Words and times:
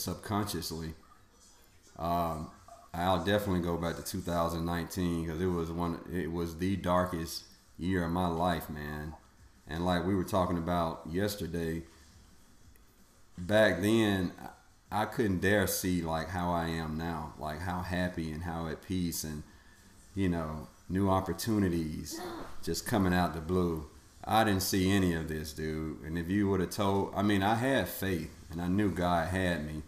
subconsciously. 0.00 0.94
Um, 1.98 2.50
I'll 2.92 3.24
definitely 3.24 3.60
go 3.60 3.76
back 3.76 3.96
to 3.96 4.02
2019 4.02 5.26
because 5.26 5.40
it 5.40 5.46
was 5.46 5.70
one. 5.70 6.00
It 6.12 6.32
was 6.32 6.58
the 6.58 6.76
darkest 6.76 7.44
year 7.78 8.04
of 8.04 8.10
my 8.10 8.26
life, 8.26 8.68
man. 8.68 9.14
And 9.68 9.86
like 9.86 10.04
we 10.04 10.14
were 10.14 10.24
talking 10.24 10.58
about 10.58 11.02
yesterday, 11.08 11.82
back 13.38 13.80
then 13.80 14.32
I 14.90 15.04
couldn't 15.04 15.40
dare 15.40 15.66
see 15.68 16.02
like 16.02 16.28
how 16.28 16.50
I 16.50 16.66
am 16.66 16.98
now, 16.98 17.34
like 17.38 17.60
how 17.60 17.82
happy 17.82 18.32
and 18.32 18.42
how 18.42 18.66
at 18.66 18.82
peace 18.82 19.22
and 19.22 19.44
you 20.14 20.28
know 20.28 20.66
new 20.88 21.08
opportunities 21.08 22.20
just 22.62 22.86
coming 22.86 23.14
out 23.14 23.34
the 23.34 23.40
blue. 23.40 23.88
I 24.24 24.44
didn't 24.44 24.62
see 24.62 24.90
any 24.90 25.14
of 25.14 25.28
this, 25.28 25.52
dude. 25.52 26.02
And 26.02 26.18
if 26.18 26.28
you 26.28 26.48
would 26.48 26.60
have 26.60 26.70
told, 26.70 27.12
I 27.16 27.22
mean, 27.22 27.42
I 27.42 27.54
had 27.54 27.88
faith 27.88 28.30
and 28.50 28.60
I 28.60 28.68
knew 28.68 28.90
God 28.90 29.28
had 29.28 29.66
me, 29.66 29.82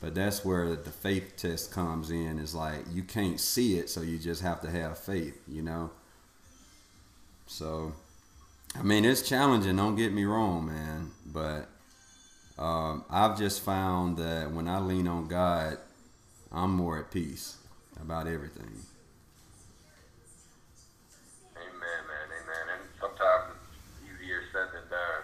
but 0.00 0.14
that's 0.14 0.44
where 0.44 0.74
the 0.76 0.90
faith 0.90 1.36
test 1.36 1.72
comes 1.72 2.10
in. 2.10 2.38
Is 2.38 2.54
like 2.54 2.80
you 2.90 3.02
can't 3.02 3.40
see 3.40 3.78
it, 3.78 3.88
so 3.88 4.02
you 4.02 4.18
just 4.18 4.42
have 4.42 4.60
to 4.62 4.70
have 4.70 4.98
faith, 4.98 5.40
you 5.48 5.62
know. 5.62 5.90
So, 7.46 7.92
I 8.78 8.82
mean, 8.82 9.04
it's 9.04 9.22
challenging. 9.22 9.76
Don't 9.76 9.96
get 9.96 10.12
me 10.12 10.24
wrong, 10.24 10.66
man, 10.66 11.10
but 11.26 11.68
um, 12.58 13.04
I've 13.10 13.38
just 13.38 13.62
found 13.62 14.18
that 14.18 14.52
when 14.52 14.68
I 14.68 14.78
lean 14.78 15.08
on 15.08 15.28
God, 15.28 15.78
I'm 16.50 16.74
more 16.74 16.98
at 16.98 17.10
peace 17.10 17.56
about 18.00 18.26
everything. 18.26 18.84
Amen, 21.56 22.02
man, 22.08 22.28
amen. 22.42 22.78
And 22.78 22.88
sometimes 23.00 23.54
it's 24.02 24.22
easier 24.22 24.42
said 24.52 24.68
than 24.72 24.88
done. 24.90 25.22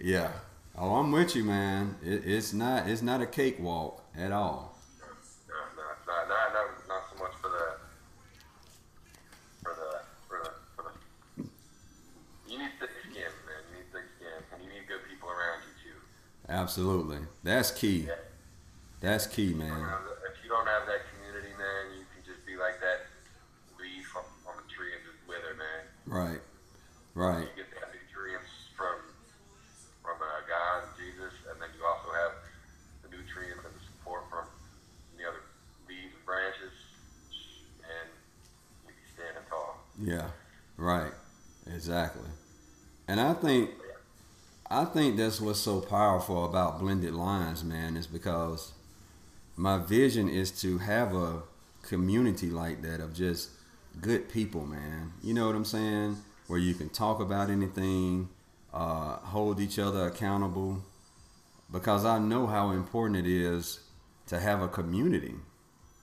yeah. 0.00 0.32
Oh, 0.76 0.96
I'm 0.96 1.12
with 1.12 1.36
you, 1.36 1.44
man. 1.44 1.96
It, 2.02 2.22
it's 2.26 2.52
not 2.52 2.88
it's 2.88 3.02
not 3.02 3.20
a 3.20 3.26
cakewalk 3.26 4.02
at 4.16 4.32
all. 4.32 4.76
No, 4.98 5.54
no, 5.76 5.82
not, 6.06 6.28
not, 6.28 6.52
not, 6.52 6.88
not 6.88 7.02
so 7.10 7.22
much 7.22 7.32
for 7.40 7.48
the, 7.48 7.78
for 9.62 9.74
the, 9.74 10.00
for 10.28 10.42
the, 10.42 10.50
for 10.74 10.82
the. 10.82 11.44
You 12.50 12.58
need 12.58 12.70
thick 12.80 12.90
skin, 13.08 13.30
man. 13.46 13.62
You 13.70 13.76
need 13.78 13.92
thick 13.92 14.06
skin, 14.18 14.42
and 14.52 14.62
you 14.62 14.68
need 14.68 14.88
good 14.88 15.06
people 15.08 15.28
around 15.28 15.62
you 15.62 15.92
too. 15.92 15.98
Absolutely. 16.48 17.18
That's 17.44 17.70
key. 17.70 18.06
Yeah. 18.08 18.14
That's 19.00 19.26
key, 19.28 19.54
man. 19.54 19.68
If 19.70 20.42
you 20.42 20.48
don't 20.50 20.66
have 20.66 20.86
that 20.86 21.06
community, 21.14 21.54
man, 21.54 21.98
you 21.98 22.04
can 22.16 22.24
just 22.26 22.44
be 22.44 22.56
like 22.56 22.80
that 22.80 23.06
leaf 23.78 24.10
on, 24.16 24.24
on 24.48 24.56
the 24.58 24.66
tree 24.72 24.90
and 24.90 25.04
just 25.06 25.22
wither, 25.28 25.54
man. 25.54 25.86
Right. 27.14 27.46
You 27.46 27.62
get 27.62 27.70
that 27.78 27.94
nutrients 27.94 28.50
from 28.76 28.96
from 30.02 30.16
uh, 30.20 30.40
God 30.48 30.82
and 30.88 30.92
Jesus, 30.96 31.32
and 31.48 31.60
then 31.60 31.68
you 31.78 31.84
also 31.86 32.10
have 32.12 32.32
the 33.04 33.08
nutrients 33.16 33.64
and 33.64 33.72
the 33.72 33.84
support 33.86 34.24
from 34.28 34.44
the 35.16 35.24
other 35.28 35.40
leaves 35.88 36.12
and 36.16 36.24
branches, 36.26 36.74
and 37.84 38.08
you 38.84 38.92
be 38.92 39.04
standing 39.14 39.44
tall. 39.48 39.84
Yeah. 40.02 40.28
Right. 40.76 41.12
Exactly. 41.72 42.28
And 43.06 43.20
I 43.20 43.33
think 43.44 43.70
I 44.70 44.84
think 44.86 45.16
that's 45.16 45.40
what's 45.40 45.60
so 45.60 45.80
powerful 45.80 46.44
about 46.44 46.80
blended 46.80 47.14
lines, 47.14 47.62
man, 47.62 47.96
is 47.96 48.06
because 48.06 48.72
my 49.56 49.78
vision 49.78 50.28
is 50.28 50.50
to 50.62 50.78
have 50.78 51.14
a 51.14 51.42
community 51.82 52.50
like 52.50 52.82
that 52.82 53.00
of 53.00 53.14
just 53.14 53.50
good 54.00 54.28
people, 54.28 54.66
man. 54.66 55.12
You 55.22 55.34
know 55.34 55.46
what 55.46 55.54
I'm 55.54 55.64
saying? 55.64 56.16
Where 56.46 56.58
you 56.58 56.74
can 56.74 56.88
talk 56.88 57.20
about 57.20 57.50
anything, 57.50 58.30
uh, 58.72 59.16
hold 59.16 59.60
each 59.60 59.78
other 59.78 60.06
accountable, 60.06 60.82
because 61.70 62.04
I 62.04 62.18
know 62.18 62.46
how 62.46 62.70
important 62.70 63.26
it 63.26 63.30
is 63.30 63.80
to 64.26 64.40
have 64.40 64.62
a 64.62 64.68
community. 64.68 65.34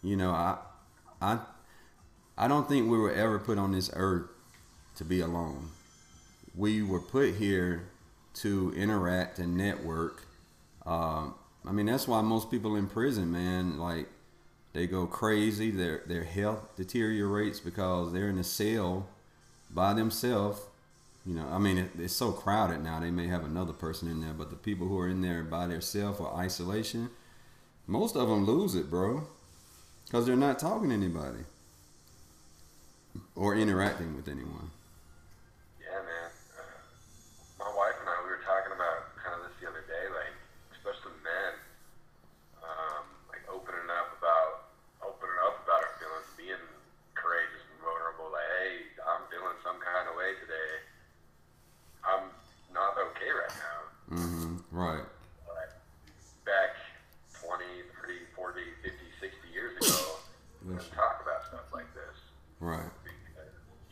You 0.03 0.15
know, 0.15 0.31
I, 0.31 0.57
I, 1.19 1.39
I 2.37 2.47
don't 2.47 2.69
think 2.69 2.89
we 2.89 2.97
were 2.97 3.11
ever 3.11 3.39
put 3.39 3.57
on 3.57 3.71
this 3.71 3.89
earth 3.93 4.29
to 4.95 5.03
be 5.03 5.19
alone. 5.19 5.71
We 6.55 6.81
were 6.81 6.99
put 6.99 7.35
here 7.35 7.87
to 8.35 8.73
interact 8.75 9.39
and 9.39 9.55
network. 9.57 10.23
Um, 10.85 11.35
I 11.65 11.71
mean, 11.71 11.85
that's 11.85 12.07
why 12.07 12.21
most 12.21 12.51
people 12.51 12.75
in 12.75 12.87
prison, 12.87 13.31
man, 13.31 13.77
like 13.77 14.07
they 14.73 14.87
go 14.87 15.05
crazy. 15.05 15.71
Their 15.71 16.01
their 16.07 16.23
health 16.23 16.75
deteriorates 16.75 17.59
because 17.59 18.11
they're 18.11 18.29
in 18.29 18.37
a 18.37 18.43
cell 18.43 19.07
by 19.69 19.93
themselves. 19.93 20.61
You 21.25 21.35
know, 21.35 21.45
I 21.51 21.59
mean, 21.59 21.77
it, 21.77 21.91
it's 21.99 22.15
so 22.15 22.31
crowded 22.31 22.81
now. 22.83 22.99
They 22.99 23.11
may 23.11 23.27
have 23.27 23.45
another 23.45 23.73
person 23.73 24.09
in 24.09 24.21
there, 24.21 24.33
but 24.33 24.49
the 24.49 24.55
people 24.55 24.87
who 24.87 24.97
are 24.99 25.07
in 25.07 25.21
there 25.21 25.43
by 25.43 25.67
themselves 25.67 26.19
or 26.19 26.33
isolation, 26.35 27.11
most 27.85 28.15
of 28.15 28.27
them 28.27 28.43
lose 28.45 28.73
it, 28.73 28.89
bro, 28.89 29.27
because 30.05 30.25
they're 30.25 30.35
not 30.35 30.57
talking 30.57 30.89
to 30.89 30.95
anybody 30.95 31.45
or 33.35 33.53
interacting 33.55 34.15
with 34.15 34.27
anyone. 34.27 34.71
Yeah, 35.77 36.01
man. 36.01 36.29
Uh, 36.57 36.73
my 37.59 37.69
wife 37.69 38.01
and 38.01 38.09
I, 38.09 38.17
we 38.25 38.33
were 38.33 38.41
talking 38.41 38.73
about 38.73 39.13
kind 39.21 39.37
of 39.37 39.45
this 39.45 39.53
the 39.61 39.69
other 39.69 39.85
day, 39.85 40.05
like 40.09 40.33
especially 40.73 41.13
men, 41.21 41.53
um, 42.65 43.05
like 43.29 43.45
opening 43.45 43.87
up 43.93 44.09
about 44.17 44.73
opening 45.05 45.37
up 45.45 45.61
about 45.69 45.85
our 45.85 45.93
feelings, 46.01 46.29
being 46.33 46.65
courageous 47.13 47.61
and 47.61 47.77
vulnerable. 47.85 48.33
Like, 48.33 48.49
hey, 48.57 48.73
I'm 49.05 49.21
feeling 49.29 49.53
some 49.61 49.77
kind 49.77 50.09
of 50.09 50.17
way 50.17 50.33
today. 50.41 50.81
I'm 52.01 52.33
not 52.73 52.97
okay 53.13 53.29
right 53.29 53.55
now. 53.61 53.77
hmm 54.17 54.57
Right. 54.73 55.05
Like, 55.45 55.69
back 56.49 56.73
20, 57.37 57.61
30, 58.01 58.25
40, 58.33 58.61
50, 58.81 59.05
60 59.21 59.37
years 59.53 59.77
ago, 59.77 60.17
we 60.65 60.73
Yes. 60.73 60.89
didn't 60.89 60.97
talk 60.97 61.21
about 61.21 61.45
stuff 61.45 61.69
like 61.69 61.85
this. 61.93 62.17
Right. 62.57 62.89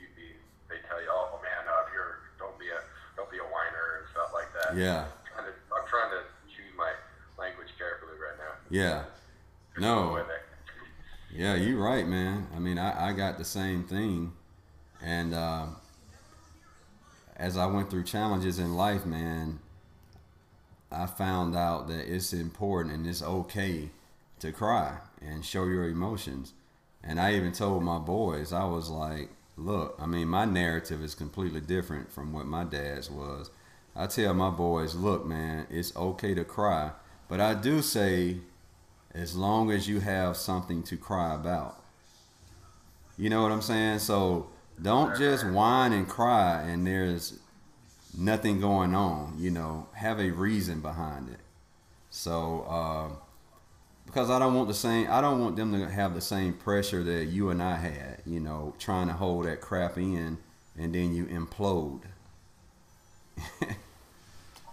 You'd 0.01 0.13
be, 0.17 0.33
they 0.73 0.81
tell 0.89 0.97
you, 0.97 1.09
oh 1.13 1.37
man, 1.45 1.61
no, 1.69 1.73
if 1.85 1.93
you're, 1.93 2.33
don't 2.41 2.57
be 2.57 2.65
a, 2.73 2.81
don't 3.13 3.29
be 3.29 3.37
a 3.37 3.45
whiner 3.45 4.01
and 4.01 4.05
stuff 4.09 4.33
like 4.33 4.49
that. 4.57 4.73
Yeah. 4.73 5.05
I'm 5.05 5.29
trying 5.29 5.45
to, 5.45 5.53
I'm 5.69 5.85
trying 5.85 6.11
to 6.17 6.21
choose 6.49 6.73
my 6.73 6.89
language 7.37 7.69
carefully 7.77 8.17
right 8.17 8.37
now. 8.41 8.57
Yeah. 8.73 9.05
There's 9.77 9.85
No. 9.85 10.17
way 10.17 10.25
there. 10.25 10.49
Yeah, 11.29 11.53
you're 11.61 11.77
right, 11.77 12.07
man. 12.39 12.47
I 12.55 12.59
mean, 12.59 12.77
I, 12.77 13.09
I 13.09 13.13
got 13.13 13.37
the 13.37 13.45
same 13.45 13.83
thing. 13.83 14.33
And 15.03 15.33
uh, 15.33 15.67
as 17.35 17.57
I 17.57 17.65
went 17.67 17.89
through 17.89 18.03
challenges 18.03 18.59
in 18.59 18.75
life, 18.75 19.05
man, 19.05 19.59
I 20.91 21.05
found 21.05 21.55
out 21.55 21.87
that 21.87 22.11
it's 22.13 22.33
important 22.33 22.95
and 22.95 23.07
it's 23.07 23.21
okay 23.21 23.89
to 24.39 24.51
cry 24.51 24.97
and 25.21 25.45
show 25.45 25.65
your 25.65 25.87
emotions. 25.87 26.53
And 27.03 27.19
I 27.19 27.35
even 27.35 27.51
told 27.51 27.83
my 27.83 27.99
boys, 27.99 28.51
I 28.51 28.65
was 28.65 28.89
like, 28.89 29.29
look, 29.55 29.95
I 29.99 30.05
mean, 30.05 30.27
my 30.27 30.45
narrative 30.45 31.01
is 31.01 31.15
completely 31.15 31.61
different 31.61 32.11
from 32.11 32.33
what 32.33 32.45
my 32.45 32.63
dad's 32.63 33.09
was. 33.09 33.51
I 33.95 34.07
tell 34.07 34.33
my 34.33 34.49
boys, 34.49 34.95
look, 34.95 35.25
man, 35.25 35.67
it's 35.69 35.95
okay 35.95 36.33
to 36.33 36.43
cry. 36.43 36.91
But 37.27 37.39
I 37.39 37.53
do 37.53 37.81
say, 37.81 38.37
as 39.13 39.35
long 39.35 39.71
as 39.71 39.87
you 39.87 39.99
have 39.99 40.37
something 40.37 40.83
to 40.83 40.97
cry 40.97 41.33
about. 41.33 41.83
You 43.19 43.29
know 43.29 43.43
what 43.43 43.51
I'm 43.51 43.61
saying? 43.61 43.99
So 43.99 44.47
don't 44.81 45.17
just 45.17 45.45
whine 45.45 45.91
and 45.91 46.07
cry 46.07 46.61
and 46.61 46.87
there's 46.87 47.37
nothing 48.17 48.61
going 48.61 48.95
on. 48.95 49.35
You 49.37 49.51
know, 49.51 49.87
have 49.93 50.21
a 50.21 50.31
reason 50.31 50.79
behind 50.79 51.27
it. 51.27 51.41
So, 52.09 52.61
uh, 52.61 53.15
because 54.05 54.29
I 54.29 54.39
don't 54.39 54.55
want 54.55 54.69
the 54.69 54.73
same, 54.73 55.07
I 55.11 55.19
don't 55.19 55.41
want 55.41 55.57
them 55.57 55.73
to 55.73 55.89
have 55.89 56.15
the 56.15 56.21
same 56.21 56.53
pressure 56.53 57.03
that 57.03 57.25
you 57.25 57.49
and 57.49 57.61
I 57.61 57.75
had. 57.75 58.21
You 58.25 58.39
know, 58.39 58.73
trying 58.79 59.07
to 59.07 59.13
hold 59.13 59.45
that 59.45 59.59
crap 59.59 59.97
in 59.97 60.37
and 60.77 60.95
then 60.95 61.13
you 61.13 61.25
implode. 61.25 62.03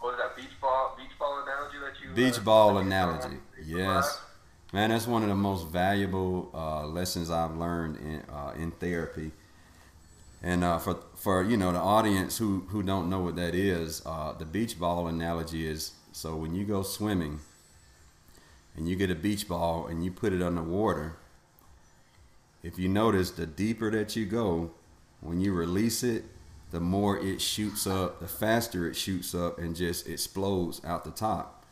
What 0.00 0.12
was 0.12 0.18
that 0.18 0.36
beach 0.36 0.54
ball, 0.60 0.96
beach 0.96 1.18
ball 1.18 1.42
analogy 1.42 1.78
that 1.80 2.00
you? 2.00 2.14
Beach 2.14 2.38
uh, 2.38 2.42
ball 2.42 2.78
analogy. 2.78 3.38
Yes. 3.64 4.20
Man, 4.72 4.90
that's 4.90 5.06
one 5.06 5.22
of 5.22 5.28
the 5.28 5.34
most 5.34 5.68
valuable 5.68 6.50
uh, 6.52 6.86
lessons 6.86 7.30
I've 7.30 7.56
learned 7.56 7.96
in 7.98 8.22
uh, 8.28 8.52
in 8.56 8.72
therapy. 8.72 9.30
And 10.42 10.64
uh, 10.64 10.78
for 10.78 10.98
for 11.14 11.44
you 11.44 11.56
know 11.56 11.72
the 11.72 11.78
audience 11.78 12.38
who 12.38 12.66
who 12.68 12.82
don't 12.82 13.08
know 13.08 13.20
what 13.20 13.36
that 13.36 13.54
is, 13.54 14.02
uh, 14.04 14.32
the 14.32 14.44
beach 14.44 14.78
ball 14.78 15.06
analogy 15.06 15.66
is 15.66 15.92
so 16.12 16.34
when 16.34 16.54
you 16.54 16.64
go 16.64 16.82
swimming 16.82 17.40
and 18.76 18.88
you 18.88 18.96
get 18.96 19.10
a 19.10 19.14
beach 19.14 19.46
ball 19.46 19.86
and 19.86 20.04
you 20.04 20.10
put 20.10 20.32
it 20.32 20.42
on 20.42 20.56
the 20.56 20.62
water, 20.62 21.16
if 22.62 22.78
you 22.78 22.88
notice, 22.88 23.30
the 23.30 23.46
deeper 23.46 23.90
that 23.92 24.16
you 24.16 24.26
go, 24.26 24.72
when 25.20 25.40
you 25.40 25.52
release 25.52 26.02
it, 26.02 26.24
the 26.72 26.80
more 26.80 27.16
it 27.18 27.40
shoots 27.40 27.86
up, 27.86 28.18
the 28.20 28.26
faster 28.26 28.88
it 28.88 28.96
shoots 28.96 29.34
up 29.34 29.58
and 29.58 29.76
just 29.76 30.08
explodes 30.08 30.80
out 30.84 31.04
the 31.04 31.10
top. 31.12 31.64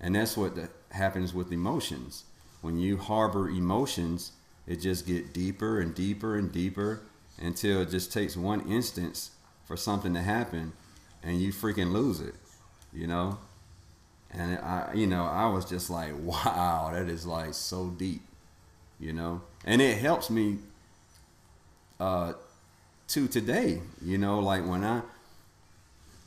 And 0.00 0.14
that's 0.14 0.36
what 0.36 0.54
the, 0.54 0.70
happens 0.90 1.34
with 1.34 1.50
emotions. 1.50 2.24
When 2.66 2.80
you 2.80 2.96
harbor 2.96 3.48
emotions, 3.48 4.32
it 4.66 4.80
just 4.80 5.06
get 5.06 5.32
deeper 5.32 5.78
and 5.78 5.94
deeper 5.94 6.36
and 6.36 6.50
deeper 6.50 7.00
until 7.38 7.82
it 7.82 7.90
just 7.90 8.12
takes 8.12 8.36
one 8.36 8.68
instance 8.68 9.30
for 9.66 9.76
something 9.76 10.12
to 10.14 10.20
happen 10.20 10.72
and 11.22 11.40
you 11.40 11.52
freaking 11.52 11.92
lose 11.92 12.18
it, 12.18 12.34
you 12.92 13.06
know. 13.06 13.38
And 14.32 14.58
I, 14.58 14.90
you 14.94 15.06
know, 15.06 15.26
I 15.26 15.46
was 15.46 15.64
just 15.64 15.90
like, 15.90 16.10
wow, 16.18 16.90
that 16.92 17.08
is 17.08 17.24
like 17.24 17.54
so 17.54 17.86
deep, 17.90 18.22
you 18.98 19.12
know. 19.12 19.42
And 19.64 19.80
it 19.80 19.98
helps 19.98 20.28
me 20.28 20.58
uh, 22.00 22.32
to 23.06 23.28
today, 23.28 23.80
you 24.02 24.18
know, 24.18 24.40
like 24.40 24.66
when 24.66 24.82
I 24.82 25.02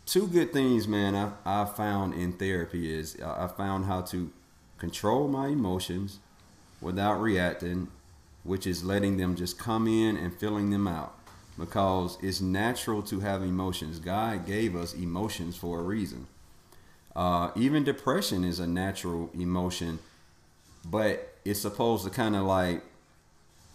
two 0.06 0.26
good 0.26 0.54
things, 0.54 0.88
man, 0.88 1.18
I 1.18 1.32
I 1.46 1.66
found 1.66 2.14
in 2.14 2.32
therapy 2.32 2.98
is 2.98 3.20
I 3.22 3.48
found 3.48 3.88
how 3.88 4.04
to 4.04 4.32
control 4.78 5.28
my 5.28 5.50
emotions 5.50 6.20
without 6.82 7.20
reacting, 7.20 7.88
which 8.44 8.66
is 8.66 8.84
letting 8.84 9.18
them 9.18 9.36
just 9.36 9.60
come 9.60 9.88
in 9.88 10.18
and 10.18 10.34
filling 10.34 10.70
them 10.70 10.88
out 10.88 11.16
because 11.58 12.18
it's 12.22 12.40
natural 12.40 13.04
to 13.04 13.20
have 13.20 13.44
emotions. 13.44 14.00
God 14.00 14.46
gave 14.46 14.76
us 14.76 14.94
emotions 14.94 15.58
for 15.58 15.80
a 15.80 15.84
reason. 15.84 16.28
Uh, 17.16 17.52
even 17.56 17.84
depression 17.84 18.46
is 18.46 18.60
a 18.60 18.68
natural 18.68 19.30
emotion, 19.34 20.00
but 20.86 21.36
it's 21.44 21.60
supposed 21.60 22.06
to 22.06 22.10
kind 22.10 22.36
of 22.36 22.44
like 22.44 22.84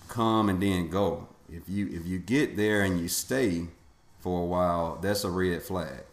come 0.08 0.48
and 0.48 0.62
then 0.62 0.88
go. 0.88 1.28
If 1.52 1.68
you 1.68 1.88
if 1.92 2.06
you 2.06 2.18
get 2.18 2.56
there 2.56 2.82
and 2.82 2.98
you 2.98 3.08
stay 3.08 3.66
for 4.20 4.42
a 4.42 4.46
while, 4.46 4.98
that's 5.00 5.24
a 5.24 5.30
red 5.30 5.62
flag. 5.62 6.04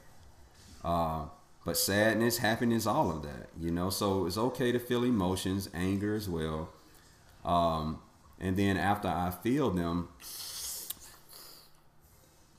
Uh, 0.83 1.25
but 1.63 1.77
sadness, 1.77 2.39
happiness, 2.39 2.85
all 2.85 3.11
of 3.11 3.23
that, 3.23 3.49
you 3.59 3.71
know. 3.71 3.89
So 3.89 4.25
it's 4.25 4.37
okay 4.37 4.71
to 4.71 4.79
feel 4.79 5.03
emotions, 5.03 5.69
anger 5.73 6.15
as 6.15 6.27
well. 6.27 6.69
Um, 7.43 7.99
and 8.39 8.57
then 8.57 8.77
after 8.77 9.07
I 9.07 9.31
feel 9.31 9.69
them, 9.71 10.09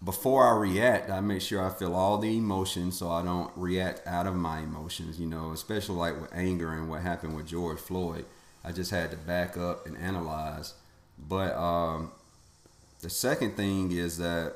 before 0.04 0.46
I 0.46 0.56
react, 0.56 1.10
I 1.10 1.20
make 1.20 1.42
sure 1.42 1.64
I 1.64 1.70
feel 1.70 1.94
all 1.94 2.18
the 2.18 2.36
emotions 2.36 2.98
so 2.98 3.10
I 3.10 3.22
don't 3.22 3.50
react 3.56 4.06
out 4.06 4.26
of 4.26 4.34
my 4.34 4.60
emotions, 4.60 5.20
you 5.20 5.26
know, 5.26 5.52
especially 5.52 5.96
like 5.96 6.20
with 6.20 6.34
anger 6.34 6.72
and 6.72 6.88
what 6.88 7.02
happened 7.02 7.36
with 7.36 7.46
George 7.46 7.78
Floyd. 7.78 8.24
I 8.64 8.72
just 8.72 8.90
had 8.90 9.10
to 9.12 9.16
back 9.16 9.56
up 9.56 9.86
and 9.86 9.96
analyze. 9.96 10.74
But 11.18 11.54
um, 11.54 12.10
the 13.00 13.10
second 13.10 13.56
thing 13.56 13.92
is 13.92 14.18
that 14.18 14.54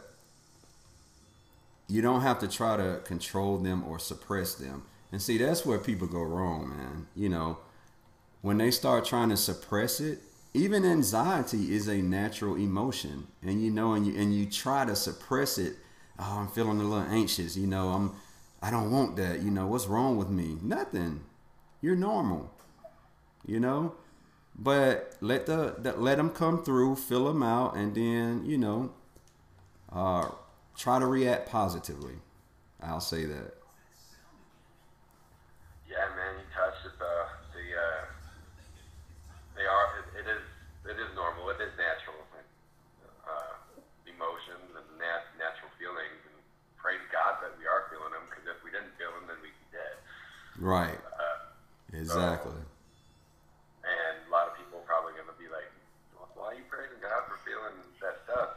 you 1.88 2.02
don't 2.02 2.23
have 2.23 2.40
to 2.40 2.49
try 2.49 2.76
to 2.76 3.00
control 3.05 3.58
them 3.58 3.84
or 3.87 3.99
suppress 3.99 4.55
them. 4.55 4.82
And 5.12 5.23
see, 5.23 5.38
that's 5.38 5.64
where 5.64 5.78
people 5.78 6.08
go 6.08 6.23
wrong, 6.23 6.69
man. 6.69 7.06
You 7.14 7.28
know, 7.28 7.58
when 8.43 8.59
they 8.59 8.71
start 8.71 9.05
trying 9.05 9.29
to 9.31 9.37
suppress 9.37 10.00
it, 10.00 10.21
even 10.55 10.85
anxiety 10.85 11.75
is 11.75 11.88
a 11.88 11.97
natural 11.97 12.56
emotion. 12.56 13.27
And 13.43 13.62
you 13.62 13.71
know 13.71 13.93
and 13.94 14.06
you 14.06 14.17
and 14.19 14.35
you 14.35 14.47
try 14.47 14.85
to 14.85 14.97
suppress 14.97 15.59
it. 15.59 15.77
Oh 16.19 16.38
i'm 16.41 16.49
feeling 16.49 16.81
a 16.81 16.85
little 16.85 17.05
anxious 17.12 17.56
you 17.59 17.67
know 17.67 17.91
i'm 17.91 18.12
i 18.62 18.71
don't 18.71 18.91
want 18.91 19.17
that 19.17 19.43
you 19.43 19.50
know 19.50 19.67
what's 19.67 19.87
wrong 19.87 20.17
with 20.17 20.31
me? 20.31 20.56
Nothing. 20.62 21.21
You're 21.83 21.97
normal 21.97 22.53
you 23.47 23.61
know? 23.61 23.94
But 24.59 25.17
let 25.21 25.47
the, 25.47 25.77
the 25.79 25.93
let 25.94 26.17
them 26.17 26.31
come 26.31 26.65
through 26.65 26.97
fill 26.97 27.27
them 27.27 27.43
out 27.43 27.77
and 27.77 27.94
then 27.94 28.44
you 28.47 28.59
know 28.59 28.93
uh, 29.93 30.29
try 30.77 30.99
to 30.99 31.06
react 31.06 31.49
positively. 31.49 32.15
I'll 32.83 33.00
say 33.00 33.25
that 33.27 33.55
Yeah, 35.88 36.09
man, 36.17 36.37
you 36.41 36.47
touched 36.55 36.85
it. 36.87 36.99
The 36.99 37.15
the 37.55 37.65
uh, 37.77 38.05
they 39.56 39.67
are. 39.67 39.87
It, 40.03 40.25
it 40.25 40.27
is. 40.29 40.45
It 40.87 40.99
is 41.00 41.11
normal. 41.15 41.50
It 41.50 41.61
is 41.61 41.73
natural. 41.79 42.19
Uh, 43.26 43.55
emotions 44.06 44.71
and 44.71 44.87
nat- 45.03 45.35
natural 45.38 45.71
feelings, 45.81 46.21
and 46.31 46.38
praise 46.79 47.03
God 47.11 47.43
that 47.43 47.59
we 47.59 47.67
are 47.67 47.91
feeling 47.91 48.12
them. 48.15 48.23
Because 48.31 48.47
if 48.55 48.59
we 48.62 48.71
didn't 48.71 48.95
feel 48.99 49.11
them, 49.19 49.26
then 49.26 49.38
we'd 49.43 49.55
be 49.56 49.69
dead. 49.75 49.97
Right 50.58 50.99
Uh, 50.99 51.97
exactly 51.97 52.53
and 53.87 54.14
a 54.26 54.31
lot 54.32 54.49
of 54.49 54.55
people 54.58 54.79
are 54.82 54.88
probably 54.88 55.12
going 55.14 55.31
to 55.31 55.38
be 55.38 55.47
like, 55.47 55.70
"Well, 56.19 56.26
"Why 56.35 56.53
are 56.53 56.58
you 56.58 56.67
praising 56.67 56.99
God 56.99 57.23
for 57.31 57.38
feeling 57.47 57.76
that 58.03 58.19
stuff?" 58.26 58.50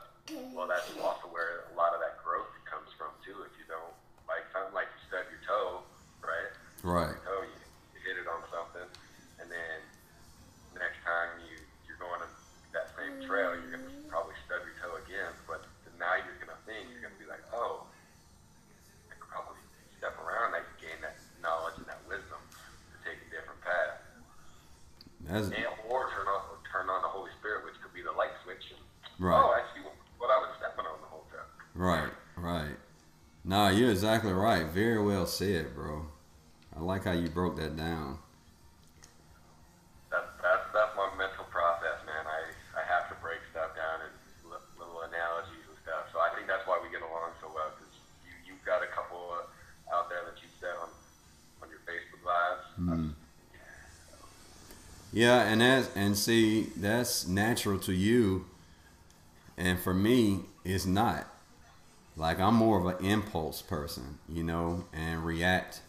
Well, 0.54 0.69
that's 0.69 0.90
also 1.01 1.25
where 1.34 1.66
a 1.69 1.75
lot 1.78 1.94
of 1.94 2.01
that 2.06 2.22
growth 2.22 2.50
comes 2.66 2.90
from 2.98 3.10
too. 3.25 3.42
If 3.46 3.54
you 3.57 3.66
don't 3.66 3.94
like 4.30 4.46
something 4.54 4.74
like 4.78 4.86
you 4.94 5.01
stub 5.10 5.25
your 5.30 5.42
toe, 5.46 5.81
right? 6.22 6.54
right 6.86 7.18
toe, 7.25 7.42
you, 7.46 7.57
you 7.94 8.00
hit 8.06 8.18
it 8.22 8.30
on 8.30 8.42
something, 8.54 8.86
and 9.42 9.50
then 9.50 9.78
next 10.78 11.02
time 11.02 11.42
you 11.50 11.57
you're 11.90 11.98
going 11.98 12.22
on 12.22 12.30
that 12.74 12.94
same 12.94 13.22
trail, 13.25 13.57
you're 13.57 13.74
gonna 13.74 13.90
probably 14.10 14.38
stub 14.45 14.62
your 14.66 14.78
toe 14.78 14.98
again. 15.02 15.34
But 15.50 15.66
now 15.98 16.13
you're 16.22 16.38
gonna 16.38 16.57
think 16.69 16.90
you're 16.94 17.02
gonna 17.06 17.18
be 17.18 17.25
like, 17.30 17.42
oh, 17.54 17.90
I 19.10 19.18
could 19.18 19.30
probably 19.34 19.62
step 19.98 20.13
around. 20.22 20.54
I 20.54 20.62
can 20.62 20.78
gain 20.78 21.00
that 21.02 21.18
knowledge 21.42 21.78
and 21.81 21.90
that 21.90 22.02
wisdom 22.06 22.38
to 22.54 22.95
take 23.02 23.18
a 23.18 23.28
different 23.34 23.60
path, 23.66 23.98
that's 25.25 25.50
and 25.50 25.66
or 25.90 26.13
turn 26.13 26.30
on 26.30 26.42
turn 26.69 26.86
on 26.86 27.02
the 27.02 27.10
Holy 27.10 27.34
Spirit, 27.42 27.66
which 27.66 27.81
could 27.81 27.98
be 27.98 28.06
the 28.06 28.13
light 28.13 28.38
switch. 28.45 28.69
And, 28.69 28.86
Right. 29.19 29.36
Oh, 29.36 29.52
I 29.52 29.62
see 29.75 29.84
what 30.18 30.30
I 30.31 30.40
was 30.40 30.50
stepping 30.57 30.86
on 30.86 31.02
the 31.02 31.07
whole 31.07 31.28
time. 31.30 31.44
Right, 31.75 32.10
right. 32.38 32.78
Nah, 33.44 33.69
you're 33.80 33.92
exactly 33.92 34.34
right. 34.34 34.66
Very 34.68 35.02
well 35.02 35.26
said, 35.26 35.74
bro. 35.74 36.06
I 36.76 36.81
like 36.81 37.06
how 37.06 37.14
you 37.14 37.30
broke 37.30 37.56
that 37.58 37.76
down. 37.78 38.20
That, 40.12 40.36
that's 40.44 40.68
that's 40.74 40.96
my 40.96 41.08
mental 41.18 41.46
process, 41.46 42.04
man. 42.06 42.26
I, 42.28 42.80
I 42.80 42.84
have 42.84 43.08
to 43.10 43.16
break 43.24 43.40
stuff 43.52 43.76
down 43.76 44.04
in 44.04 44.12
little 44.78 45.02
analogies 45.02 45.64
and 45.64 45.78
stuff. 45.84 46.12
So 46.12 46.20
I 46.20 46.36
think 46.36 46.48
that's 46.48 46.68
why 46.68 46.80
we 46.84 46.92
get 46.92 47.02
along 47.02 47.31
so 47.40 47.48
well. 47.56 47.71
Because 47.71 47.94
you 48.28 48.54
you've 48.54 48.66
got 48.66 48.83
a 48.83 48.88
couple 48.88 49.31
uh, 49.31 49.95
out 49.95 50.09
there 50.09 50.28
that 50.28 50.36
you 50.44 50.50
said 50.59 50.76
on 50.76 50.92
on 51.64 51.69
your 51.71 51.80
Facebook 51.88 52.24
lives. 52.28 52.64
Mm. 52.80 53.14
Yeah, 55.12 55.42
and 55.48 55.62
that's 55.62 55.90
and 55.95 56.18
see 56.18 56.68
that's 56.76 57.28
natural 57.28 57.80
to 57.80 57.94
you, 57.94 58.45
and 59.57 59.80
for 59.80 59.94
me, 59.94 60.42
it's 60.66 60.86
not. 60.86 61.28
Like 62.19 62.42
I'm 62.42 62.56
more 62.56 62.78
of 62.78 62.85
an 62.85 63.06
impulse 63.06 63.61
person, 63.61 64.19
you 64.28 64.44
know, 64.44 64.83
and 64.92 65.26
react 65.26 65.81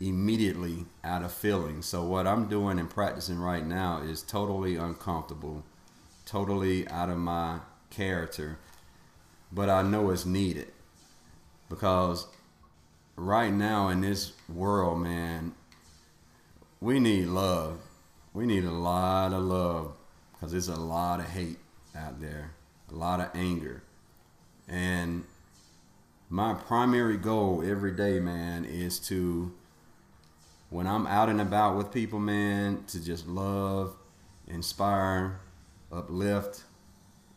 immediately 0.00 0.86
out 1.02 1.24
of 1.24 1.32
feeling. 1.32 1.82
So 1.82 2.04
what 2.04 2.24
I'm 2.24 2.48
doing 2.48 2.78
and 2.78 2.88
practicing 2.88 3.40
right 3.40 3.66
now 3.66 4.00
is 4.00 4.22
totally 4.22 4.76
uncomfortable, 4.76 5.64
totally 6.24 6.86
out 6.86 7.10
of 7.10 7.18
my 7.18 7.58
character, 7.90 8.58
but 9.50 9.68
I 9.68 9.82
know 9.82 10.10
it's 10.10 10.24
needed 10.24 10.68
because 11.68 12.28
right 13.16 13.52
now 13.52 13.88
in 13.88 14.02
this 14.02 14.34
world, 14.48 15.00
man, 15.00 15.52
we 16.80 17.00
need 17.00 17.26
love. 17.26 17.80
We 18.32 18.46
need 18.46 18.64
a 18.64 18.70
lot 18.70 19.32
of 19.32 19.42
love 19.42 19.94
because 20.32 20.52
there's 20.52 20.68
a 20.68 20.76
lot 20.76 21.18
of 21.18 21.26
hate 21.26 21.58
out 21.96 22.20
there, 22.20 22.52
a 22.92 22.94
lot 22.94 23.18
of 23.18 23.30
anger. 23.34 23.82
And 24.68 25.24
my 26.36 26.52
primary 26.52 27.16
goal 27.16 27.64
every 27.66 27.92
day, 27.92 28.20
man, 28.20 28.66
is 28.66 28.98
to, 28.98 29.50
when 30.68 30.86
I'm 30.86 31.06
out 31.06 31.30
and 31.30 31.40
about 31.40 31.78
with 31.78 31.90
people, 31.90 32.18
man, 32.18 32.84
to 32.88 33.02
just 33.02 33.26
love, 33.26 33.96
inspire, 34.46 35.40
uplift 35.90 36.64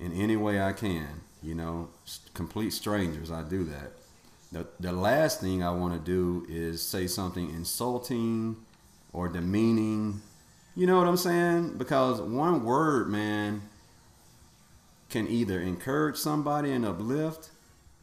in 0.02 0.12
any 0.12 0.36
way 0.36 0.62
I 0.62 0.74
can. 0.74 1.22
You 1.42 1.56
know, 1.56 1.88
complete 2.34 2.72
strangers, 2.72 3.32
I 3.32 3.44
do 3.44 3.64
that. 3.64 3.94
The, 4.52 4.68
the 4.82 4.92
last 4.92 5.40
thing 5.40 5.64
I 5.64 5.72
want 5.72 5.94
to 5.94 6.00
do 6.00 6.46
is 6.50 6.82
say 6.82 7.08
something 7.08 7.50
insulting 7.52 8.58
or 9.14 9.30
demeaning. 9.30 10.20
You 10.76 10.88
know 10.88 10.98
what 10.98 11.08
I'm 11.08 11.16
saying? 11.16 11.78
Because 11.78 12.20
one 12.20 12.66
word, 12.66 13.08
man, 13.08 13.62
can 15.10 15.26
either 15.30 15.62
encourage 15.62 16.18
somebody 16.18 16.74
and 16.74 16.86
uplift, 16.86 17.52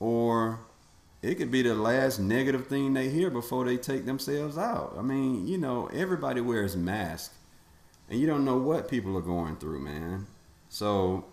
or 0.00 0.60
it 1.26 1.34
could 1.38 1.50
be 1.50 1.62
the 1.62 1.74
last 1.74 2.20
negative 2.20 2.68
thing 2.68 2.94
they 2.94 3.08
hear 3.08 3.30
before 3.30 3.64
they 3.64 3.76
take 3.76 4.06
themselves 4.06 4.56
out. 4.56 4.94
I 4.96 5.02
mean, 5.02 5.48
you 5.48 5.58
know, 5.58 5.90
everybody 5.92 6.40
wears 6.40 6.76
masks, 6.76 7.34
and 8.08 8.20
you 8.20 8.28
don't 8.28 8.44
know 8.44 8.58
what 8.58 8.88
people 8.88 9.16
are 9.18 9.22
going 9.22 9.56
through, 9.56 9.80
man. 9.80 10.26
So 10.68 11.24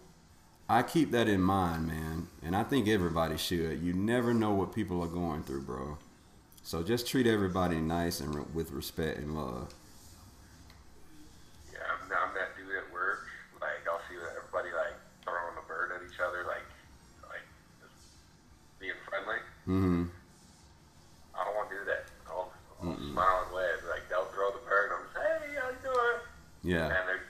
I 0.68 0.82
keep 0.82 1.12
that 1.12 1.28
in 1.28 1.42
mind, 1.42 1.88
man, 1.88 2.28
and 2.42 2.56
I 2.56 2.64
think 2.64 2.88
everybody 2.88 3.38
should. 3.38 3.82
You 3.82 3.94
never 3.94 4.34
know 4.34 4.52
what 4.52 4.74
people 4.74 5.04
are 5.04 5.08
going 5.08 5.44
through, 5.44 5.62
bro. 5.62 6.00
So 6.64 6.82
just 6.82 7.08
treat 7.08 7.28
everybody 7.28 7.76
nice 7.80 8.20
and 8.20 8.34
re- 8.34 8.46
with 8.52 8.72
respect 8.72 9.20
and 9.20 9.36
love. 9.36 9.74
Mm-hmm. 19.68 20.12
I 21.34 21.40
don't 21.44 21.56
want 21.56 21.70
to 21.72 21.76
do 21.80 21.84
that. 21.88 22.04
I'll, 22.28 22.52
I'll 22.84 23.00
smile 23.00 23.48
and 23.48 23.52
wave. 23.56 23.80
Like 23.88 24.06
they'll 24.12 24.28
throw 24.36 24.52
the 24.52 24.64
bird. 24.68 24.92
I'm 24.92 25.08
just, 25.08 25.16
hey, 25.16 25.56
how 25.56 25.72
you 25.72 25.82
doing? 25.84 26.20
Yeah. 26.64 26.92
And 26.92 27.04
they're 27.08 27.24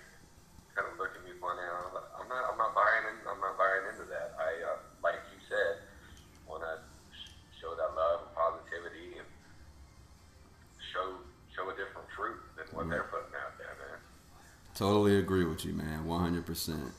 kind 0.73 0.89
of 0.89 0.97
looking 0.97 1.21
at 1.21 1.29
me 1.29 1.37
funny. 1.37 1.61
I'm, 1.61 1.93
like, 1.93 2.09
I'm 2.17 2.27
not. 2.29 2.41
I'm 2.49 2.57
not 2.57 2.73
buying. 2.73 3.05
In, 3.13 3.17
I'm 3.29 3.37
not 3.37 3.53
buying 3.57 3.85
into 3.93 4.09
that. 4.09 4.33
I 4.41 4.49
uh, 4.65 4.81
like 5.05 5.21
you 5.29 5.37
said, 5.45 5.85
want 6.49 6.65
to 6.65 6.81
show 7.61 7.77
that 7.77 7.93
love 7.93 8.25
and 8.25 8.33
positivity 8.33 9.21
and 9.21 9.29
show 10.89 11.21
show 11.53 11.69
a 11.69 11.75
different 11.77 12.09
fruit 12.17 12.41
than 12.57 12.65
what 12.73 12.89
right. 12.89 12.97
they're 12.97 13.09
putting 13.13 13.37
out 13.37 13.53
there, 13.61 13.77
man. 13.77 14.01
Totally 14.73 15.21
agree 15.21 15.45
with 15.45 15.65
you, 15.65 15.73
man. 15.73 16.05
One 16.05 16.21
hundred 16.21 16.45
percent. 16.45 16.89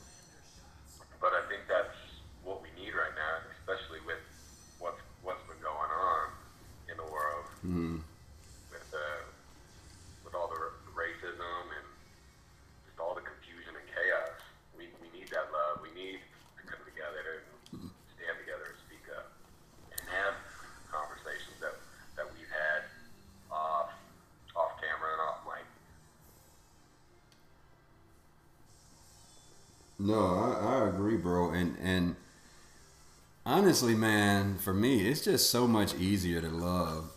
Honestly, 33.75 33.93
man, 33.93 34.57
for 34.57 34.73
me, 34.73 35.05
it's 35.05 35.19
just 35.19 35.49
so 35.49 35.67
much 35.67 35.93
easier 35.95 36.39
to 36.39 36.47
love 36.47 37.11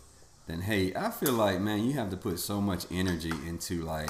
than 0.45 0.59
hate. 0.59 0.93
I 0.93 1.09
feel 1.09 1.31
like, 1.31 1.61
man, 1.61 1.85
you 1.85 1.93
have 1.93 2.09
to 2.09 2.17
put 2.17 2.37
so 2.37 2.59
much 2.59 2.85
energy 2.91 3.31
into 3.47 3.81
like 3.83 4.09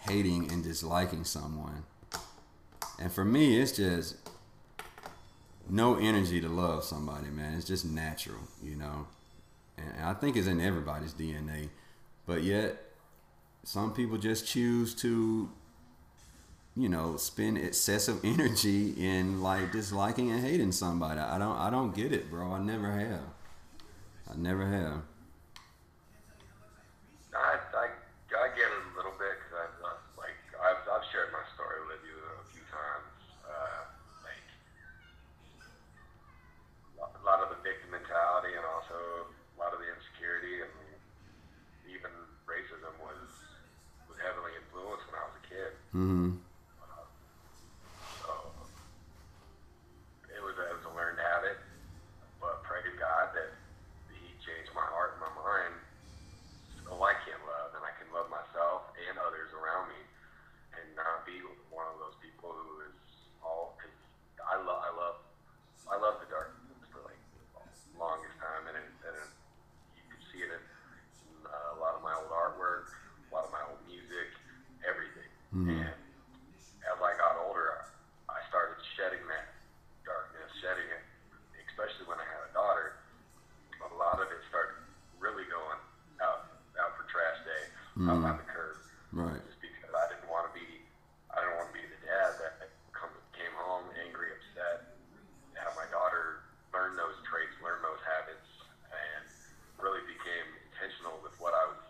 hating 0.00 0.52
and 0.52 0.62
disliking 0.62 1.24
someone. 1.24 1.84
And 3.00 3.10
for 3.10 3.24
me, 3.24 3.58
it's 3.58 3.72
just 3.72 4.16
no 5.66 5.94
energy 5.94 6.42
to 6.42 6.48
love 6.50 6.84
somebody, 6.84 7.30
man. 7.30 7.54
It's 7.54 7.66
just 7.66 7.86
natural, 7.86 8.42
you 8.62 8.76
know. 8.76 9.06
And 9.78 10.04
I 10.04 10.12
think 10.12 10.36
it's 10.36 10.46
in 10.46 10.60
everybody's 10.60 11.14
DNA. 11.14 11.70
But 12.26 12.42
yet, 12.42 12.82
some 13.64 13.94
people 13.94 14.18
just 14.18 14.46
choose 14.46 14.94
to 14.96 15.48
you 16.78 16.88
know, 16.88 17.16
spend 17.16 17.58
excessive 17.58 18.20
energy 18.24 18.90
in 18.96 19.42
like 19.42 19.72
disliking 19.72 20.30
and 20.30 20.40
hating 20.44 20.70
somebody. 20.72 21.20
I 21.20 21.36
don't 21.38 21.56
I 21.56 21.70
don't 21.70 21.94
get 21.94 22.12
it, 22.12 22.30
bro. 22.30 22.52
I 22.52 22.60
never 22.60 22.90
have. 22.92 23.20
I 24.30 24.36
never 24.36 24.64
have. 24.66 25.02
I, 27.34 27.58
I, 27.74 27.86
I 27.90 28.48
get 28.54 28.68
it 28.70 28.82
a 28.92 28.96
little 28.96 29.12
bit 29.18 29.34
because 29.42 29.54
I've 29.66 29.76
uh, 29.84 29.98
like 30.16 30.38
I've, 30.62 30.82
I've 30.86 31.06
shared 31.10 31.30
my 31.34 31.42
story 31.58 31.82
with 31.90 32.02
you 32.06 32.14
a 32.14 32.44
few 32.54 32.62
times. 32.70 33.10
Uh, 33.42 33.82
like 34.22 34.46
a 36.98 37.22
lot 37.26 37.40
of 37.42 37.50
the 37.54 37.58
victim 37.66 37.90
mentality 37.94 38.54
and 38.54 38.64
also 38.66 39.26
a 39.26 39.56
lot 39.58 39.72
of 39.74 39.78
the 39.82 39.88
insecurity 39.90 40.62
and 40.62 40.72
even 41.90 42.10
racism 42.46 42.92
was 43.02 43.30
was 44.10 44.18
heavily 44.22 44.52
influenced 44.60 45.06
when 45.08 45.16
I 45.18 45.24
was 45.26 45.36
a 45.38 45.44
kid. 45.48 45.70
Mm-hmm. 45.94 46.30
So 48.24 48.32
it 50.32 50.42
was 50.42 50.56
a, 50.58 50.64
it 50.68 50.74
was 50.76 50.86
a 50.88 50.94
learned 50.96 51.20
habit, 51.20 51.58
but 52.40 52.60
pray 52.64 52.82
to 52.84 52.92
God 52.98 53.32
that 53.36 53.50
He 54.12 54.32
changed 54.42 54.72
my 54.76 54.84
heart 54.84 55.16
and 55.18 55.22
my 55.28 55.32
mind 55.38 55.74
so 56.84 56.96
I 57.04 57.14
can 57.24 57.36
love 57.44 57.76
and 57.76 57.84
I 57.84 57.92
can 58.00 58.08
love 58.16 58.28
myself 58.32 58.88
and 58.96 59.16
others 59.20 59.52
around 59.52 59.92
me, 59.92 60.00
and 60.76 60.84
not 60.96 61.24
be 61.28 61.36
one 61.72 61.84
of 61.88 61.96
those 62.00 62.16
people 62.24 62.48
who 62.52 62.88
is 62.88 62.96
all 63.44 63.76
because 63.76 63.92
I 64.40 64.56
love 64.60 64.80
I 64.80 64.90
love 64.96 65.16
I 65.88 65.96
love 66.00 66.16
the 66.24 66.28
darkness 66.32 66.80
for 66.88 67.04
like 67.04 67.20
the 67.56 67.96
longest 68.00 68.36
time, 68.40 68.64
and 68.72 68.76
it, 68.76 68.88
and 69.04 69.14
it, 69.20 69.30
you 70.00 70.04
can 70.08 70.20
see 70.32 70.40
it 70.44 70.48
in 70.52 70.62
uh, 71.44 71.76
a 71.76 71.78
lot 71.80 71.96
of 71.96 72.02
my 72.04 72.12
old 72.16 72.28
artwork, 72.32 72.92
a 72.92 73.30
lot 73.32 73.44
of 73.48 73.52
my 73.52 73.60
old 73.68 73.80
music, 73.88 74.32
everything, 74.84 75.28
and 75.52 75.96
as 76.88 76.98
I 77.00 77.12
got 77.20 77.36
older, 77.44 77.84
I 78.32 78.40
started 78.52 78.80
shedding 78.96 79.24
that 79.32 79.48
darkness, 80.08 80.48
shedding 80.60 80.88
it, 80.88 81.04
especially 81.68 82.04
when 82.08 82.16
I 82.20 82.24
had 82.28 82.48
a 82.48 82.52
daughter. 82.56 82.96
A 83.80 83.92
lot 83.96 84.20
of 84.20 84.28
it 84.32 84.40
started 84.48 84.76
really 85.20 85.44
going 85.52 85.80
out 86.20 86.48
out 86.78 86.94
for 87.00 87.04
trash 87.10 87.38
day, 87.48 87.64
out 88.06 88.22
on 88.22 88.36
the 88.38 88.46
curb, 88.46 88.76
Right. 89.10 89.40
just 89.50 89.58
because 89.58 89.90
I 89.90 90.04
didn't 90.14 90.28
want 90.30 90.46
to 90.46 90.54
be, 90.54 90.68
I 91.34 91.42
didn't 91.42 91.56
want 91.58 91.74
to 91.74 91.76
be 91.76 91.82
the 91.90 92.00
dad 92.06 92.38
that 92.38 92.70
come, 92.94 93.10
came 93.34 93.50
home 93.58 93.88
angry, 94.04 94.30
upset, 94.36 94.94
have 95.58 95.74
my 95.74 95.88
daughter 95.90 96.44
learn 96.70 96.94
those 96.94 97.16
traits, 97.26 97.50
learn 97.64 97.80
those 97.82 97.98
habits, 98.06 98.46
and 98.92 99.24
really 99.82 100.04
became 100.06 100.46
intentional 100.70 101.16
with 101.24 101.34
what 101.42 101.50
I 101.56 101.64
was 101.72 101.82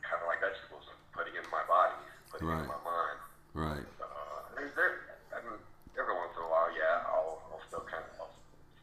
kind 0.00 0.22
of 0.24 0.26
like 0.30 0.40
vegetables, 0.40 0.86
putting 1.12 1.36
in 1.36 1.44
my 1.52 1.60
body, 1.68 2.00
putting 2.32 2.48
Right. 2.48 2.64
in 2.64 2.70
my 2.70 2.80
mind. 2.80 3.18
Right. 3.52 3.86
Uh, 4.00 4.40
there's 4.56 4.72
there, 4.78 5.20
I 5.36 5.42
mean, 5.44 5.58
every 6.00 6.14
once 6.16 6.32
in 6.38 6.42
a 6.46 6.48
while, 6.48 6.70
yeah, 6.72 7.04
I'll, 7.12 7.44
I'll 7.52 7.60
still 7.68 7.84
kind 7.84 8.00
of 8.08 8.24
I'll 8.24 8.34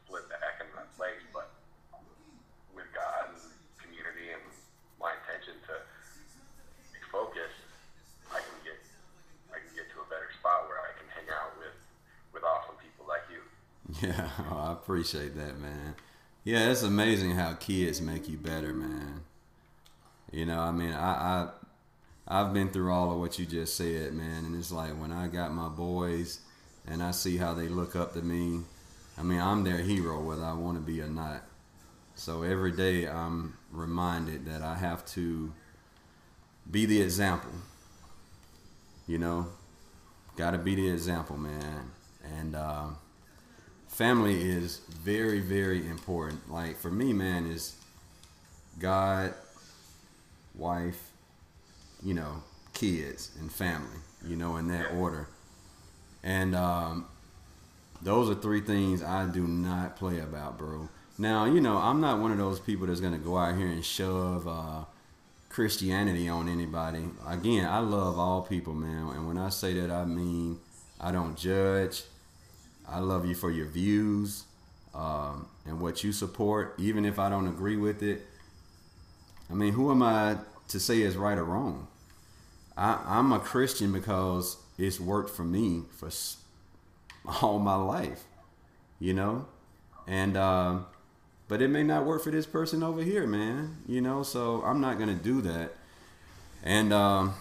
split 0.06 0.28
back 0.30 0.62
in 0.62 0.68
that 0.78 0.86
place, 0.94 1.18
but 1.34 1.50
with 2.76 2.86
God 2.94 3.32
and 3.34 3.40
community 3.82 4.30
and 4.36 4.44
my 5.00 5.14
intention 5.24 5.56
to 5.72 5.74
be 6.92 7.00
focused, 7.08 7.64
I 8.32 8.40
can 8.44 8.56
get 8.64 8.76
I 9.54 9.56
can 9.64 9.72
get 9.72 9.88
to 9.96 10.04
a 10.04 10.08
better 10.12 10.28
spot 10.36 10.68
where 10.68 10.80
I 10.84 10.92
can 11.00 11.08
hang 11.16 11.28
out 11.32 11.56
with 11.56 11.76
with 12.36 12.44
awesome 12.44 12.76
people 12.84 13.08
like 13.08 13.24
Yeah, 14.02 14.30
I 14.50 14.72
appreciate 14.72 15.36
that, 15.36 15.58
man. 15.58 15.94
Yeah, 16.44 16.70
it's 16.70 16.82
amazing 16.82 17.32
how 17.32 17.54
kids 17.54 18.00
make 18.00 18.28
you 18.28 18.38
better, 18.38 18.72
man. 18.72 19.22
You 20.32 20.44
know, 20.46 20.60
I 20.60 20.72
mean, 20.72 20.92
I, 20.92 21.12
I 21.12 21.48
I've 22.28 22.52
been 22.52 22.70
through 22.70 22.92
all 22.92 23.12
of 23.12 23.18
what 23.18 23.38
you 23.38 23.46
just 23.46 23.76
said, 23.76 24.12
man, 24.12 24.44
and 24.44 24.56
it's 24.56 24.72
like 24.72 24.90
when 25.00 25.12
I 25.12 25.28
got 25.28 25.52
my 25.52 25.68
boys 25.68 26.40
and 26.86 27.02
I 27.02 27.12
see 27.12 27.36
how 27.38 27.54
they 27.54 27.68
look 27.68 27.96
up 27.96 28.12
to 28.14 28.22
me. 28.22 28.62
I 29.18 29.22
mean, 29.22 29.40
I'm 29.40 29.64
their 29.64 29.78
hero 29.78 30.20
whether 30.22 30.44
I 30.44 30.52
want 30.52 30.76
to 30.76 30.82
be 30.82 31.00
or 31.00 31.08
not. 31.08 31.42
So 32.14 32.42
every 32.42 32.72
day 32.72 33.08
I'm 33.08 33.56
reminded 33.72 34.46
that 34.46 34.62
I 34.62 34.76
have 34.76 35.06
to 35.08 35.52
be 36.70 36.86
the 36.86 37.00
example. 37.02 37.52
You 39.06 39.18
know, 39.18 39.46
got 40.36 40.52
to 40.52 40.58
be 40.58 40.74
the 40.74 40.90
example, 40.90 41.36
man. 41.36 41.90
And 42.38 42.54
um, 42.56 42.96
family 43.88 44.48
is 44.48 44.78
very, 45.02 45.40
very 45.40 45.86
important. 45.88 46.50
Like 46.50 46.78
for 46.78 46.90
me, 46.90 47.12
man, 47.12 47.46
is 47.46 47.74
God, 48.78 49.34
wife, 50.54 51.10
you 52.02 52.14
know, 52.14 52.42
kids, 52.72 53.30
and 53.40 53.50
family. 53.50 53.98
You 54.26 54.36
know, 54.36 54.56
in 54.56 54.68
that 54.68 54.92
order. 54.92 55.28
And 56.24 56.54
um, 56.54 57.06
those 58.02 58.28
are 58.28 58.34
three 58.34 58.60
things 58.60 59.02
I 59.02 59.26
do 59.26 59.46
not 59.46 59.96
play 59.96 60.18
about, 60.18 60.58
bro. 60.58 60.88
Now, 61.16 61.44
you 61.44 61.60
know, 61.60 61.76
I'm 61.76 62.00
not 62.00 62.20
one 62.20 62.32
of 62.32 62.38
those 62.38 62.60
people 62.60 62.86
that's 62.86 63.00
gonna 63.00 63.18
go 63.18 63.36
out 63.38 63.56
here 63.56 63.66
and 63.68 63.84
shove 63.84 64.46
uh, 64.46 64.84
Christianity 65.48 66.28
on 66.28 66.48
anybody. 66.48 67.04
Again, 67.26 67.66
I 67.66 67.78
love 67.78 68.18
all 68.18 68.42
people, 68.42 68.74
man. 68.74 69.08
And 69.14 69.26
when 69.26 69.38
I 69.38 69.48
say 69.48 69.72
that, 69.74 69.90
I 69.90 70.04
mean 70.04 70.58
I 71.00 71.12
don't 71.12 71.36
judge. 71.36 72.02
I 72.90 73.00
love 73.00 73.26
you 73.26 73.34
for 73.34 73.50
your 73.50 73.66
views 73.66 74.44
um, 74.94 75.46
and 75.66 75.80
what 75.80 76.02
you 76.02 76.12
support, 76.12 76.74
even 76.78 77.04
if 77.04 77.18
I 77.18 77.28
don't 77.28 77.46
agree 77.46 77.76
with 77.76 78.02
it. 78.02 78.26
I 79.50 79.54
mean, 79.54 79.72
who 79.72 79.90
am 79.90 80.02
I 80.02 80.38
to 80.68 80.80
say 80.80 81.02
is 81.02 81.16
right 81.16 81.38
or 81.38 81.44
wrong? 81.44 81.88
I, 82.76 83.00
I'm 83.06 83.32
a 83.32 83.38
Christian 83.38 83.92
because 83.92 84.56
it's 84.78 85.00
worked 85.00 85.30
for 85.30 85.44
me 85.44 85.82
for 85.96 86.10
all 87.42 87.58
my 87.58 87.74
life, 87.74 88.24
you 89.00 89.14
know, 89.14 89.46
and 90.06 90.36
um, 90.36 90.86
but 91.48 91.62
it 91.62 91.68
may 91.68 91.82
not 91.82 92.04
work 92.04 92.22
for 92.22 92.30
this 92.30 92.46
person 92.46 92.82
over 92.82 93.02
here, 93.02 93.26
man. 93.26 93.78
You 93.86 94.00
know, 94.00 94.22
so 94.22 94.62
I'm 94.64 94.80
not 94.80 94.98
gonna 94.98 95.14
do 95.14 95.40
that. 95.42 95.72
And 96.62 96.92
um, 96.92 97.34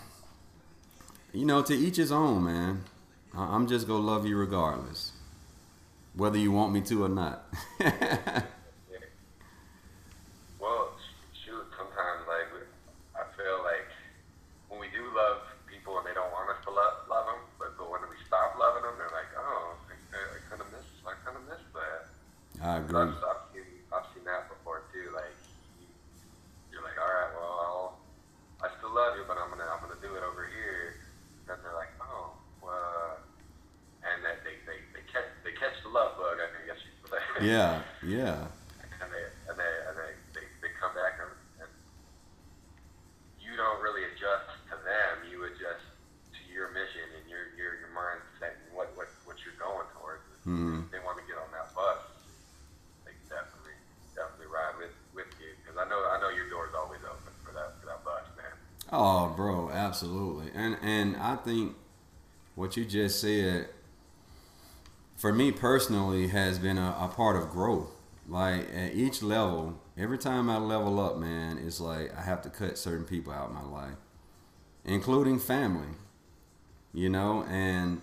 you 1.34 1.46
know, 1.46 1.62
to 1.62 1.74
each 1.74 1.98
his 1.98 2.12
own, 2.12 2.44
man. 2.44 2.84
I'm 3.36 3.68
just 3.68 3.88
gonna 3.88 4.04
love 4.04 4.26
you 4.26 4.36
regardless, 4.36 5.12
whether 6.18 6.38
you 6.38 6.52
want 6.52 6.74
me 6.74 6.82
to 6.82 7.06
or 7.06 7.10
not. 7.10 7.48
Yeah. 38.08 38.40
And 39.04 39.12
they 39.12 39.26
and 39.52 39.56
they 39.60 39.74
and 39.84 39.96
they, 40.00 40.12
they, 40.32 40.46
they 40.64 40.72
come 40.80 40.96
back 40.96 41.20
and, 41.20 41.28
and 41.60 41.72
you 43.36 43.52
don't 43.60 43.84
really 43.84 44.08
adjust 44.08 44.48
to 44.72 44.80
them. 44.80 45.28
You 45.28 45.44
adjust 45.52 45.84
to 46.32 46.42
your 46.48 46.72
mission 46.72 47.04
and 47.20 47.28
your 47.28 47.52
your 47.60 47.76
your 47.84 47.92
mindset 47.92 48.56
and 48.64 48.72
what 48.72 48.96
what 48.96 49.12
what 49.28 49.36
you're 49.44 49.60
going 49.60 49.92
towards. 50.00 50.24
Mm-hmm. 50.48 50.88
They 50.88 51.04
want 51.04 51.20
to 51.20 51.26
get 51.28 51.36
on 51.36 51.52
that 51.52 51.76
bus. 51.76 52.00
They 53.04 53.12
definitely 53.28 53.76
definitely 54.16 54.48
ride 54.48 54.80
with 54.80 54.96
with 55.12 55.28
you 55.44 55.52
because 55.60 55.76
I 55.76 55.84
know 55.92 56.00
I 56.08 56.16
know 56.24 56.32
your 56.32 56.48
door's 56.48 56.72
always 56.72 57.04
open 57.04 57.36
for 57.44 57.52
that 57.52 57.76
for 57.84 57.92
that 57.92 58.08
bus, 58.08 58.24
man. 58.40 58.56
Oh, 58.88 59.36
bro, 59.36 59.68
absolutely. 59.68 60.48
And 60.56 60.80
and 60.80 61.20
I 61.20 61.36
think 61.36 61.76
what 62.56 62.80
you 62.80 62.88
just 62.88 63.20
said 63.20 63.68
for 65.18 65.34
me 65.34 65.52
personally 65.52 66.28
has 66.28 66.60
been 66.60 66.78
a, 66.78 66.96
a, 67.00 67.08
part 67.08 67.36
of 67.36 67.50
growth 67.50 67.90
like 68.28 68.68
at 68.74 68.94
each 68.94 69.24
level, 69.24 69.82
every 69.98 70.18
time 70.18 70.50
I 70.50 70.58
level 70.58 71.00
up, 71.00 71.18
man, 71.18 71.58
it's 71.58 71.80
like 71.80 72.16
I 72.18 72.22
have 72.22 72.42
to 72.44 72.50
cut 72.50 72.78
certain 72.78 73.06
people 73.06 73.32
out 73.32 73.50
of 73.50 73.54
my 73.54 73.64
life, 73.64 73.96
including 74.84 75.40
family. 75.40 75.96
You 76.94 77.10
know, 77.10 77.46
and 77.50 78.02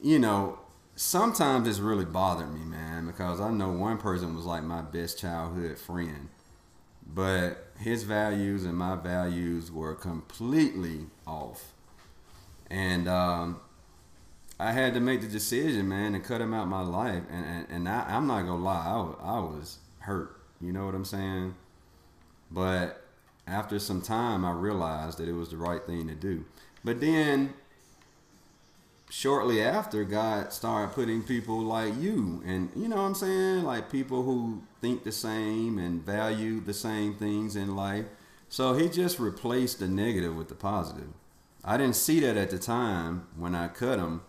you 0.00 0.18
know, 0.18 0.58
sometimes 0.94 1.68
it's 1.68 1.78
really 1.78 2.04
bothered 2.04 2.52
me, 2.52 2.64
man, 2.64 3.06
because 3.06 3.40
I 3.40 3.50
know 3.50 3.70
one 3.70 3.98
person 3.98 4.34
was 4.34 4.44
like 4.44 4.62
my 4.62 4.82
best 4.82 5.18
childhood 5.18 5.78
friend, 5.78 6.28
but 7.06 7.68
his 7.78 8.04
values 8.04 8.64
and 8.64 8.76
my 8.76 8.96
values 8.96 9.70
were 9.70 9.94
completely 9.94 11.06
off. 11.26 11.72
And 12.70 13.08
um, 13.08 13.60
I 14.58 14.72
had 14.72 14.94
to 14.94 15.00
make 15.00 15.20
the 15.20 15.26
decision, 15.28 15.88
man, 15.88 16.12
to 16.14 16.20
cut 16.20 16.40
him 16.40 16.54
out 16.54 16.68
my 16.68 16.82
life. 16.82 17.22
And, 17.30 17.44
and, 17.44 17.66
and 17.70 17.88
I, 17.88 18.04
I'm 18.08 18.26
not 18.26 18.46
to 18.46 18.54
lie, 18.54 18.86
I, 18.86 18.96
was- 18.96 19.16
I 19.22 19.38
was 19.40 19.78
hurt. 20.00 20.40
You 20.60 20.72
know 20.72 20.86
what 20.86 20.94
I'm 20.94 21.04
saying? 21.04 21.54
But 22.50 23.02
after 23.46 23.78
some 23.78 24.00
time, 24.00 24.44
I 24.44 24.52
realized 24.52 25.18
that 25.18 25.28
it 25.28 25.34
was 25.34 25.50
the 25.50 25.56
right 25.58 25.84
thing 25.84 26.08
to 26.08 26.14
do. 26.14 26.44
But 26.82 27.00
then 27.00 27.52
shortly 29.08 29.62
after 29.62 30.04
God 30.04 30.52
started 30.52 30.94
putting 30.94 31.22
people 31.22 31.60
like 31.60 31.96
you 32.00 32.42
and 32.44 32.70
you 32.74 32.88
know 32.88 32.96
what 32.96 33.02
I'm 33.02 33.14
saying 33.14 33.62
like 33.62 33.90
people 33.90 34.24
who 34.24 34.62
think 34.80 35.04
the 35.04 35.12
same 35.12 35.78
and 35.78 36.04
value 36.04 36.60
the 36.60 36.74
same 36.74 37.14
things 37.14 37.54
in 37.54 37.76
life 37.76 38.06
so 38.48 38.74
he 38.74 38.88
just 38.88 39.20
replaced 39.20 39.78
the 39.78 39.86
negative 39.86 40.34
with 40.36 40.48
the 40.48 40.56
positive 40.56 41.08
I 41.64 41.76
didn't 41.76 41.94
see 41.96 42.18
that 42.20 42.36
at 42.36 42.50
the 42.50 42.58
time 42.58 43.28
when 43.36 43.54
I 43.54 43.68
cut 43.68 44.00
him 44.00 44.22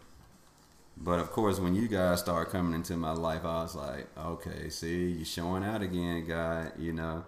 but 1.00 1.20
of 1.20 1.32
course 1.32 1.60
when 1.60 1.76
you 1.76 1.88
guys 1.88 2.20
started 2.20 2.52
coming 2.52 2.74
into 2.74 2.96
my 2.98 3.12
life 3.12 3.46
I 3.46 3.62
was 3.62 3.76
like 3.76 4.08
okay 4.18 4.70
see 4.70 5.12
you 5.12 5.26
showing 5.26 5.64
out 5.64 5.82
again 5.82 6.26
God 6.28 6.72
you 6.78 6.94
know 6.94 7.26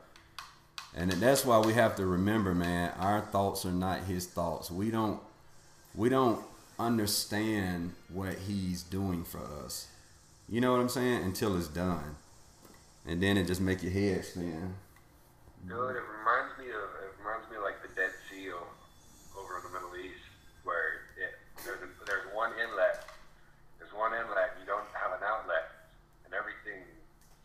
and 0.96 1.12
that's 1.12 1.46
why 1.46 1.60
we 1.60 1.74
have 1.74 1.96
to 1.98 2.06
remember 2.06 2.56
man 2.56 2.92
our 3.00 3.22
thoughts 3.22 3.66
are 3.66 3.72
not 3.72 4.02
his 4.04 4.26
thoughts 4.26 4.72
we 4.72 4.90
don't 4.90 5.20
we 5.96 6.10
don't 6.10 6.44
understand 6.80 7.94
what 8.08 8.36
he's 8.48 8.82
doing 8.82 9.24
for 9.24 9.44
us. 9.64 9.88
You 10.48 10.62
know 10.62 10.72
what 10.72 10.80
I'm 10.80 10.90
saying? 10.90 11.24
Until 11.24 11.58
it's 11.58 11.68
done. 11.68 12.16
And 13.06 13.22
then 13.22 13.38
it 13.38 13.46
just 13.46 13.62
make 13.62 13.84
your 13.84 13.92
head 13.92 14.24
spin. 14.24 14.74
Dude, 15.68 15.76
it 15.76 16.08
reminds 16.08 16.56
me 16.58 16.72
of 16.72 16.88
it 17.04 17.12
reminds 17.20 17.46
me 17.52 17.60
of 17.60 17.64
like 17.68 17.84
the 17.84 17.92
Dead 17.94 18.16
Sea 18.32 18.56
o- 18.56 18.64
over 19.36 19.60
in 19.60 19.64
the 19.68 19.74
Middle 19.76 19.92
East, 20.00 20.24
where 20.64 21.12
it, 21.20 21.36
there's 21.68 21.84
a, 21.84 21.90
there's 22.08 22.32
one 22.32 22.56
inlet, 22.56 23.12
there's 23.78 23.92
one 23.92 24.16
inlet, 24.16 24.56
you 24.56 24.66
don't 24.66 24.88
have 24.96 25.12
an 25.12 25.24
outlet, 25.28 25.92
and 26.24 26.32
everything 26.32 26.80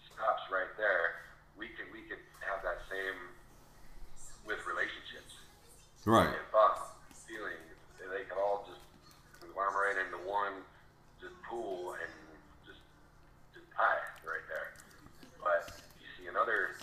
stops 0.07 0.46
right 0.46 0.70
there. 0.79 1.27
We 1.59 1.75
could 1.75 1.90
we 1.90 2.07
could 2.07 2.22
have 2.46 2.62
that 2.62 2.87
same 2.87 3.18
with 4.46 4.62
relationships. 4.62 5.35
Right. 6.05 6.29
and 6.29 6.47
thoughts, 6.53 6.93
feelings, 7.25 7.57
they 7.99 8.29
could 8.29 8.37
all 8.37 8.69
just 8.69 8.81
conglomerate 9.40 9.97
into 9.97 10.21
one 10.29 10.53
just 11.21 11.33
pool 11.49 11.97
and 11.97 12.12
just 12.69 12.81
just 13.57 13.64
die 13.73 14.05
right 14.29 14.45
there. 14.53 14.77
But 15.40 15.81
you 15.97 16.07
see 16.21 16.29
another 16.29 16.77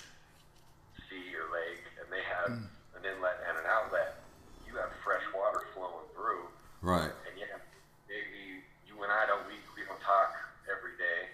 sea 1.05 1.29
or 1.37 1.45
lake, 1.53 1.85
and 2.01 2.09
they 2.09 2.25
have 2.25 2.49
an 2.97 3.03
inlet 3.05 3.37
and 3.45 3.61
an 3.61 3.67
outlet. 3.69 4.25
You 4.65 4.73
have 4.81 4.89
fresh 5.05 5.23
water 5.37 5.69
flowing 5.77 6.07
through, 6.17 6.49
Right. 6.81 7.11
and 7.29 7.33
yeah, 7.37 7.61
maybe 8.09 8.65
you 8.89 8.97
and 9.05 9.11
I 9.13 9.29
don't 9.29 9.45
we, 9.45 9.53
we 9.77 9.85
don't 9.85 10.01
talk 10.01 10.33
every 10.65 10.97
day. 10.97 11.29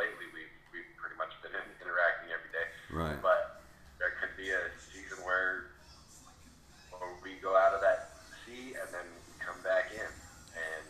Lately, 0.00 0.32
we've 0.32 0.54
we've 0.72 0.88
pretty 0.96 1.20
much 1.20 1.36
been 1.44 1.52
in, 1.52 1.66
interacting 1.84 2.32
every 2.32 2.48
day. 2.56 2.66
Right. 2.88 3.20
But 3.20 3.60
there 4.00 4.16
could 4.16 4.32
be 4.40 4.48
a 4.54 4.62
season 4.78 5.18
where, 5.26 5.74
where 6.94 7.10
we 7.18 7.34
go 7.42 7.58
out 7.58 7.74
of 7.74 7.82
that 7.82 8.14
sea 8.46 8.78
and 8.78 8.86
then 8.94 9.02
we 9.26 9.34
come 9.42 9.58
back 9.66 9.90
in, 9.90 10.06
and 10.54 10.84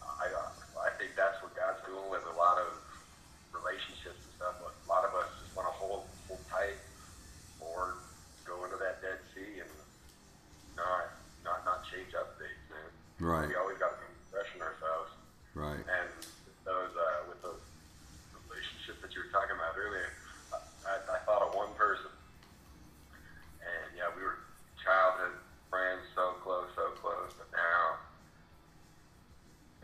I 0.00 0.32
I 0.80 0.90
think 0.96 1.12
that's 1.12 1.36
what 1.44 1.52
God's 1.52 1.84
doing 1.84 2.08
with 2.08 2.24
a 2.24 2.36
lot 2.40 2.56
of 2.56 2.72
relationships 3.52 4.16
and 4.16 4.32
stuff. 4.40 4.56
But 4.64 4.72
a 4.72 4.86
lot 4.88 5.04
of 5.04 5.12
us 5.12 5.28
just 5.44 5.52
want 5.52 5.68
to 5.68 5.76
hold 5.76 6.08
hold 6.24 6.40
tight 6.48 6.80
or 7.60 8.00
go 8.48 8.64
into 8.64 8.80
that 8.80 9.04
Dead 9.04 9.20
Sea 9.36 9.60
and 9.60 9.70
not 10.80 11.12
not 11.44 11.60
not 11.68 11.84
change 11.92 12.16
updates, 12.16 12.64
man. 12.72 12.88
Right. 13.20 13.44
We 13.48 13.60
always 13.60 13.76
got 13.76 13.92
to 13.92 14.00
be 14.00 14.08
refreshing 14.32 14.64
ourselves. 14.64 15.12
Right. 15.52 15.84
And 15.84 16.08
those 16.64 16.92
uh, 16.96 17.28
with 17.28 17.40
those 17.44 17.60
relationships 18.48 19.00
that 19.04 19.12
you 19.12 19.24
were 19.24 19.32
talking 19.32 19.56
about 19.56 19.76
earlier, 19.76 20.08
I, 20.88 20.96
I 21.16 21.18
thought 21.28 21.42
of 21.44 21.52
one 21.54 21.72
person, 21.76 22.08
and 23.60 23.88
yeah, 23.96 24.08
we 24.16 24.22
were 24.24 24.40
childhood 24.80 25.36
friends, 25.68 26.00
so 26.16 26.34
close, 26.42 26.66
so 26.74 26.90
close, 26.98 27.30
but 27.38 27.46
now 27.52 28.00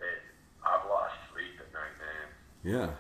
it, 0.03 0.21
I've 0.65 0.83
lost 0.91 1.15
sleep 1.33 1.55
at 1.63 1.71
night, 1.73 1.95
man. 2.01 2.27
Yeah. 2.67 2.91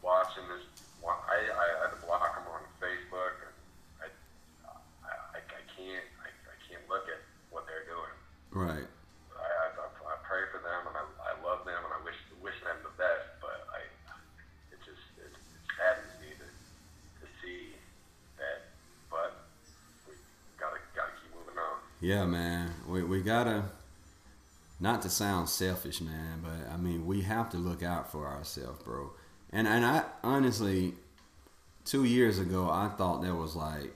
Watching 0.00 0.48
this, 0.48 0.64
I, 1.04 1.44
I 1.44 1.66
had 1.84 1.92
to 1.92 2.00
block 2.08 2.40
them 2.40 2.48
on 2.48 2.64
Facebook. 2.80 3.36
And 3.44 3.52
I, 4.00 4.08
I, 5.04 5.44
I, 5.44 5.62
can't, 5.76 6.08
I, 6.24 6.32
I 6.32 6.56
can't 6.64 6.80
look 6.88 7.04
at 7.04 7.20
what 7.52 7.68
they're 7.68 7.84
doing. 7.84 8.16
Right. 8.48 8.88
I, 9.36 9.44
I, 9.44 9.92
I 9.92 10.16
pray 10.24 10.48
for 10.48 10.64
them 10.64 10.88
and 10.88 10.96
I, 10.96 11.04
I 11.04 11.32
love 11.44 11.68
them 11.68 11.76
and 11.76 11.92
I 11.92 12.00
wish 12.00 12.16
wish 12.40 12.56
them 12.64 12.80
the 12.80 12.96
best. 12.96 13.28
But 13.44 13.68
I, 13.76 13.84
it 14.72 14.80
just 14.80 15.04
it, 15.20 15.36
it 15.36 15.62
saddens 15.76 16.16
me 16.24 16.32
to, 16.40 16.48
to 16.48 17.26
see 17.44 17.76
that. 18.40 18.72
But 19.12 19.36
we 20.08 20.16
gotta 20.56 20.80
gotta 20.96 21.12
keep 21.20 21.36
moving 21.36 21.60
on. 21.60 21.76
Yeah, 22.00 22.24
man. 22.24 22.72
We 22.88 23.04
we 23.04 23.20
gotta 23.20 23.68
not 24.80 25.02
to 25.02 25.10
sound 25.12 25.52
selfish, 25.52 26.00
man, 26.00 26.40
but 26.40 26.57
mean 26.78 27.06
we 27.06 27.22
have 27.22 27.50
to 27.50 27.56
look 27.56 27.82
out 27.82 28.10
for 28.10 28.26
ourselves, 28.26 28.82
bro. 28.82 29.10
And 29.52 29.66
and 29.68 29.84
I 29.84 30.04
honestly 30.22 30.94
two 31.84 32.04
years 32.04 32.38
ago 32.38 32.68
I 32.70 32.88
thought 32.88 33.22
that 33.22 33.34
was 33.34 33.54
like 33.56 33.94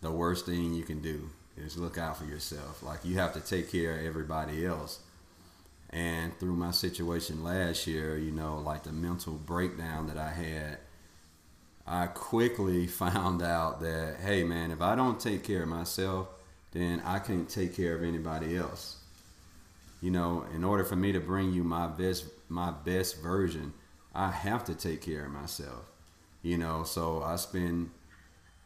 the 0.00 0.10
worst 0.10 0.46
thing 0.46 0.74
you 0.74 0.84
can 0.84 1.00
do 1.00 1.30
is 1.56 1.76
look 1.76 1.98
out 1.98 2.16
for 2.16 2.24
yourself. 2.24 2.82
Like 2.82 3.04
you 3.04 3.18
have 3.18 3.32
to 3.34 3.40
take 3.40 3.70
care 3.70 3.98
of 3.98 4.04
everybody 4.04 4.64
else. 4.64 5.00
And 5.90 6.36
through 6.38 6.56
my 6.56 6.72
situation 6.72 7.44
last 7.44 7.86
year, 7.86 8.18
you 8.18 8.32
know, 8.32 8.58
like 8.58 8.82
the 8.82 8.92
mental 8.92 9.34
breakdown 9.34 10.08
that 10.08 10.18
I 10.18 10.30
had, 10.30 10.78
I 11.86 12.06
quickly 12.08 12.86
found 12.88 13.42
out 13.42 13.80
that, 13.80 14.16
hey, 14.20 14.42
man, 14.42 14.70
if 14.72 14.80
I 14.82 14.96
don't 14.96 15.20
take 15.20 15.44
care 15.44 15.62
of 15.62 15.68
myself, 15.68 16.28
then 16.72 17.00
I 17.04 17.20
can't 17.20 17.48
take 17.48 17.76
care 17.76 17.94
of 17.94 18.02
anybody 18.02 18.56
else. 18.56 18.96
You 20.04 20.10
know, 20.10 20.44
in 20.54 20.64
order 20.64 20.84
for 20.84 20.96
me 20.96 21.12
to 21.12 21.18
bring 21.18 21.54
you 21.54 21.64
my 21.64 21.86
best, 21.86 22.26
my 22.50 22.70
best 22.70 23.22
version, 23.22 23.72
I 24.14 24.30
have 24.30 24.62
to 24.64 24.74
take 24.74 25.00
care 25.00 25.24
of 25.24 25.32
myself. 25.32 25.90
You 26.42 26.58
know, 26.58 26.82
so 26.82 27.22
I 27.22 27.36
spend 27.36 27.88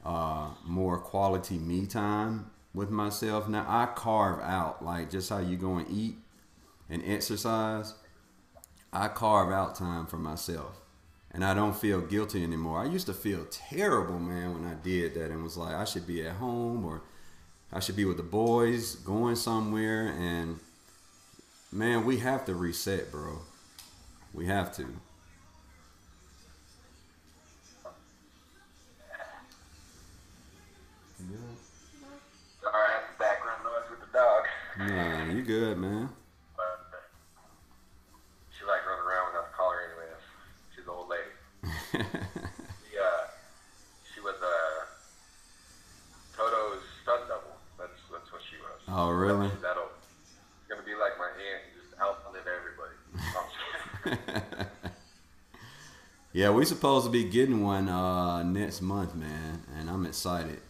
uh, 0.04 0.48
more 0.64 0.98
quality 0.98 1.58
me 1.58 1.86
time 1.86 2.50
with 2.74 2.90
myself. 2.90 3.46
Now 3.46 3.64
I 3.68 3.86
carve 3.86 4.40
out 4.40 4.84
like 4.84 5.12
just 5.12 5.30
how 5.30 5.38
you 5.38 5.56
go 5.56 5.76
and 5.76 5.88
eat 5.88 6.16
and 6.90 7.04
exercise. 7.06 7.94
I 8.92 9.06
carve 9.06 9.52
out 9.52 9.76
time 9.76 10.06
for 10.06 10.18
myself, 10.18 10.80
and 11.30 11.44
I 11.44 11.54
don't 11.54 11.76
feel 11.76 12.00
guilty 12.00 12.42
anymore. 12.42 12.80
I 12.80 12.86
used 12.86 13.06
to 13.06 13.14
feel 13.14 13.46
terrible, 13.48 14.18
man, 14.18 14.54
when 14.54 14.68
I 14.68 14.74
did 14.74 15.14
that, 15.14 15.30
and 15.30 15.44
was 15.44 15.56
like 15.56 15.76
I 15.76 15.84
should 15.84 16.04
be 16.04 16.26
at 16.26 16.34
home 16.34 16.84
or 16.84 17.02
I 17.72 17.78
should 17.78 17.94
be 17.94 18.06
with 18.06 18.16
the 18.16 18.24
boys, 18.24 18.96
going 18.96 19.36
somewhere, 19.36 20.08
and 20.18 20.58
man, 21.70 22.04
we 22.04 22.18
have 22.18 22.44
to 22.46 22.54
reset, 22.54 23.10
bro. 23.10 23.40
We 24.32 24.46
have 24.46 24.74
to. 24.76 24.86
Sorry, 32.62 32.74
I 32.74 32.92
had 32.92 33.04
the 33.08 33.18
background 33.18 33.62
noise 33.64 33.88
with 33.90 34.00
the 34.00 34.12
dog. 34.12 34.42
Man, 34.78 35.36
you 35.36 35.42
good, 35.42 35.78
man. 35.78 36.08
But 36.56 36.90
she 38.56 38.64
likes 38.64 38.84
running 38.86 39.04
around 39.04 39.32
without 39.32 39.50
the 39.50 39.56
collar, 39.56 39.78
anyways. 39.86 40.22
She's 40.74 40.84
an 40.84 40.90
old 40.90 41.08
lady. 41.08 41.32
She, 42.88 42.96
uh, 42.96 43.24
she 44.14 44.20
was 44.20 44.36
uh, 44.40 44.78
Toto's 46.36 46.82
stunt 47.02 47.28
double. 47.28 47.56
That's 47.78 47.98
that's 48.12 48.30
what 48.32 48.40
she 48.42 48.56
was. 48.62 48.80
Oh, 48.88 49.10
really? 49.10 49.48
She's 49.50 49.60
that 49.62 49.76
old. 49.76 49.92
She's 50.24 50.68
gonna 50.70 50.86
be 50.86 50.94
like 50.94 51.18
my 51.18 51.28
aunt, 51.28 51.62
and 51.68 51.72
just 51.76 51.92
outlive 52.00 52.46
everybody. 52.46 52.96
No, 53.12 53.20
I'm 53.40 53.48
just 53.50 53.60
kidding. 53.70 53.97
Yeah, 56.32 56.50
we 56.50 56.64
supposed 56.64 57.06
to 57.06 57.10
be 57.10 57.24
getting 57.24 57.62
one 57.62 57.88
uh, 57.88 58.42
next 58.42 58.80
month, 58.82 59.14
man, 59.14 59.62
and 59.76 59.88
I'm 59.90 60.04
excited. 60.06 60.60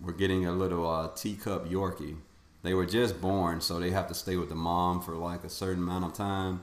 we're 0.00 0.12
getting 0.12 0.46
a 0.46 0.52
little 0.52 0.88
uh, 0.88 1.08
teacup 1.14 1.68
Yorkie. 1.68 2.16
They 2.62 2.74
were 2.74 2.86
just 2.86 3.20
born, 3.20 3.60
so 3.60 3.78
they 3.80 3.90
have 3.90 4.08
to 4.08 4.14
stay 4.14 4.36
with 4.36 4.48
the 4.48 4.54
mom 4.54 5.00
for 5.00 5.14
like 5.14 5.44
a 5.44 5.48
certain 5.48 5.82
amount 5.82 6.04
of 6.04 6.12
time. 6.12 6.62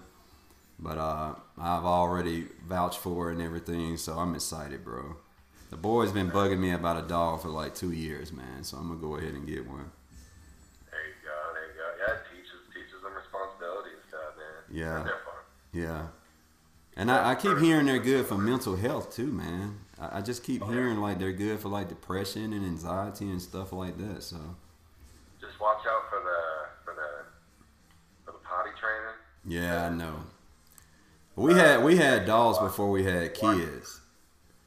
But 0.80 0.98
uh, 0.98 1.36
I've 1.60 1.86
already 1.86 2.48
vouched 2.68 3.00
for 3.00 3.32
and 3.32 3.42
everything, 3.42 3.98
so 3.98 4.14
I'm 4.20 4.36
excited, 4.36 4.84
bro. 4.86 5.18
The 5.72 5.78
boy's 5.78 6.12
been 6.12 6.32
bugging 6.32 6.60
me 6.60 6.72
about 6.72 7.04
a 7.04 7.08
dog 7.08 7.42
for 7.42 7.50
like 7.50 7.76
two 7.76 7.92
years, 7.92 8.32
man. 8.34 8.64
So 8.64 8.78
I'm 8.78 8.88
gonna 8.90 9.00
go 9.02 9.16
ahead 9.18 9.34
and 9.34 9.48
get 9.48 9.68
one. 9.68 9.92
There 10.92 11.02
you 11.08 11.16
go. 11.24 11.36
There 11.54 11.68
you 11.68 11.76
go. 11.78 11.88
Yeah, 12.00 12.14
it 12.16 12.22
teaches 12.32 12.60
teaches 12.74 13.02
them 13.04 13.14
responsibility 13.14 13.92
and 13.92 14.04
stuff, 14.10 14.34
man. 14.38 14.78
Yeah. 14.78 15.08
And 15.74 15.82
they're 15.82 15.90
fun. 15.90 16.08
Yeah. 16.08 16.08
And 16.98 17.12
I, 17.12 17.32
I 17.32 17.36
keep 17.36 17.58
hearing 17.60 17.86
they're 17.86 18.00
good 18.00 18.26
for 18.26 18.38
mental 18.38 18.76
health 18.76 19.16
too, 19.16 19.28
man. 19.28 19.80
I, 20.00 20.18
I 20.18 20.22
just 20.22 20.44
keep 20.44 20.62
oh, 20.62 20.68
hearing 20.68 20.98
like 21.00 21.20
they're 21.20 21.32
good 21.32 21.60
for 21.60 21.70
like 21.70 21.88
depression 21.90 22.52
and 22.54 22.66
anxiety 22.66 23.30
and 23.30 23.42
stuff 23.42 23.72
like 23.72 23.98
that. 23.98 24.24
So 24.24 24.38
Just 25.40 25.60
watch 25.62 25.86
out 25.88 26.10
for 26.10 26.20
the 26.20 26.84
for 26.84 26.94
the 26.96 27.26
for 28.26 28.32
the 28.34 28.40
potty 28.44 28.72
training. 28.80 29.16
yeah, 29.46 29.86
I 29.86 29.90
know. 29.90 30.16
We 31.36 31.54
had 31.54 31.84
we 31.84 31.96
had 31.96 32.26
dogs 32.26 32.58
before 32.60 32.90
we 32.92 33.04
had 33.06 33.34
kids. 33.34 34.02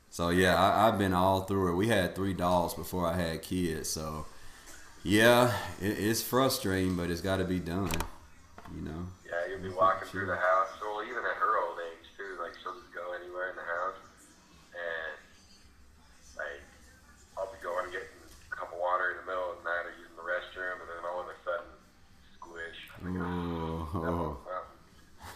So 0.09 0.31
yeah, 0.31 0.55
I, 0.57 0.89
I've 0.89 0.99
been 0.99 1.13
all 1.13 1.43
through 1.43 1.73
it. 1.73 1.77
We 1.77 1.89
had 1.89 2.15
three 2.15 2.33
dogs 2.35 2.73
before 2.73 3.07
I 3.07 3.15
had 3.17 3.43
kids. 3.43 3.91
So 3.91 4.25
yeah, 5.05 5.53
it, 5.83 5.99
it's 5.99 6.23
frustrating, 6.23 6.97
but 6.97 7.11
it's 7.11 7.21
got 7.21 7.39
to 7.39 7.45
be 7.45 7.59
done. 7.59 7.91
You 8.75 8.83
know. 8.89 9.05
Yeah, 9.29 9.49
you'll 9.53 9.61
be 9.65 9.75
walking 9.75 10.09
through 10.09 10.27
the 10.27 10.37
house. 10.37 10.69
Well, 10.81 11.03
even 11.05 11.21
at 11.25 11.37
her 11.37 11.61
old 11.61 11.77
age 11.93 12.09
too, 12.17 12.41
like 12.41 12.53
she'll 12.63 12.73
just 12.77 12.93
go 12.97 13.13
anywhere 13.21 13.51
in 13.53 13.57
the 13.57 13.69
house, 13.69 14.01
and 14.73 15.17
like 16.41 16.61
I'll 17.37 17.53
be 17.53 17.61
going 17.61 17.85
and 17.89 17.93
getting 17.93 18.09
a 18.17 18.55
cup 18.55 18.73
of 18.73 18.81
water 18.81 19.13
in 19.13 19.17
the 19.25 19.27
middle 19.29 19.53
of 19.53 19.61
the 19.61 19.65
night 19.69 19.85
or 19.89 19.93
using 20.01 20.17
the 20.17 20.25
restroom, 20.25 20.81
and 20.81 20.89
then 20.89 21.05
all 21.05 21.21
of 21.21 21.29
a 21.29 21.37
sudden, 21.45 21.69
squish. 22.37 22.81
Like, 23.05 23.17
Oh, 23.21 23.89
oh. 23.93 24.37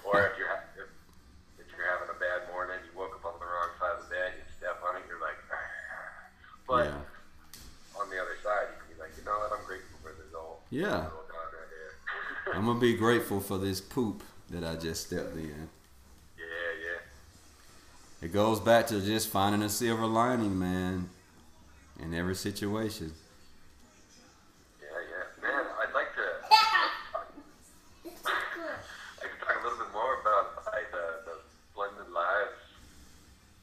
Or 0.05 0.21
if 0.29 0.37
you're 0.39 0.49
ha- 0.53 0.69
if, 0.79 0.89
if 1.59 1.67
you're 1.75 1.89
having 1.89 2.09
a 2.13 2.19
bad 2.21 2.47
morning, 2.55 2.79
you 2.87 2.93
woke 2.95 3.17
up 3.19 3.25
on 3.27 3.37
the 3.43 3.49
wrong 3.49 3.73
side 3.81 3.99
of 3.99 4.07
the 4.07 4.11
bed, 4.15 4.39
you 4.39 4.45
step 4.55 4.79
on 4.87 4.97
it, 5.01 5.05
you're 5.11 5.19
like, 5.21 5.35
but 6.69 6.87
yeah. 6.93 7.99
on 8.01 8.07
the 8.13 8.19
other 8.21 8.37
side, 8.45 8.71
you 8.71 8.77
can 8.79 8.89
be 8.95 8.97
like, 9.03 9.13
you 9.19 9.25
know 9.27 9.35
what, 9.41 9.51
I'm 9.51 9.65
grateful 9.67 9.99
for 10.05 10.15
this 10.15 10.31
old 10.37 10.63
Yeah. 10.71 11.11
little 11.11 11.27
dog 11.27 11.51
right 11.51 11.71
here. 11.75 12.55
I'm 12.55 12.67
gonna 12.71 12.76
be 12.87 12.95
grateful 12.95 13.41
for 13.41 13.59
this 13.59 13.81
poop 13.81 14.23
that 14.49 14.63
I 14.63 14.77
just 14.77 15.09
stepped 15.09 15.35
in. 15.35 15.69
yeah, 16.39 16.45
yeah. 16.85 17.01
It 18.23 18.33
goes 18.33 18.61
back 18.61 18.87
to 18.89 19.01
just 19.01 19.29
finding 19.29 19.63
a 19.63 19.69
silver 19.69 20.07
lining, 20.07 20.57
man, 20.57 21.11
in 22.01 22.15
every 22.15 22.37
situation. 22.37 23.13
Yeah, 24.81 24.87
yeah. 25.11 25.43
Man, 25.43 25.65
I'd 25.81 25.93
like 25.95 26.15
to. 26.15 26.27
I 28.05 29.27
could 29.27 29.41
talk 29.41 29.57
a 29.61 29.63
little 29.65 29.79
bit 29.85 29.93
more 29.93 30.21
about 30.21 30.65
like, 30.67 30.89
the, 30.93 31.07
the 31.25 31.39
Blended 31.75 32.13
Lines 32.15 32.63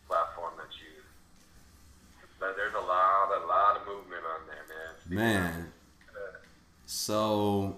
platform 0.05 0.51
that 0.57 0.67
you. 0.81 1.01
But 2.41 2.57
there's 2.57 2.73
a 2.73 2.77
lot, 2.77 3.29
a 3.41 3.45
lot 3.47 3.77
of 3.77 3.87
movement 3.87 4.23
on 4.25 4.47
there, 4.47 4.65
man. 4.67 4.95
Speaking 4.99 5.15
Man, 5.15 5.71
of, 6.09 6.15
uh, 6.17 6.37
so 6.87 7.77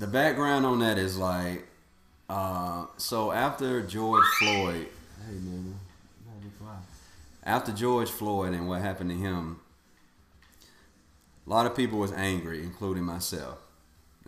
the 0.00 0.06
background 0.06 0.64
on 0.64 0.78
that 0.78 0.96
is 0.96 1.18
like, 1.18 1.66
uh, 2.30 2.86
so 2.96 3.32
after 3.32 3.82
George 3.82 4.24
Floyd, 4.38 4.88
hey 5.26 5.32
man, 5.34 5.66
you 5.66 5.74
gotta 6.24 6.40
be 6.42 6.50
quiet. 6.58 6.80
After 7.44 7.69
George 7.80 8.10
Floyd 8.10 8.52
and 8.52 8.68
what 8.68 8.82
happened 8.82 9.08
to 9.08 9.16
him, 9.16 9.58
a 11.46 11.50
lot 11.50 11.64
of 11.64 11.74
people 11.74 11.98
was 11.98 12.12
angry, 12.12 12.62
including 12.62 13.04
myself. 13.04 13.56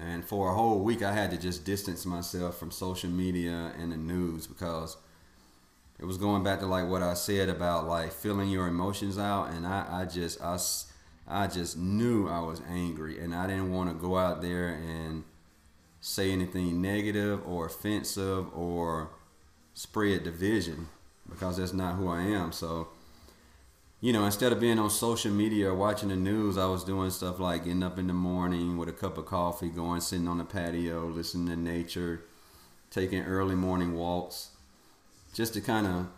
And 0.01 0.25
for 0.25 0.51
a 0.51 0.55
whole 0.55 0.81
week, 0.81 1.03
I 1.03 1.13
had 1.13 1.31
to 1.33 1.37
just 1.37 1.67
distance 1.67 2.07
myself 2.07 2.57
from 2.57 2.71
social 2.71 3.11
media 3.11 3.73
and 3.79 3.93
the 3.93 3.99
news 3.99 4.47
because 4.47 4.97
it 5.99 6.07
was 6.07 6.17
going 6.17 6.43
back 6.43 6.61
to 6.61 6.67
like 6.67 6.89
what 6.89 7.03
I 7.03 7.13
said 7.13 7.51
about 7.51 7.87
like 7.87 8.11
feeling 8.11 8.49
your 8.49 8.69
emotions 8.69 9.19
out, 9.19 9.51
and 9.51 9.67
I, 9.67 9.87
I 10.01 10.05
just 10.07 10.41
I, 10.41 10.59
I 11.29 11.47
just 11.47 11.77
knew 11.77 12.29
I 12.29 12.41
was 12.41 12.63
angry, 12.71 13.21
and 13.21 13.35
I 13.35 13.47
didn't 13.47 13.71
want 13.71 13.91
to 13.91 13.95
go 13.95 14.17
out 14.17 14.41
there 14.41 14.69
and 14.69 15.25
say 16.01 16.33
anything 16.33 16.81
negative 16.81 17.47
or 17.47 17.67
offensive 17.67 18.47
or 18.57 19.11
spread 19.75 20.25
division 20.25 20.89
because 21.29 21.59
that's 21.59 21.75
not 21.75 21.97
who 21.97 22.09
I 22.09 22.23
am. 22.23 22.51
So, 22.51 22.89
you 24.03 24.13
know, 24.13 24.25
instead 24.27 24.53
of 24.53 24.59
being 24.59 24.81
on 24.81 24.91
social 24.91 25.31
media 25.31 25.71
or 25.71 25.77
watching 25.77 26.09
the 26.09 26.17
news, 26.17 26.59
I 26.59 26.67
was 26.67 26.83
doing 26.83 27.11
stuff 27.11 27.39
like 27.39 27.65
getting 27.65 27.85
up 27.85 28.01
in 28.01 28.09
the 28.09 28.13
morning 28.13 28.77
with 28.77 28.89
a 28.89 28.93
cup 28.93 29.17
of 29.17 29.27
coffee, 29.27 29.69
going 29.69 30.01
sitting 30.01 30.27
on 30.27 30.39
the 30.39 30.45
patio, 30.45 31.07
listening 31.07 31.47
to 31.47 31.57
nature, 31.57 32.25
taking 32.91 33.23
early 33.23 33.55
morning 33.55 33.95
walks, 33.95 34.51
just 35.33 35.55
to 35.55 35.61
kind 35.61 35.87
of 35.87 36.09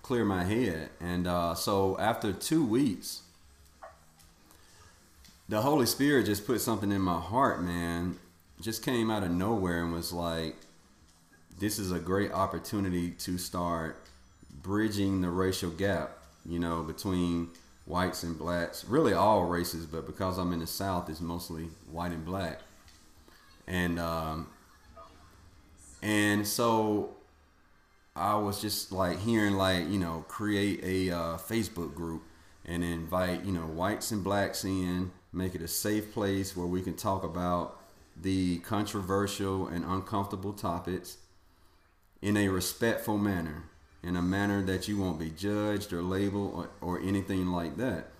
clear 0.00 0.24
my 0.24 0.44
head. 0.44 0.90
And 1.00 1.26
uh, 1.26 1.56
so 1.56 1.98
after 1.98 2.32
two 2.32 2.64
weeks, 2.64 3.22
the 5.48 5.62
Holy 5.62 5.86
Spirit 5.86 6.26
just 6.26 6.46
put 6.46 6.60
something 6.60 6.92
in 6.92 7.00
my 7.00 7.18
heart, 7.18 7.60
man. 7.60 8.16
Just 8.60 8.84
came 8.84 9.10
out 9.10 9.24
of 9.24 9.32
nowhere 9.32 9.82
and 9.82 9.92
was 9.92 10.12
like, 10.12 10.54
this 11.58 11.80
is 11.80 11.90
a 11.90 11.98
great 11.98 12.30
opportunity 12.30 13.10
to 13.10 13.38
start 13.38 14.00
bridging 14.62 15.20
the 15.20 15.30
racial 15.30 15.70
gap, 15.70 16.18
you 16.46 16.58
know, 16.58 16.82
between 16.82 17.48
whites 17.86 18.22
and 18.22 18.38
blacks, 18.38 18.84
really 18.84 19.12
all 19.12 19.44
races, 19.44 19.86
but 19.86 20.06
because 20.06 20.38
I'm 20.38 20.52
in 20.52 20.60
the 20.60 20.66
South, 20.66 21.08
it's 21.08 21.20
mostly 21.20 21.68
white 21.90 22.12
and 22.12 22.24
black. 22.24 22.60
And 23.66 23.98
um, 23.98 24.48
and 26.02 26.46
so 26.46 27.14
I 28.14 28.36
was 28.36 28.60
just 28.60 28.92
like 28.92 29.18
hearing 29.20 29.54
like 29.54 29.88
you 29.88 29.98
know 29.98 30.24
create 30.28 30.80
a 30.84 31.14
uh, 31.14 31.36
Facebook 31.38 31.94
group 31.94 32.22
and 32.64 32.84
invite 32.84 33.44
you 33.44 33.52
know 33.52 33.66
whites 33.66 34.10
and 34.10 34.22
blacks 34.22 34.64
in, 34.64 35.10
make 35.32 35.54
it 35.54 35.62
a 35.62 35.68
safe 35.68 36.12
place 36.12 36.56
where 36.56 36.66
we 36.66 36.82
can 36.82 36.94
talk 36.94 37.24
about 37.24 37.80
the 38.16 38.58
controversial 38.58 39.66
and 39.66 39.84
uncomfortable 39.84 40.52
topics 40.52 41.18
in 42.22 42.36
a 42.36 42.48
respectful 42.48 43.18
manner, 43.18 43.64
in 44.04 44.16
a 44.16 44.22
manner 44.22 44.62
that 44.62 44.86
you 44.86 44.98
won't 44.98 45.18
be 45.18 45.30
judged 45.30 45.92
or 45.92 46.02
labeled 46.02 46.52
or, 46.54 46.70
or 46.80 47.00
anything 47.00 47.46
like 47.46 47.76
that. 47.78 48.10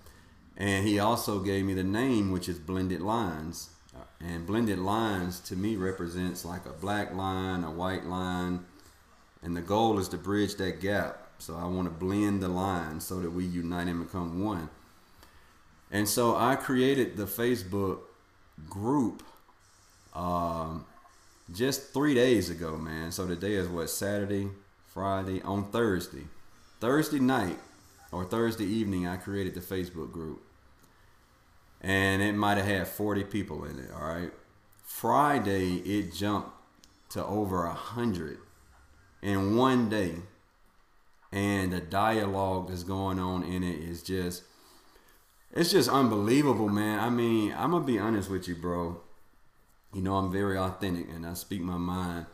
And 0.57 0.87
he 0.87 0.99
also 0.99 1.39
gave 1.39 1.65
me 1.65 1.73
the 1.73 1.83
name, 1.83 2.31
which 2.31 2.49
is 2.49 2.57
Blended 2.57 3.01
Lines. 3.01 3.69
And 4.19 4.47
Blended 4.47 4.79
Lines 4.79 5.39
to 5.41 5.55
me 5.55 5.75
represents 5.75 6.43
like 6.45 6.65
a 6.65 6.71
black 6.71 7.13
line, 7.13 7.63
a 7.63 7.71
white 7.71 8.05
line, 8.05 8.65
and 9.43 9.55
the 9.55 9.61
goal 9.61 9.99
is 9.99 10.07
to 10.09 10.17
bridge 10.17 10.55
that 10.55 10.81
gap. 10.81 11.21
So 11.37 11.55
I 11.55 11.65
want 11.65 11.87
to 11.87 11.93
blend 11.93 12.41
the 12.41 12.47
lines 12.47 13.05
so 13.05 13.19
that 13.19 13.31
we 13.31 13.45
unite 13.45 13.87
and 13.87 14.03
become 14.03 14.43
one. 14.43 14.69
And 15.91 16.07
so 16.07 16.35
I 16.35 16.55
created 16.55 17.17
the 17.17 17.25
Facebook 17.25 17.99
group 18.69 19.21
um, 20.13 20.85
just 21.53 21.93
three 21.93 22.15
days 22.15 22.49
ago, 22.49 22.77
man. 22.77 23.11
So 23.11 23.27
today 23.27 23.53
is 23.53 23.67
what 23.67 23.89
Saturday, 23.89 24.49
Friday, 24.95 25.41
on 25.41 25.71
Thursday, 25.71 26.23
Thursday 26.79 27.19
night 27.19 27.59
or 28.13 28.23
Thursday 28.23 28.63
evening. 28.63 29.05
I 29.05 29.17
created 29.17 29.53
the 29.53 29.59
Facebook 29.59 30.09
group, 30.09 30.41
and 31.81 32.21
it 32.21 32.31
might 32.31 32.57
have 32.57 32.65
had 32.65 32.87
forty 32.87 33.25
people 33.25 33.65
in 33.65 33.77
it. 33.77 33.89
All 33.93 34.07
right, 34.07 34.31
Friday 34.85 35.79
it 35.79 36.13
jumped 36.13 36.51
to 37.09 37.25
over 37.25 37.65
a 37.65 37.73
hundred 37.73 38.37
in 39.21 39.57
one 39.57 39.89
day, 39.89 40.13
and 41.29 41.73
the 41.73 41.81
dialogue 41.81 42.69
that's 42.69 42.83
going 42.83 43.19
on 43.19 43.43
in 43.43 43.63
it 43.63 43.77
is 43.77 44.01
just. 44.01 44.43
It's 45.51 45.71
just 45.71 45.89
unbelievable, 45.89 46.69
man. 46.69 46.99
I 46.99 47.09
mean, 47.09 47.53
I'm 47.57 47.71
gonna 47.71 47.85
be 47.85 47.99
honest 47.99 48.29
with 48.29 48.47
you, 48.47 48.55
bro 48.55 49.01
you 49.93 50.01
know 50.01 50.15
i'm 50.15 50.29
very 50.29 50.57
authentic 50.57 51.07
and 51.07 51.25
i 51.25 51.33
speak 51.33 51.61
my 51.61 51.77
mind 51.77 52.25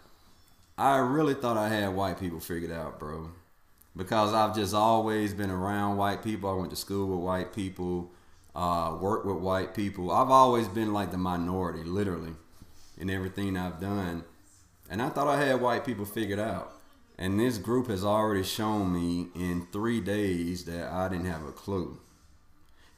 i 0.81 0.97
really 0.97 1.33
thought 1.33 1.57
i 1.57 1.69
had 1.69 1.89
white 1.89 2.19
people 2.19 2.39
figured 2.39 2.71
out 2.71 2.99
bro. 2.99 3.29
Because 3.95 4.33
i've 4.33 4.55
just 4.55 4.73
always 4.73 5.33
been 5.33 5.49
around 5.51 5.97
white 5.97 6.23
people. 6.23 6.49
I 6.49 6.53
went 6.53 6.69
to 6.69 6.75
school 6.75 7.07
with 7.07 7.19
white 7.19 7.53
people 7.53 8.11
uh, 8.53 8.97
worked 8.99 9.25
with 9.25 9.37
white 9.37 9.73
people. 9.73 10.11
I've 10.11 10.29
always 10.29 10.67
been 10.67 10.91
like 10.91 11.11
the 11.11 11.17
minority 11.17 11.83
literally 11.83 12.33
in 12.97 13.09
everything 13.09 13.57
i've 13.57 13.79
done. 13.79 14.23
And 14.89 15.01
i 15.01 15.09
thought 15.09 15.27
i 15.27 15.43
had 15.43 15.61
white 15.61 15.85
people 15.85 16.05
figured 16.05 16.39
out. 16.39 16.73
And 17.17 17.39
this 17.39 17.57
group 17.57 17.87
has 17.87 18.03
already 18.03 18.43
shown 18.43 18.91
me 18.91 19.27
in 19.35 19.67
three 19.71 20.01
days 20.01 20.65
that 20.65 20.91
i 20.91 21.07
didn't 21.09 21.25
have 21.25 21.45
a 21.45 21.51
clue. 21.51 21.99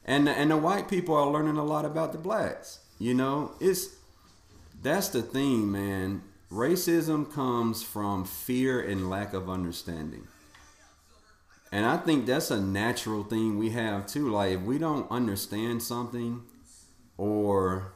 And 0.04 0.28
and 0.28 0.50
the 0.50 0.56
white 0.56 0.88
people 0.88 1.14
are 1.14 1.30
learning 1.30 1.56
a 1.56 1.64
lot 1.64 1.84
about 1.84 2.12
the 2.12 2.18
blacks 2.18 2.80
you 2.98 3.14
know? 3.14 3.52
It's 3.60 3.88
that's 4.82 5.08
the 5.08 5.22
thing, 5.22 5.70
man. 5.70 6.22
Racism 6.54 7.32
comes 7.32 7.82
from 7.82 8.24
fear 8.24 8.80
and 8.80 9.10
lack 9.10 9.34
of 9.34 9.50
understanding. 9.50 10.28
and 11.72 11.84
I 11.84 11.96
think 11.96 12.26
that's 12.26 12.52
a 12.52 12.60
natural 12.60 13.24
thing 13.24 13.58
we 13.58 13.70
have 13.70 14.06
too. 14.06 14.30
Like 14.30 14.52
if 14.52 14.60
we 14.60 14.78
don't 14.78 15.10
understand 15.10 15.82
something 15.82 16.42
or 17.16 17.94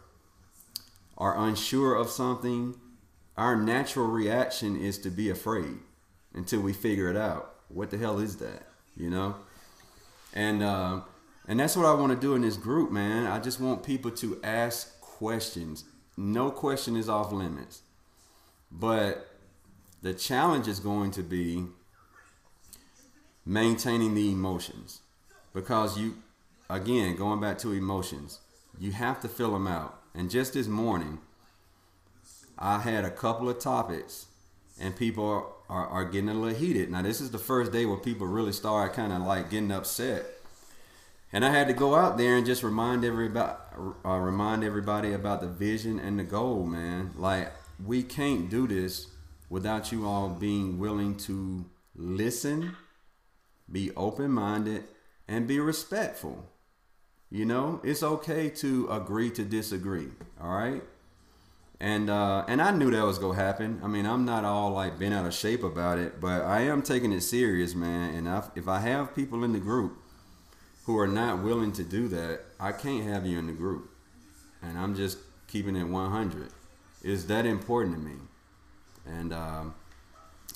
are 1.16 1.38
unsure 1.38 1.94
of 1.94 2.10
something, 2.10 2.74
our 3.36 3.54
natural 3.54 4.08
reaction 4.08 4.76
is 4.76 4.98
to 4.98 5.10
be 5.10 5.30
afraid 5.30 5.78
until 6.34 6.60
we 6.60 6.72
figure 6.72 7.08
it 7.08 7.16
out. 7.16 7.54
What 7.68 7.90
the 7.90 7.98
hell 7.98 8.18
is 8.18 8.38
that? 8.38 8.64
You 8.96 9.10
know? 9.10 9.36
And 10.34 10.64
uh, 10.64 11.02
and 11.46 11.60
that's 11.60 11.76
what 11.76 11.86
I 11.86 11.92
want 11.92 12.12
to 12.12 12.18
do 12.18 12.34
in 12.34 12.42
this 12.42 12.56
group, 12.56 12.90
man. 12.90 13.28
I 13.28 13.38
just 13.38 13.60
want 13.60 13.84
people 13.84 14.10
to 14.10 14.40
ask 14.42 15.00
questions. 15.00 15.84
No 16.16 16.50
question 16.50 16.96
is 16.96 17.08
off 17.08 17.30
limits. 17.30 17.82
But 18.70 19.28
the 20.02 20.14
challenge 20.14 20.68
is 20.68 20.80
going 20.80 21.10
to 21.12 21.22
be 21.22 21.64
maintaining 23.44 24.14
the 24.14 24.30
emotions. 24.30 25.00
Because 25.54 25.98
you 25.98 26.18
again 26.70 27.16
going 27.16 27.40
back 27.40 27.56
to 27.58 27.72
emotions 27.72 28.40
you 28.78 28.92
have 28.92 29.20
to 29.20 29.28
fill 29.28 29.52
them 29.52 29.66
out. 29.66 30.00
And 30.14 30.30
just 30.30 30.54
this 30.54 30.66
morning 30.66 31.18
i 32.58 32.80
had 32.80 33.04
a 33.04 33.10
couple 33.10 33.48
of 33.48 33.58
topics 33.60 34.26
and 34.80 34.96
people 34.96 35.24
are, 35.24 35.44
are, 35.68 35.86
are 35.88 36.04
getting 36.04 36.28
a 36.28 36.34
little 36.34 36.58
heated. 36.58 36.90
Now 36.90 37.02
this 37.02 37.20
is 37.20 37.30
the 37.30 37.38
first 37.38 37.72
day 37.72 37.86
where 37.86 37.96
people 37.96 38.26
really 38.26 38.52
start 38.52 38.92
kind 38.94 39.12
of 39.12 39.22
like 39.22 39.50
getting 39.50 39.70
upset. 39.70 40.26
And 41.32 41.44
i 41.44 41.50
had 41.50 41.68
to 41.68 41.74
go 41.74 41.94
out 41.94 42.18
there 42.18 42.36
and 42.36 42.46
just 42.46 42.62
remind 42.62 43.04
everybody 43.04 43.56
uh, 44.04 44.18
remind 44.18 44.64
everybody 44.64 45.12
about 45.12 45.40
the 45.40 45.48
vision 45.48 45.98
and 45.98 46.18
the 46.18 46.24
goal 46.24 46.64
man. 46.64 47.12
Like 47.16 47.52
we 47.84 48.02
can't 48.02 48.50
do 48.50 48.66
this 48.66 49.08
without 49.48 49.92
you 49.92 50.06
all 50.06 50.28
being 50.28 50.78
willing 50.78 51.16
to 51.16 51.64
listen 51.94 52.76
be 53.70 53.94
open 53.96 54.30
minded, 54.30 54.84
and 55.26 55.46
be 55.46 55.60
respectful. 55.60 56.46
You 57.30 57.44
know, 57.44 57.80
it's 57.84 58.02
okay 58.02 58.48
to 58.50 58.88
agree 58.90 59.30
to 59.32 59.44
disagree. 59.44 60.08
All 60.40 60.50
right. 60.50 60.82
And 61.80 62.10
uh, 62.10 62.44
and 62.48 62.60
I 62.60 62.72
knew 62.72 62.90
that 62.90 63.04
was 63.04 63.18
gonna 63.18 63.34
happen. 63.34 63.80
I 63.84 63.86
mean, 63.86 64.06
I'm 64.06 64.24
not 64.24 64.44
all 64.44 64.72
like 64.72 64.98
bent 64.98 65.14
out 65.14 65.26
of 65.26 65.34
shape 65.34 65.62
about 65.62 65.98
it, 65.98 66.20
but 66.20 66.42
I 66.42 66.62
am 66.62 66.82
taking 66.82 67.12
it 67.12 67.20
serious, 67.20 67.74
man. 67.74 68.14
And 68.14 68.28
I, 68.28 68.42
if 68.56 68.66
I 68.66 68.80
have 68.80 69.14
people 69.14 69.44
in 69.44 69.52
the 69.52 69.60
group 69.60 69.98
who 70.86 70.98
are 70.98 71.06
not 71.06 71.42
willing 71.42 71.72
to 71.72 71.84
do 71.84 72.08
that, 72.08 72.40
I 72.58 72.72
can't 72.72 73.04
have 73.04 73.26
you 73.26 73.38
in 73.38 73.46
the 73.46 73.52
group. 73.52 73.90
And 74.62 74.76
I'm 74.76 74.96
just 74.96 75.18
keeping 75.46 75.76
it 75.76 75.84
100. 75.84 76.48
It's 77.02 77.24
that 77.24 77.46
important 77.46 77.96
to 77.96 78.00
me. 78.00 78.16
And 79.06 79.32
um, 79.32 79.74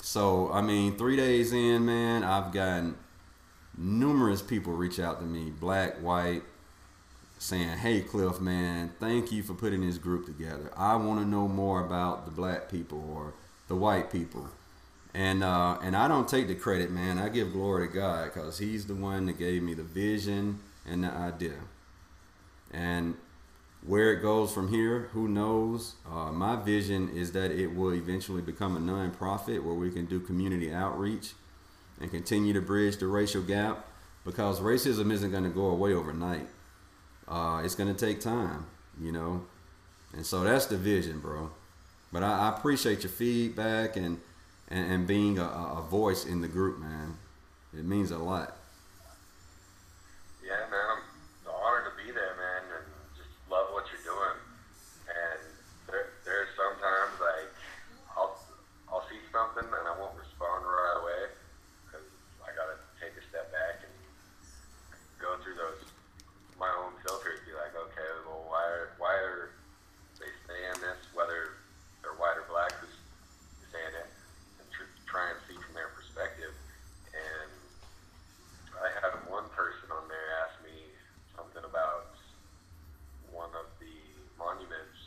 so, 0.00 0.50
I 0.52 0.60
mean, 0.60 0.96
three 0.96 1.16
days 1.16 1.52
in, 1.52 1.86
man, 1.86 2.24
I've 2.24 2.52
gotten 2.52 2.96
numerous 3.76 4.42
people 4.42 4.72
reach 4.72 4.98
out 4.98 5.20
to 5.20 5.26
me, 5.26 5.50
black, 5.50 5.96
white, 5.98 6.42
saying, 7.38 7.78
"Hey, 7.78 8.00
Cliff, 8.02 8.40
man, 8.40 8.92
thank 9.00 9.32
you 9.32 9.42
for 9.42 9.54
putting 9.54 9.86
this 9.86 9.98
group 9.98 10.26
together. 10.26 10.70
I 10.76 10.96
want 10.96 11.20
to 11.20 11.26
know 11.26 11.48
more 11.48 11.84
about 11.84 12.24
the 12.24 12.30
black 12.30 12.70
people 12.70 13.04
or 13.14 13.34
the 13.68 13.76
white 13.76 14.10
people." 14.10 14.48
And 15.14 15.42
uh, 15.44 15.78
and 15.82 15.96
I 15.96 16.08
don't 16.08 16.28
take 16.28 16.48
the 16.48 16.54
credit, 16.54 16.90
man. 16.90 17.18
I 17.18 17.28
give 17.28 17.52
glory 17.52 17.88
to 17.88 17.94
God 17.94 18.32
because 18.32 18.58
He's 18.58 18.86
the 18.86 18.94
one 18.94 19.26
that 19.26 19.38
gave 19.38 19.62
me 19.62 19.74
the 19.74 19.82
vision 19.82 20.60
and 20.86 21.04
the 21.04 21.10
idea. 21.10 21.58
And 22.72 23.16
where 23.86 24.12
it 24.12 24.22
goes 24.22 24.52
from 24.52 24.68
here, 24.68 25.08
who 25.12 25.28
knows? 25.28 25.94
Uh, 26.10 26.30
my 26.32 26.56
vision 26.56 27.08
is 27.16 27.32
that 27.32 27.50
it 27.50 27.74
will 27.74 27.92
eventually 27.94 28.42
become 28.42 28.76
a 28.76 28.80
nonprofit 28.80 29.62
where 29.64 29.74
we 29.74 29.90
can 29.90 30.06
do 30.06 30.20
community 30.20 30.72
outreach 30.72 31.32
and 32.00 32.10
continue 32.10 32.52
to 32.52 32.60
bridge 32.60 32.98
the 32.98 33.06
racial 33.06 33.42
gap 33.42 33.86
because 34.24 34.60
racism 34.60 35.12
isn't 35.12 35.30
going 35.32 35.42
to 35.44 35.50
go 35.50 35.66
away 35.66 35.92
overnight. 35.92 36.46
Uh, 37.26 37.62
it's 37.64 37.74
going 37.74 37.92
to 37.92 38.06
take 38.06 38.20
time, 38.20 38.66
you 39.00 39.10
know. 39.10 39.42
And 40.14 40.24
so 40.24 40.42
that's 40.44 40.66
the 40.66 40.76
vision, 40.76 41.18
bro. 41.18 41.50
But 42.12 42.22
I, 42.22 42.46
I 42.50 42.56
appreciate 42.56 43.02
your 43.02 43.10
feedback 43.12 43.96
and, 43.96 44.20
and, 44.68 44.92
and 44.92 45.06
being 45.06 45.38
a, 45.38 45.44
a 45.44 45.82
voice 45.90 46.24
in 46.24 46.40
the 46.40 46.48
group, 46.48 46.78
man. 46.78 47.16
It 47.76 47.84
means 47.84 48.10
a 48.10 48.18
lot. 48.18 48.56
Yeah, 50.44 50.68
man. 50.70 50.86
I'm 50.98 51.02
honored 51.48 51.88
to 51.88 51.94
be 51.96 52.10
there, 52.12 52.36
man, 52.36 52.62
and 52.76 52.86
just 53.16 53.32
love 53.48 53.72
what 53.72 53.86
you're 53.88 54.04
doing. 54.04 54.36
And 55.08 55.40
there, 55.88 56.12
there's 56.26 56.52
sometimes 56.58 57.16
like 57.16 57.48
I'll 58.12 58.36
I'll 58.92 59.06
see 59.08 59.22
something 59.32 59.64
and 59.64 59.84
I 59.88 59.94
won't 59.96 60.12
respond 60.20 60.66
right 60.68 60.96
away 61.00 61.22
because 61.88 62.04
I 62.44 62.52
gotta 62.52 62.76
take 63.00 63.16
a 63.16 63.24
step 63.32 63.48
back 63.48 63.80
and 63.86 63.94
go 65.16 65.40
through 65.40 65.56
those 65.56 65.80
my 66.60 66.68
own 66.84 66.92
filters. 67.06 67.40
Be 67.48 67.56
like, 67.56 67.72
okay, 67.72 68.10
well, 68.28 68.44
why 68.52 68.62
are 68.68 68.92
why 69.00 69.14
are 69.16 69.56
they 70.20 70.28
saying 70.44 70.76
this? 70.84 71.00
Whether 71.16 71.56
they're 72.04 72.18
white 72.20 72.36
or 72.36 72.44
black, 72.50 72.74
who's 72.82 72.92
saying 73.72 73.94
it, 73.96 74.10
and 74.60 74.66
tr- 74.74 74.92
try 75.08 75.30
and 75.32 75.38
see 75.48 75.56
from 75.56 75.72
their 75.72 75.88
perspective. 75.96 76.52
And 77.14 77.50
I 78.82 78.88
had 78.98 79.14
one 79.30 79.46
person 79.54 79.86
on 79.94 80.08
there 80.10 80.28
ask 80.42 80.58
me 80.64 80.74
something 81.36 81.62
about 81.62 82.16
one 83.30 83.52
of 83.54 83.68
the 83.78 83.94
monuments 84.40 84.98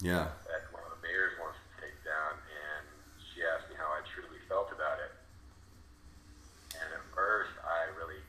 Yeah. 0.00 0.30
that 0.48 0.70
one 0.72 0.80
of 0.86 0.94
the 0.96 1.02
mayors 1.04 1.36
wants 1.42 1.58
to 1.58 1.68
take 1.84 1.96
down, 2.06 2.32
and 2.38 2.84
she 3.20 3.42
asked 3.44 3.66
me 3.68 3.76
how 3.76 3.90
I 3.92 4.00
truly 4.14 4.40
felt 4.48 4.70
about 4.72 4.98
it. 5.04 5.12
And 6.78 6.88
at 6.96 7.04
first, 7.12 7.52
I 7.62 7.90
really 7.98 8.20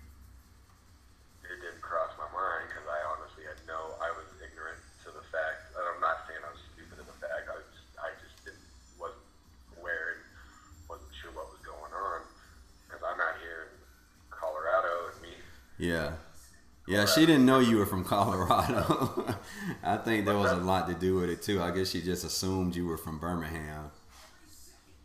it 1.45 1.59
didn't 1.61 1.83
cross 1.85 2.09
my 2.17 2.27
mind 2.33 2.71
because 2.71 2.87
I 2.89 2.99
honestly 3.13 3.43
had 3.45 3.59
no, 3.69 3.95
I 4.01 4.09
was 4.17 4.27
ignorant 4.41 4.79
to 5.05 5.13
the 5.13 5.23
fact. 5.29 5.75
And 5.77 5.83
I'm 5.85 6.01
not 6.01 6.25
saying 6.25 6.41
I 6.41 6.49
was 6.51 6.63
stupid 6.73 6.97
to 6.99 7.05
the 7.05 7.17
fact. 7.21 7.45
I 7.51 7.55
was, 7.61 7.69
I 8.01 8.09
just 8.23 8.33
didn't 8.47 8.63
wasn't 8.97 9.21
aware 9.77 10.17
and 10.17 10.21
wasn't 10.89 11.11
sure 11.19 11.31
what 11.35 11.51
was 11.51 11.61
going 11.61 11.91
on 11.93 12.23
because 12.87 13.03
I'm 13.03 13.19
out 13.19 13.37
here 13.43 13.69
in 13.69 13.73
Colorado 14.31 15.11
and 15.13 15.17
me. 15.21 15.35
Yeah. 15.77 16.15
Yeah, 16.93 17.05
she 17.05 17.25
didn't 17.25 17.45
know 17.45 17.59
you 17.59 17.77
were 17.77 17.85
from 17.85 18.03
Colorado. 18.03 19.35
I 19.83 19.97
think 19.97 20.25
there 20.25 20.37
was 20.37 20.51
a 20.51 20.57
lot 20.57 20.87
to 20.87 20.93
do 20.93 21.15
with 21.15 21.29
it 21.29 21.41
too. 21.41 21.61
I 21.61 21.71
guess 21.71 21.89
she 21.89 22.01
just 22.01 22.23
assumed 22.23 22.75
you 22.75 22.85
were 22.85 22.97
from 22.97 23.17
Birmingham. 23.17 23.91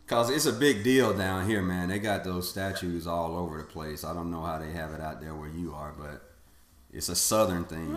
Cause 0.05 0.29
it's 0.29 0.45
a 0.45 0.53
big 0.53 0.83
deal 0.83 1.15
down 1.15 1.47
here, 1.47 1.61
man. 1.61 1.89
They 1.89 1.99
got 1.99 2.23
those 2.23 2.49
statues 2.49 3.05
all 3.05 3.35
over 3.35 3.57
the 3.59 3.63
place. 3.63 4.03
I 4.03 4.13
don't 4.13 4.31
know 4.31 4.41
how 4.41 4.57
they 4.57 4.71
have 4.71 4.91
it 4.93 5.01
out 5.01 5.21
there 5.21 5.35
where 5.35 5.49
you 5.49 5.73
are, 5.73 5.93
but 5.97 6.31
it's 6.91 7.09
a 7.09 7.15
southern 7.15 7.65
thing. 7.65 7.93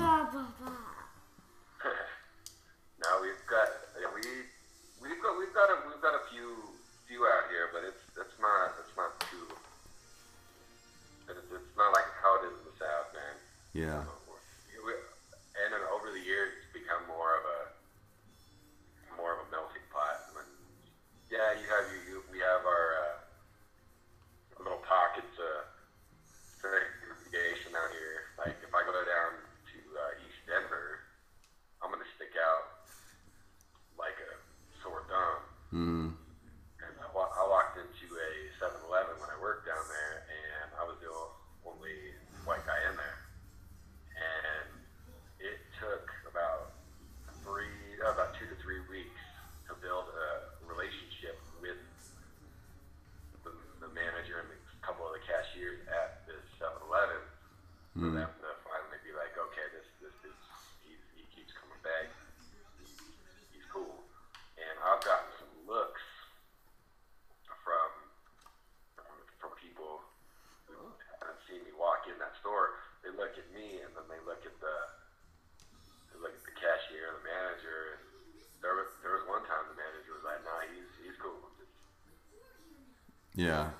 Yeah. 83.43 83.75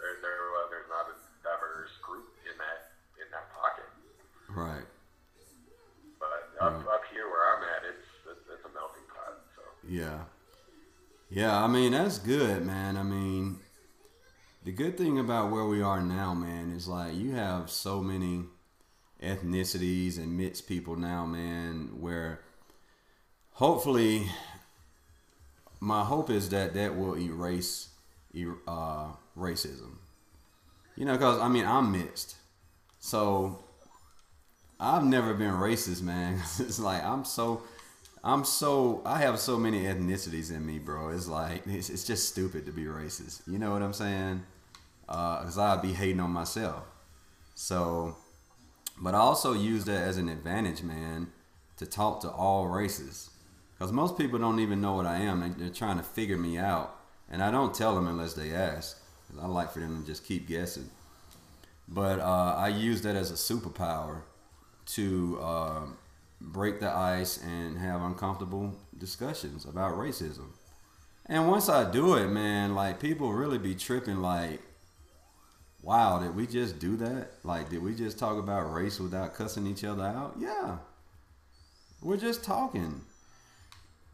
There, 0.00 0.16
there, 0.24 0.40
uh, 0.56 0.66
there's 0.72 0.88
not 0.88 1.04
a 1.12 1.16
diverse 1.44 1.92
group 2.00 2.32
in 2.48 2.56
that 2.56 2.96
in 3.20 3.28
that 3.28 3.52
pocket. 3.52 3.84
Right. 4.48 4.88
But 6.18 6.64
up, 6.64 6.72
right. 6.72 6.94
up 6.94 7.02
here 7.12 7.28
where 7.28 7.44
I'm 7.56 7.62
at, 7.62 7.84
it's, 7.92 8.08
it's, 8.24 8.40
it's 8.48 8.64
a 8.64 8.72
melting 8.72 9.04
pot. 9.12 9.36
So. 9.54 9.62
Yeah. 9.86 10.24
Yeah, 11.28 11.62
I 11.62 11.66
mean 11.66 11.92
that's 11.92 12.18
good, 12.18 12.64
man. 12.64 12.96
I 12.96 13.02
mean, 13.02 13.58
the 14.64 14.72
good 14.72 14.96
thing 14.96 15.18
about 15.18 15.50
where 15.50 15.66
we 15.66 15.82
are 15.82 16.00
now, 16.00 16.32
man, 16.32 16.72
is 16.72 16.88
like 16.88 17.14
you 17.14 17.32
have 17.32 17.70
so 17.70 18.00
many 18.00 18.44
ethnicities 19.22 20.16
and 20.16 20.38
mixed 20.38 20.66
people 20.66 20.96
now, 20.96 21.26
man, 21.26 22.00
where 22.00 22.40
hopefully 23.52 24.30
my 25.80 26.02
hope 26.02 26.30
is 26.30 26.48
that 26.48 26.72
that 26.72 26.96
will 26.96 27.18
erase 27.18 27.90
uh, 28.66 29.08
racism. 29.36 29.96
You 30.96 31.04
know, 31.04 31.12
because 31.12 31.38
I 31.38 31.48
mean, 31.48 31.66
I'm 31.66 31.92
mixed. 31.92 32.36
So 32.98 33.64
I've 34.78 35.04
never 35.04 35.34
been 35.34 35.52
racist, 35.52 36.02
man. 36.02 36.34
it's 36.58 36.78
like 36.78 37.02
I'm 37.04 37.24
so 37.24 37.62
I'm 38.22 38.44
so 38.44 39.02
I 39.04 39.18
have 39.18 39.38
so 39.38 39.56
many 39.56 39.82
ethnicities 39.82 40.50
in 40.50 40.64
me, 40.66 40.78
bro. 40.78 41.10
It's 41.10 41.28
like 41.28 41.66
it's, 41.66 41.90
it's 41.90 42.04
just 42.04 42.28
stupid 42.28 42.66
to 42.66 42.72
be 42.72 42.84
racist. 42.84 43.42
You 43.46 43.58
know 43.58 43.72
what 43.72 43.82
I'm 43.82 43.92
saying? 43.92 44.42
Uh, 45.08 45.50
I'd 45.58 45.82
be 45.82 45.92
hating 45.92 46.20
on 46.20 46.30
myself. 46.30 46.84
So, 47.54 48.16
but 49.00 49.14
I 49.14 49.18
also 49.18 49.52
use 49.52 49.84
that 49.86 50.02
as 50.02 50.16
an 50.16 50.28
advantage, 50.28 50.82
man, 50.82 51.32
to 51.78 51.86
talk 51.86 52.20
to 52.20 52.30
all 52.30 52.68
races. 52.68 53.30
Because 53.74 53.92
most 53.92 54.16
people 54.16 54.38
don't 54.38 54.60
even 54.60 54.80
know 54.80 54.94
what 54.94 55.06
I 55.06 55.18
am. 55.18 55.56
They're 55.58 55.70
trying 55.70 55.96
to 55.96 56.02
figure 56.02 56.36
me 56.36 56.58
out, 56.58 56.94
and 57.30 57.42
I 57.42 57.50
don't 57.50 57.74
tell 57.74 57.94
them 57.94 58.06
unless 58.06 58.34
they 58.34 58.52
ask. 58.52 59.00
I 59.40 59.46
like 59.46 59.72
for 59.72 59.80
them 59.80 60.00
to 60.00 60.06
just 60.06 60.24
keep 60.24 60.48
guessing. 60.48 60.90
But 61.88 62.18
uh, 62.20 62.54
I 62.56 62.68
use 62.68 63.02
that 63.02 63.16
as 63.16 63.30
a 63.30 63.34
superpower 63.34 64.22
to. 64.86 65.38
Uh, 65.40 65.80
break 66.40 66.80
the 66.80 66.90
ice 66.90 67.38
and 67.42 67.78
have 67.78 68.02
uncomfortable 68.02 68.74
discussions 68.96 69.64
about 69.64 69.94
racism. 69.94 70.48
And 71.26 71.48
once 71.48 71.68
I 71.68 71.88
do 71.90 72.14
it, 72.14 72.28
man, 72.28 72.74
like 72.74 72.98
people 72.98 73.32
really 73.32 73.58
be 73.58 73.74
tripping 73.74 74.20
like, 74.20 74.60
wow, 75.82 76.18
did 76.18 76.34
we 76.34 76.46
just 76.46 76.78
do 76.78 76.96
that? 76.96 77.32
Like, 77.44 77.68
did 77.70 77.82
we 77.82 77.94
just 77.94 78.18
talk 78.18 78.38
about 78.38 78.72
race 78.72 78.98
without 78.98 79.34
cussing 79.34 79.66
each 79.66 79.84
other 79.84 80.02
out? 80.02 80.36
Yeah. 80.38 80.78
We're 82.02 82.16
just 82.16 82.42
talking. 82.42 83.02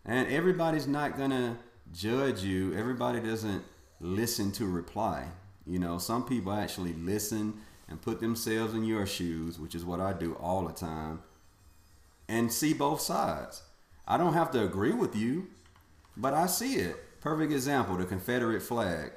And 0.04 0.28
everybody's 0.28 0.86
not 0.86 1.16
going 1.16 1.30
to 1.30 1.56
judge 1.92 2.42
you. 2.42 2.76
Everybody 2.76 3.20
doesn't 3.20 3.64
listen 4.00 4.52
to 4.52 4.66
reply. 4.66 5.26
You 5.66 5.78
know, 5.78 5.98
some 5.98 6.24
people 6.24 6.52
actually 6.52 6.92
listen 6.94 7.60
and 7.88 8.00
put 8.00 8.20
themselves 8.20 8.74
in 8.74 8.84
your 8.84 9.06
shoes, 9.06 9.58
which 9.58 9.74
is 9.74 9.84
what 9.84 10.00
I 10.00 10.12
do 10.12 10.34
all 10.34 10.66
the 10.66 10.72
time 10.72 11.20
and 12.28 12.52
see 12.52 12.72
both 12.72 13.00
sides. 13.00 13.62
I 14.06 14.16
don't 14.16 14.34
have 14.34 14.50
to 14.52 14.64
agree 14.64 14.92
with 14.92 15.16
you, 15.16 15.48
but 16.16 16.34
I 16.34 16.46
see 16.46 16.76
it. 16.76 17.20
Perfect 17.20 17.52
example 17.52 17.96
the 17.96 18.04
Confederate 18.04 18.62
flag. 18.62 19.12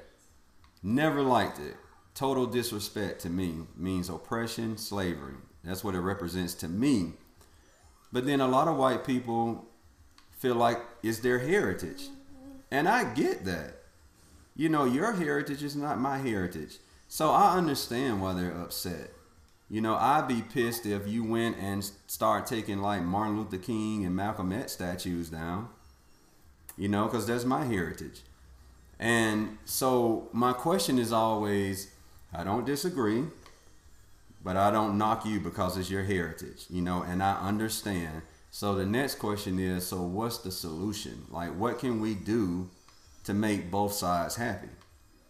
Never 0.82 1.22
liked 1.22 1.58
it. 1.58 1.76
Total 2.14 2.46
disrespect 2.46 3.20
to 3.22 3.30
me 3.30 3.60
means 3.76 4.08
oppression, 4.08 4.76
slavery. 4.76 5.34
That's 5.62 5.84
what 5.84 5.94
it 5.94 6.00
represents 6.00 6.54
to 6.54 6.68
me. 6.68 7.12
But 8.12 8.26
then 8.26 8.40
a 8.40 8.48
lot 8.48 8.66
of 8.66 8.76
white 8.76 9.04
people 9.04 9.66
feel 10.38 10.54
like 10.54 10.80
it's 11.02 11.20
their 11.20 11.38
heritage. 11.38 12.08
And 12.70 12.88
I 12.88 13.12
get 13.14 13.44
that. 13.44 13.76
You 14.56 14.68
know, 14.68 14.84
your 14.84 15.12
heritage 15.12 15.62
is 15.62 15.74
not 15.76 15.98
my 15.98 16.18
heritage. 16.18 16.78
So 17.08 17.30
I 17.30 17.56
understand 17.56 18.22
why 18.22 18.34
they're 18.34 18.52
upset. 18.52 19.10
You 19.68 19.80
know, 19.80 19.94
I'd 19.94 20.28
be 20.28 20.42
pissed 20.42 20.86
if 20.86 21.06
you 21.06 21.24
went 21.24 21.56
and 21.58 21.88
start 22.06 22.46
taking 22.46 22.80
like 22.80 23.02
Martin 23.02 23.38
Luther 23.38 23.58
King 23.58 24.04
and 24.04 24.14
Malcolm 24.14 24.52
X 24.52 24.72
statues 24.72 25.30
down. 25.30 25.68
You 26.76 26.88
know, 26.88 27.06
because 27.06 27.26
that's 27.26 27.44
my 27.44 27.64
heritage. 27.64 28.22
And 28.98 29.58
so 29.64 30.28
my 30.32 30.52
question 30.52 30.98
is 30.98 31.12
always 31.12 31.90
I 32.32 32.44
don't 32.44 32.66
disagree, 32.66 33.24
but 34.44 34.56
I 34.56 34.70
don't 34.70 34.98
knock 34.98 35.24
you 35.26 35.40
because 35.40 35.76
it's 35.76 35.90
your 35.90 36.04
heritage, 36.04 36.66
you 36.68 36.82
know, 36.82 37.02
and 37.02 37.22
I 37.22 37.40
understand. 37.40 38.22
So 38.50 38.74
the 38.74 38.86
next 38.86 39.16
question 39.16 39.58
is 39.58 39.86
so 39.86 40.02
what's 40.02 40.38
the 40.38 40.50
solution? 40.50 41.26
Like, 41.30 41.56
what 41.56 41.78
can 41.78 42.00
we 42.00 42.14
do 42.14 42.68
to 43.24 43.32
make 43.32 43.70
both 43.70 43.92
sides 43.92 44.36
happy, 44.36 44.68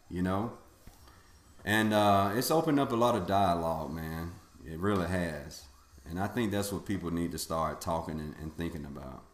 you 0.09 0.23
know? 0.23 0.53
And 1.65 1.93
uh, 1.93 2.33
it's 2.35 2.51
opened 2.51 2.81
up 2.81 2.93
a 2.93 2.97
lot 2.97 3.15
of 3.15 3.27
dialogue, 3.27 3.93
man. 3.93 4.33
It 4.65 4.79
really 4.79 5.07
has. 5.07 5.65
And 6.09 6.19
I 6.19 6.27
think 6.27 6.51
that's 6.51 6.73
what 6.73 6.87
people 6.87 7.11
need 7.11 7.33
to 7.33 7.39
start 7.39 7.81
talking 7.81 8.19
and, 8.19 8.35
and 8.41 8.57
thinking 8.57 8.87
about. 8.87 9.25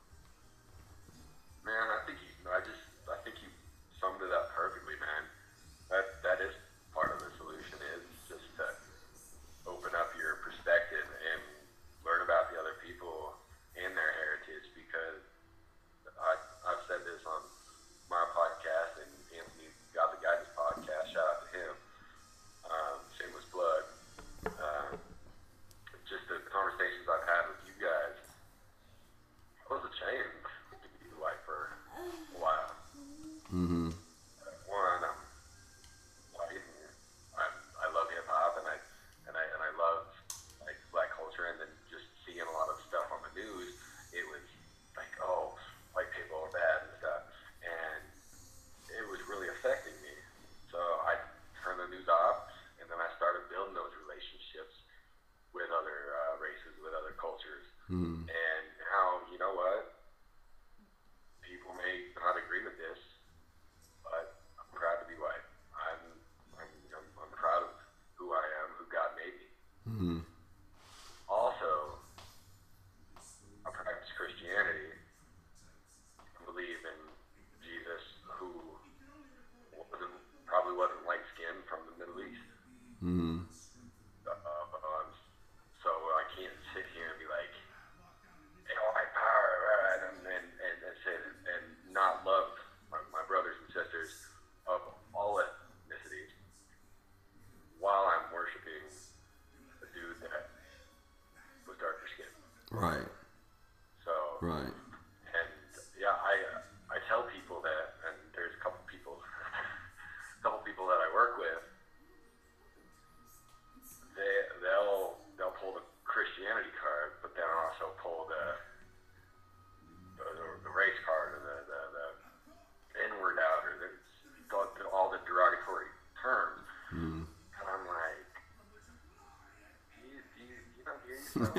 Yourself 131.39 131.57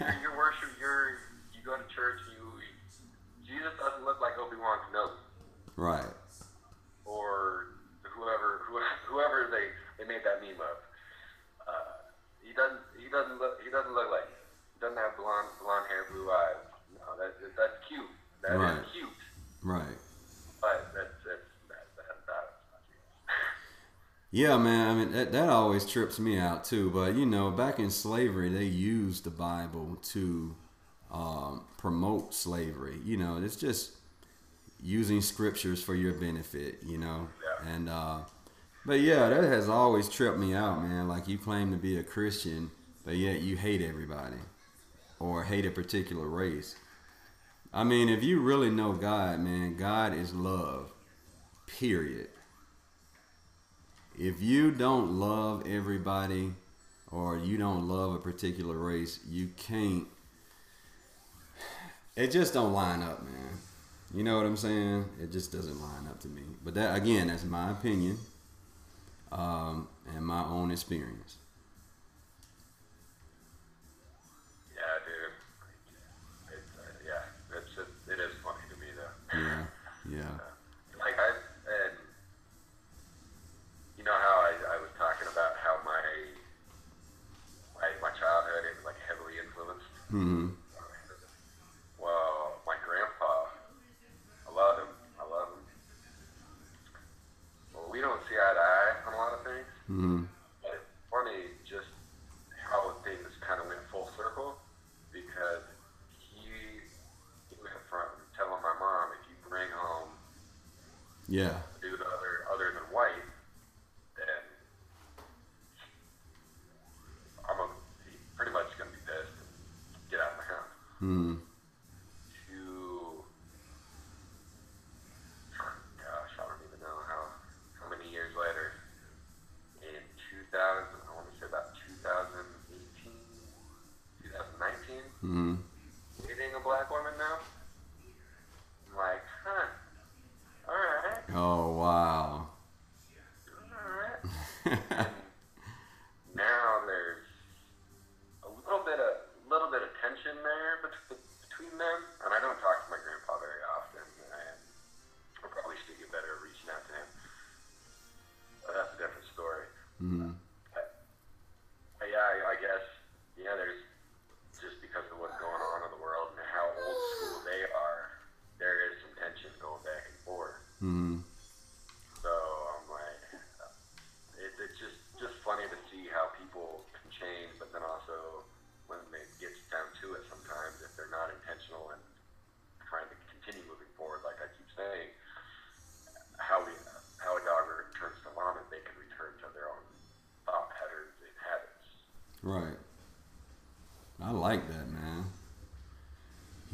you're, 0.00 0.16
you're 0.22 0.36
worship, 0.36 0.70
you're, 0.80 1.20
you 1.54 1.60
go 1.64 1.76
to 1.76 1.86
church, 1.94 2.20
you, 2.32 2.42
Jesus 3.44 3.72
doesn't 3.78 4.04
look 4.04 4.20
like 4.20 4.34
Obi-Wan 4.40 4.78
Kenobi 4.88 5.20
right. 5.76 6.10
or 7.04 7.76
whoever, 8.02 8.64
whoever, 8.66 8.96
whoever 9.06 9.38
they, 9.52 9.68
they 10.00 10.08
made 10.08 10.24
that 10.24 10.40
meme 10.40 10.58
of. 10.58 10.78
Uh, 11.64 11.94
he 12.42 12.52
doesn't, 12.52 12.80
he 12.98 13.08
doesn't 13.08 13.38
look, 13.38 13.60
he 13.64 13.70
doesn't 13.70 13.92
look 13.94 14.10
like, 14.10 14.28
he 14.74 14.78
doesn't 14.80 14.98
have 14.98 15.16
blonde, 15.16 15.48
blonde 15.62 15.86
hair, 15.88 16.08
blue 16.10 16.28
eyes. 16.30 16.60
No, 16.96 17.16
that, 17.20 17.36
that's 17.56 17.78
cute. 17.88 18.08
That 18.42 18.56
is 18.56 18.60
Right. 18.60 18.84
cute. 18.92 19.20
Yeah, 24.34 24.58
man. 24.58 24.90
I 24.90 24.94
mean, 24.98 25.12
that, 25.12 25.30
that 25.30 25.48
always 25.48 25.86
trips 25.86 26.18
me 26.18 26.36
out 26.40 26.64
too. 26.64 26.90
But 26.90 27.14
you 27.14 27.24
know, 27.24 27.52
back 27.52 27.78
in 27.78 27.88
slavery, 27.88 28.48
they 28.48 28.64
used 28.64 29.22
the 29.22 29.30
Bible 29.30 29.96
to 30.10 30.56
um, 31.12 31.62
promote 31.78 32.34
slavery. 32.34 32.98
You 33.04 33.16
know, 33.16 33.40
it's 33.40 33.54
just 33.54 33.92
using 34.82 35.20
scriptures 35.20 35.80
for 35.84 35.94
your 35.94 36.14
benefit. 36.14 36.78
You 36.84 36.98
know, 36.98 37.28
Yeah. 37.62 37.74
and 37.74 37.88
uh, 37.88 38.18
but 38.84 38.98
yeah, 38.98 39.28
that 39.28 39.44
has 39.44 39.68
always 39.68 40.08
tripped 40.08 40.38
me 40.38 40.52
out, 40.52 40.82
man. 40.82 41.06
Like 41.06 41.28
you 41.28 41.38
claim 41.38 41.70
to 41.70 41.76
be 41.76 41.96
a 41.96 42.02
Christian, 42.02 42.72
but 43.04 43.14
yet 43.14 43.40
you 43.40 43.56
hate 43.56 43.82
everybody 43.82 44.38
or 45.20 45.44
hate 45.44 45.64
a 45.64 45.70
particular 45.70 46.26
race. 46.26 46.74
I 47.72 47.84
mean, 47.84 48.08
if 48.08 48.24
you 48.24 48.40
really 48.40 48.70
know 48.70 48.94
God, 48.94 49.38
man, 49.38 49.76
God 49.76 50.12
is 50.12 50.34
love. 50.34 50.90
Period 51.68 52.30
if 54.18 54.40
you 54.40 54.70
don't 54.70 55.18
love 55.18 55.66
everybody 55.66 56.52
or 57.10 57.38
you 57.38 57.56
don't 57.56 57.88
love 57.88 58.14
a 58.14 58.18
particular 58.18 58.76
race, 58.76 59.20
you 59.28 59.48
can't. 59.56 60.06
It 62.16 62.30
just 62.30 62.54
don't 62.54 62.72
line 62.72 63.02
up, 63.02 63.22
man. 63.24 63.58
You 64.14 64.22
know 64.22 64.36
what 64.36 64.46
I'm 64.46 64.56
saying? 64.56 65.06
It 65.20 65.32
just 65.32 65.50
doesn't 65.50 65.80
line 65.80 66.06
up 66.08 66.20
to 66.20 66.28
me. 66.28 66.42
But 66.64 66.74
that 66.74 66.96
again, 66.96 67.26
that's 67.26 67.44
my 67.44 67.70
opinion, 67.70 68.18
um, 69.32 69.88
and 70.14 70.24
my 70.24 70.44
own 70.44 70.70
experience. 70.70 71.36
Influenced. 90.14 90.43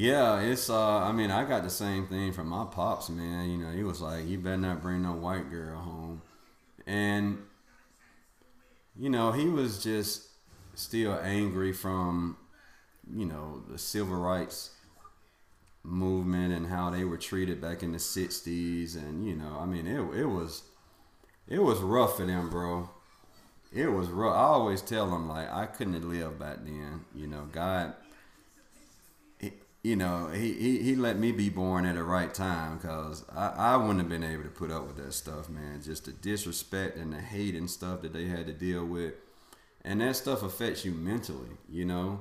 Yeah, 0.01 0.41
it's 0.41 0.71
uh 0.71 1.01
I 1.01 1.13
mean, 1.13 1.31
I 1.31 1.45
got 1.45 1.63
the 1.63 1.69
same 1.69 2.07
thing 2.07 2.33
from 2.33 2.49
my 2.49 2.65
pops, 2.65 3.11
man. 3.11 3.51
You 3.51 3.59
know, 3.59 3.71
he 3.71 3.83
was 3.83 4.01
like, 4.01 4.27
You 4.27 4.39
better 4.39 4.57
not 4.57 4.81
bring 4.81 5.03
no 5.03 5.13
white 5.13 5.51
girl 5.51 5.79
home. 5.79 6.23
And 6.87 7.43
you 8.99 9.11
know, 9.11 9.33
he 9.33 9.47
was 9.47 9.83
just 9.83 10.29
still 10.75 11.19
angry 11.23 11.73
from, 11.75 12.39
you 13.15 13.27
know, 13.27 13.63
the 13.69 13.77
civil 13.77 14.17
rights 14.17 14.71
movement 15.83 16.55
and 16.55 16.67
how 16.67 16.89
they 16.89 17.05
were 17.05 17.19
treated 17.19 17.61
back 17.61 17.83
in 17.83 17.93
the 17.93 17.99
sixties 17.99 18.97
and, 18.97 19.27
you 19.27 19.35
know, 19.37 19.59
I 19.61 19.67
mean 19.67 19.87
it 19.87 20.01
it 20.19 20.27
was 20.27 20.63
it 21.49 21.59
was 21.63 21.81
rough 21.81 22.17
for 22.17 22.25
them, 22.27 22.49
bro 22.49 22.89
it 23.73 23.87
was 23.87 24.09
rough. 24.09 24.35
I 24.35 24.43
always 24.43 24.83
tell 24.83 25.11
them 25.11 25.29
like 25.29 25.51
I 25.53 25.67
couldn't 25.67 26.09
live 26.09 26.39
back 26.39 26.59
then. 26.65 27.05
You 27.15 27.27
know, 27.27 27.49
God, 27.53 27.95
you 29.83 29.97
know, 29.97 30.29
he, 30.29 30.53
he 30.53 30.83
he 30.83 30.97
let 30.97 31.19
me 31.19 31.33
be 31.33 31.49
born 31.49 31.87
at 31.87 31.95
the 31.95 32.03
right 32.03 32.33
time 32.33 32.77
because 32.77 33.25
I, 33.35 33.49
I 33.49 33.77
wouldn't 33.77 34.01
have 34.01 34.09
been 34.11 34.25
able 34.25 34.43
to 34.43 34.51
put 34.51 34.71
up 34.71 34.87
with 34.87 34.97
that 34.97 35.15
stuff, 35.15 35.49
man. 35.49 35.81
Just 35.83 36.05
the 36.05 36.13
disrespect 36.13 36.97
and 36.97 37.13
the 37.13 37.21
hate 37.21 37.55
and 37.55 37.71
stuff 37.71 38.03
that 38.03 38.13
they 38.13 38.27
had 38.27 38.47
to 38.47 38.53
deal 38.53 38.85
with, 38.85 39.15
and 39.83 40.01
that 40.03 40.17
stuff 40.17 40.43
affects 40.43 40.85
you 40.85 40.93
mentally, 40.93 41.57
you 41.69 41.87
know. 41.87 42.21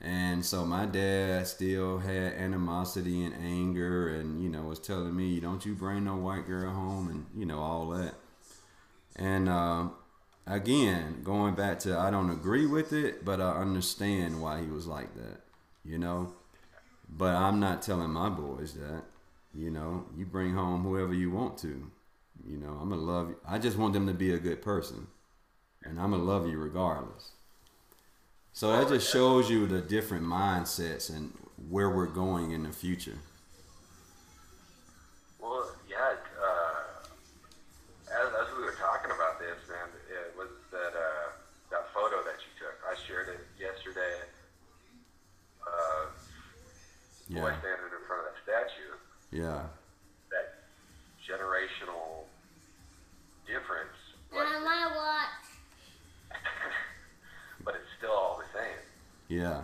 And 0.00 0.44
so 0.44 0.64
my 0.64 0.86
dad 0.86 1.46
still 1.48 1.98
had 1.98 2.34
animosity 2.34 3.24
and 3.24 3.34
anger, 3.34 4.14
and 4.14 4.42
you 4.42 4.50
know 4.50 4.62
was 4.62 4.78
telling 4.78 5.16
me, 5.16 5.40
"Don't 5.40 5.64
you 5.64 5.74
bring 5.74 6.04
no 6.04 6.16
white 6.16 6.46
girl 6.46 6.70
home," 6.70 7.08
and 7.08 7.26
you 7.34 7.46
know 7.46 7.60
all 7.60 7.88
that. 7.88 8.14
And 9.16 9.48
um, 9.48 9.94
again, 10.46 11.22
going 11.24 11.54
back 11.54 11.78
to 11.80 11.98
I 11.98 12.10
don't 12.10 12.30
agree 12.30 12.66
with 12.66 12.92
it, 12.92 13.24
but 13.24 13.40
I 13.40 13.52
understand 13.52 14.42
why 14.42 14.60
he 14.60 14.66
was 14.66 14.86
like 14.86 15.14
that, 15.14 15.40
you 15.84 15.98
know. 15.98 16.34
But 17.08 17.34
I'm 17.34 17.58
not 17.58 17.82
telling 17.82 18.10
my 18.10 18.28
boys 18.28 18.74
that, 18.74 19.02
you 19.54 19.70
know. 19.70 20.04
You 20.16 20.26
bring 20.26 20.54
home 20.54 20.82
whoever 20.82 21.14
you 21.14 21.30
want 21.30 21.58
to, 21.58 21.90
you 22.46 22.56
know. 22.58 22.78
I'm 22.80 22.90
gonna 22.90 23.02
love 23.02 23.28
you. 23.30 23.36
I 23.46 23.58
just 23.58 23.78
want 23.78 23.94
them 23.94 24.06
to 24.06 24.14
be 24.14 24.32
a 24.32 24.38
good 24.38 24.62
person, 24.62 25.06
and 25.82 25.98
I'm 26.00 26.10
gonna 26.10 26.22
love 26.22 26.46
you 26.46 26.58
regardless. 26.58 27.32
So 28.52 28.72
that 28.72 28.88
just 28.88 29.10
shows 29.10 29.48
you 29.50 29.66
the 29.66 29.80
different 29.80 30.24
mindsets 30.24 31.14
and 31.14 31.32
where 31.68 31.90
we're 31.90 32.06
going 32.06 32.50
in 32.52 32.64
the 32.64 32.72
future. 32.72 33.18
Boy 47.30 47.48
Yeah, 47.48 47.58
standing 47.60 47.92
in 47.92 48.02
front 48.06 48.24
of 48.24 48.32
that 48.32 48.38
statue. 48.44 48.94
yeah, 49.30 49.62
That 50.32 50.64
generational 51.24 52.24
difference, 53.46 53.96
And 54.32 54.40
I 54.40 54.52
but, 54.58 54.64
want 54.64 54.80
to 54.92 54.98
watch. 54.98 55.44
but 57.64 57.74
it's 57.74 57.90
still 57.98 58.12
all 58.12 58.38
the 58.40 58.58
same. 58.58 58.80
yeah, 59.28 59.62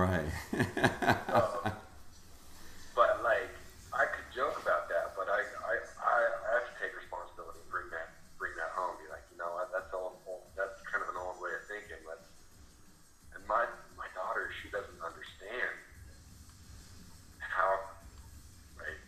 Right. 0.00 0.32
Um, 1.30 1.72
but 2.96 3.20
like, 3.22 3.52
I 3.92 4.04
could 4.10 4.26
joke 4.34 4.56
about 4.60 4.88
that, 4.90 5.12
but 5.14 5.28
I, 5.30 5.40
I, 5.62 5.74
I, 6.00 6.16
I 6.24 6.48
have 6.58 6.66
to 6.66 6.74
take 6.82 6.90
responsibility 6.96 7.60
and 7.62 7.70
bring 7.70 7.86
that, 7.94 8.16
bring 8.40 8.50
that 8.58 8.72
home. 8.74 8.96
Be 8.98 9.06
like, 9.12 9.22
you 9.30 9.36
know 9.38 9.52
what? 9.54 9.68
That's 9.70 9.92
old, 9.94 10.18
old. 10.26 10.42
That's 10.58 10.74
kind 10.88 11.04
of 11.04 11.08
an 11.14 11.18
old 11.20 11.38
way 11.38 11.52
of 11.54 11.62
thinking. 11.70 12.00
Let's. 12.08 12.24
And 13.36 13.44
my, 13.46 13.62
my 13.94 14.08
daughter, 14.16 14.50
she 14.64 14.72
doesn't 14.74 14.98
understand 15.04 15.76
how, 17.38 17.78
like, 18.80 19.00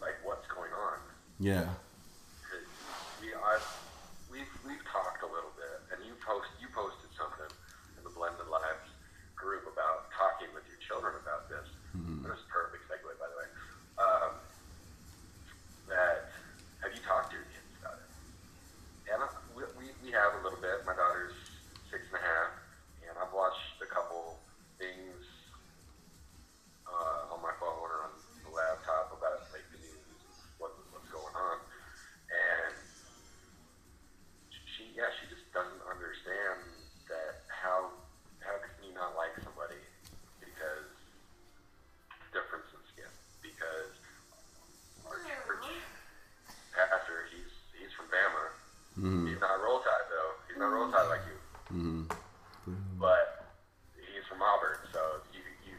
like 0.00 0.16
what's 0.24 0.46
going 0.48 0.72
on. 0.72 0.96
yeah. 1.42 1.68
'Cause 2.46 2.66
we 3.20 3.34
are 3.36 3.60
we've 4.32 4.48
we've 4.64 4.82
talked 4.88 5.20
a 5.22 5.30
little 5.30 5.52
bit, 5.60 5.76
and 5.92 5.98
you 6.08 6.16
post 6.24 6.48
you 6.62 6.66
posted 6.72 7.10
something 7.18 7.52
in 7.98 8.02
the 8.02 8.10
Blended 8.16 8.48
Lines 8.48 8.88
group 9.36 9.64
about 9.68 10.08
talking 10.16 10.48
with 10.56 10.64
your 10.68 10.76
children 10.84 11.14
about 11.20 11.48
this. 11.52 11.64
This 12.20 12.36
is 12.36 12.44
a 12.44 12.52
perfect 12.52 12.84
segue, 12.92 13.08
by 13.16 13.24
the 13.26 13.36
way. 13.40 13.48
Um, 13.98 14.32
that 15.88 16.28
have 16.84 16.92
you 16.92 17.00
talked 17.02 17.32
to 17.32 17.40
your 17.40 17.48
kids 17.48 17.72
about 17.80 17.96
it? 18.04 18.10
And 19.10 19.18
I- 19.24 19.36
we, 19.56 19.64
we, 19.80 19.84
we 20.04 20.10
have 20.12 20.36
a 20.38 20.40
little 20.44 20.60
bit. 20.60 20.84
My 20.84 20.92
daughter's 20.94 21.32
six 21.90 22.04
and 22.12 22.20
a 22.20 22.24
half, 22.24 22.52
and 23.08 23.16
I've 23.16 23.32
watched 23.32 23.80
a 23.82 23.88
couple 23.88 24.38
things 24.76 25.24
uh, 26.86 27.32
on 27.34 27.40
my 27.42 27.56
phone 27.58 27.80
or 27.80 28.06
on 28.06 28.12
the 28.44 28.52
laptop 28.52 29.10
about 29.16 29.40
like 29.56 29.64
the 29.72 29.80
news, 29.80 30.20
what, 30.60 30.76
what's 30.92 31.08
going 31.10 31.32
on, 31.34 31.56
and 32.28 32.76
she, 34.76 34.84
yeah, 34.94 35.08
she 35.18 35.26
just 35.32 35.48
doesn't 35.56 35.82
understand 35.88 36.60
that 37.10 37.42
how 37.50 37.90
how 38.40 38.54
can 38.62 38.72
you 38.86 38.94
not 38.94 39.12
like 39.18 39.34
somebody 39.44 39.78
because 40.40 40.88
difference 42.32 42.70
in 42.72 42.80
skin 42.94 43.10
because 43.42 43.92
our 45.04 45.18
church 45.26 45.66
pastor 46.72 47.26
he's 47.34 47.50
he's 47.76 47.92
from 47.98 48.06
Bama 48.08 48.46
Mm-hmm. 48.98 49.26
he's 49.30 49.40
not 49.40 49.58
roll 49.62 49.78
tide 49.80 50.06
though 50.10 50.30
he's 50.48 50.58
not 50.58 50.70
roll 50.72 50.90
tide 50.90 51.06
like 51.10 51.22
you 51.26 51.38
Mm-hmm. 51.74 52.98
but 52.98 53.50
he's 53.98 54.24
from 54.30 54.42
Auburn 54.42 54.78
so 54.94 54.98
you 55.34 55.42
you 55.66 55.74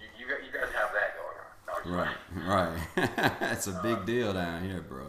you 0.00 0.06
you, 0.20 0.24
got- 0.28 0.44
you 0.44 0.52
guys 0.52 0.68
have 0.76 0.92
that 0.92 1.16
going 1.16 1.38
on 1.40 1.52
No, 1.66 1.72
I'm 1.72 1.82
just 1.84 1.96
Right. 1.96 2.76
kidding. 2.86 3.40
Right. 3.40 3.49
That's 3.60 3.76
a 3.76 3.84
big 3.84 4.08
deal 4.08 4.32
down 4.32 4.64
here, 4.64 4.80
bro. 4.80 5.04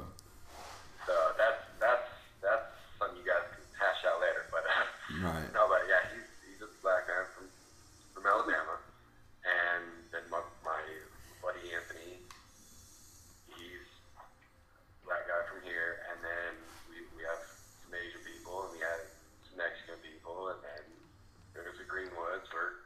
so 1.07 1.15
that's 1.39 1.63
that's 1.79 2.03
that's 2.43 2.67
something 2.99 3.15
you 3.15 3.23
guys 3.23 3.47
can 3.47 3.63
hash 3.79 4.03
out 4.03 4.19
later 4.19 4.43
but 4.51 4.67
uh, 4.67 5.23
Right. 5.23 5.47
No, 5.55 5.71
but 5.71 5.87
yeah, 5.87 6.03
he's 6.11 6.27
he's 6.43 6.59
a 6.59 6.67
black 6.83 7.07
man 7.07 7.23
from 7.31 7.47
from 8.11 8.27
Alabama, 8.27 8.75
and 9.47 10.03
then 10.11 10.27
my, 10.27 10.43
my 10.67 10.83
buddy 11.39 11.63
Anthony, 11.71 12.19
he's 13.55 13.87
a 14.19 15.03
black 15.07 15.31
guy 15.31 15.47
from 15.47 15.63
here, 15.63 16.03
and 16.11 16.19
then 16.19 16.51
we, 16.91 17.07
we 17.15 17.23
have 17.23 17.39
some 17.87 17.95
Asian 17.95 18.19
people, 18.27 18.67
and 18.67 18.75
we 18.75 18.83
have 18.83 18.99
some 19.47 19.63
Mexican 19.63 19.95
people, 20.03 20.51
and 20.51 20.59
then 20.59 20.83
there's 21.55 21.79
the 21.79 21.87
Greenwoods. 21.87 22.51
We're 22.51 22.83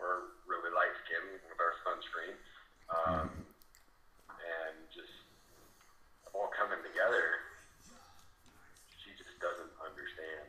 we're 0.00 0.32
really 0.48 0.72
light 0.72 0.96
skinned 1.04 1.36
with 1.44 1.60
our 1.60 1.76
sunscreen, 1.84 2.32
um, 2.88 3.28
and 4.48 4.76
just 4.92 5.12
all 6.32 6.48
coming 6.52 6.78
together. 6.84 7.42
She 9.04 9.12
just 9.16 9.36
doesn't 9.40 9.72
understand 9.80 10.48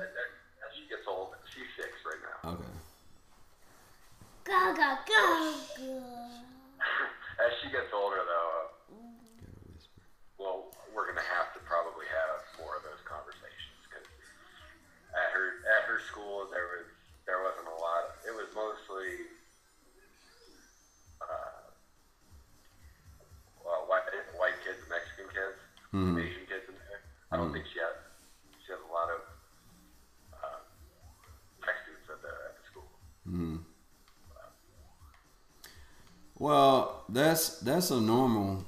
That's 37.37 37.59
that's 37.59 37.91
a 37.91 38.01
normal 38.01 38.65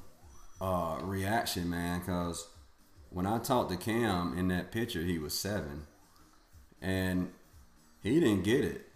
uh, 0.61 0.99
reaction, 1.01 1.71
man. 1.71 2.03
Cause 2.03 2.47
when 3.09 3.27
I 3.27 3.39
talked 3.39 3.71
to 3.71 3.77
Cam 3.79 4.37
in 4.37 4.49
that 4.49 4.71
picture, 4.71 5.01
he 5.01 5.19
was 5.19 5.33
seven, 5.33 5.87
and 6.83 7.33
he 8.03 8.21
didn't 8.21 8.45
get 8.45 8.65
it, 8.65 8.87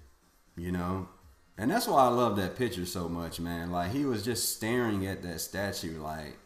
you 0.56 0.72
know. 0.72 1.08
And 1.56 1.70
that's 1.70 1.86
why 1.86 2.04
I 2.04 2.08
love 2.08 2.36
that 2.36 2.56
picture 2.56 2.84
so 2.84 3.08
much, 3.08 3.40
man. 3.40 3.70
Like 3.70 3.92
he 3.92 4.04
was 4.04 4.22
just 4.22 4.54
staring 4.54 5.06
at 5.06 5.22
that 5.22 5.40
statue, 5.40 6.02
like 6.02 6.36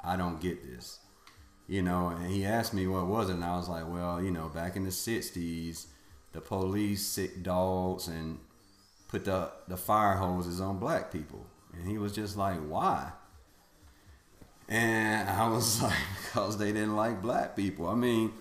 I 0.00 0.16
don't 0.16 0.40
get 0.40 0.64
this, 0.64 0.98
you 1.68 1.82
know. 1.82 2.08
And 2.08 2.30
he 2.30 2.46
asked 2.46 2.72
me 2.72 2.86
what 2.86 3.06
was 3.06 3.28
it, 3.28 3.34
and 3.34 3.44
I 3.44 3.56
was 3.56 3.68
like, 3.68 3.86
well, 3.86 4.22
you 4.22 4.30
know, 4.30 4.48
back 4.48 4.76
in 4.76 4.84
the 4.84 4.90
'60s, 4.90 5.88
the 6.32 6.40
police 6.40 7.04
sick 7.04 7.42
dogs 7.42 8.08
and 8.08 8.38
put 9.08 9.26
the 9.26 9.50
the 9.68 9.76
fire 9.76 10.14
hoses 10.14 10.58
on 10.58 10.78
black 10.78 11.12
people, 11.12 11.45
and 11.78 11.88
he 11.88 11.98
was 11.98 12.12
just 12.12 12.36
like, 12.36 12.58
why? 12.58 13.12
And 14.68 15.28
I 15.28 15.48
was 15.48 15.82
like, 15.82 15.94
because 16.24 16.58
they 16.58 16.72
didn't 16.72 16.96
like 16.96 17.22
black 17.22 17.56
people. 17.56 17.88
I 17.88 17.94
mean, 17.94 18.32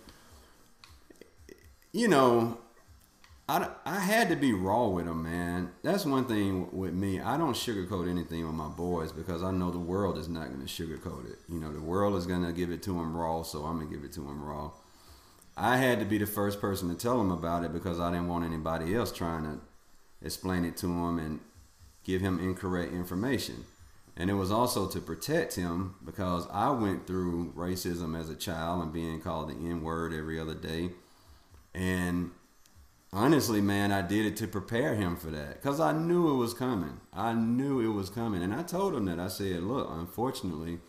you 1.92 2.08
know, 2.08 2.58
I, 3.48 3.70
I 3.86 4.00
had 4.00 4.30
to 4.30 4.36
be 4.36 4.54
raw 4.54 4.88
with 4.88 5.06
them, 5.06 5.24
man. 5.24 5.72
That's 5.84 6.04
one 6.04 6.26
thing 6.26 6.76
with 6.76 6.94
me. 6.94 7.20
I 7.20 7.38
don't 7.38 7.54
sugarcoat 7.54 8.10
anything 8.10 8.44
with 8.46 8.56
my 8.56 8.70
boys 8.70 9.12
because 9.12 9.44
I 9.44 9.52
know 9.52 9.70
the 9.70 9.78
world 9.78 10.18
is 10.18 10.28
not 10.28 10.48
going 10.48 10.66
to 10.66 10.68
sugarcoat 10.68 11.30
it. 11.30 11.38
You 11.48 11.60
know, 11.60 11.72
the 11.72 11.82
world 11.82 12.16
is 12.16 12.26
going 12.26 12.44
to 12.44 12.52
give 12.52 12.72
it 12.72 12.82
to 12.84 12.94
them 12.94 13.16
raw, 13.16 13.44
so 13.44 13.64
I'm 13.66 13.78
going 13.78 13.88
to 13.88 13.96
give 13.96 14.04
it 14.04 14.12
to 14.14 14.22
them 14.22 14.44
raw. 14.44 14.72
I 15.56 15.78
had 15.78 16.00
to 16.00 16.06
be 16.06 16.18
the 16.18 16.26
first 16.26 16.60
person 16.60 16.90
to 16.90 16.96
tell 16.96 17.18
them 17.18 17.32
about 17.32 17.64
it 17.64 17.72
because 17.72 18.00
I 18.00 18.12
didn't 18.12 18.28
want 18.28 18.46
anybody 18.46 18.96
else 18.96 19.12
trying 19.12 19.44
to 19.44 19.60
explain 20.26 20.66
it 20.66 20.76
to 20.78 20.88
them 20.88 21.20
and 21.20 21.40
give 22.06 22.22
him 22.22 22.40
incorrect 22.40 22.94
information. 22.94 23.66
And 24.16 24.30
it 24.30 24.36
was 24.36 24.52
also 24.52 24.88
to 24.88 25.02
protect 25.02 25.56
him 25.56 25.96
because 26.06 26.48
I 26.50 26.70
went 26.70 27.06
through 27.06 27.52
racism 27.54 28.18
as 28.18 28.30
a 28.30 28.36
child 28.36 28.82
and 28.82 28.94
being 28.94 29.20
called 29.20 29.50
the 29.50 29.54
N 29.56 29.82
word 29.82 30.14
every 30.14 30.40
other 30.40 30.56
day. 30.56 30.92
And 31.74 32.32
honestly, 33.12 33.60
man, 33.60 33.92
I 33.92 34.02
did 34.02 34.26
it 34.26 34.38
to 34.38 34.48
prepare 34.48 34.96
him 34.96 35.18
for 35.18 35.28
that 35.32 35.56
because 35.56 35.82
I 35.82 35.92
knew 35.92 36.34
it 36.34 36.38
was 36.38 36.54
coming. 36.54 37.02
I 37.12 37.34
knew 37.34 37.82
it 37.82 37.94
was 37.94 38.10
coming. 38.10 38.42
And 38.42 38.54
I 38.54 38.64
told 38.64 38.96
him 38.96 39.06
that. 39.06 39.20
I 39.20 39.28
said, 39.28 39.64
look, 39.64 39.90
unfortunately, 39.92 40.80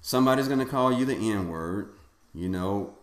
somebody's 0.00 0.48
going 0.48 0.60
to 0.60 0.64
call 0.64 0.90
you 0.90 1.04
the 1.04 1.16
N 1.16 1.48
word, 1.50 1.90
you 2.32 2.48
know, 2.48 2.94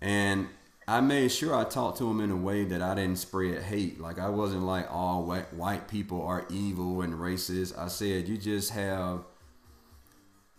and 0.00 0.48
I 0.90 1.00
made 1.00 1.30
sure 1.30 1.54
I 1.54 1.62
talked 1.62 1.98
to 1.98 2.10
him 2.10 2.20
in 2.20 2.32
a 2.32 2.36
way 2.36 2.64
that 2.64 2.82
I 2.82 2.96
didn't 2.96 3.18
spread 3.18 3.62
hate. 3.62 4.00
Like 4.00 4.18
I 4.18 4.28
wasn't 4.28 4.64
like 4.64 4.90
all 4.90 5.22
white 5.22 5.54
white 5.54 5.86
people 5.86 6.20
are 6.20 6.44
evil 6.50 7.00
and 7.02 7.14
racist. 7.14 7.78
I 7.78 7.86
said 7.86 8.26
you 8.26 8.36
just 8.36 8.72
have 8.72 9.20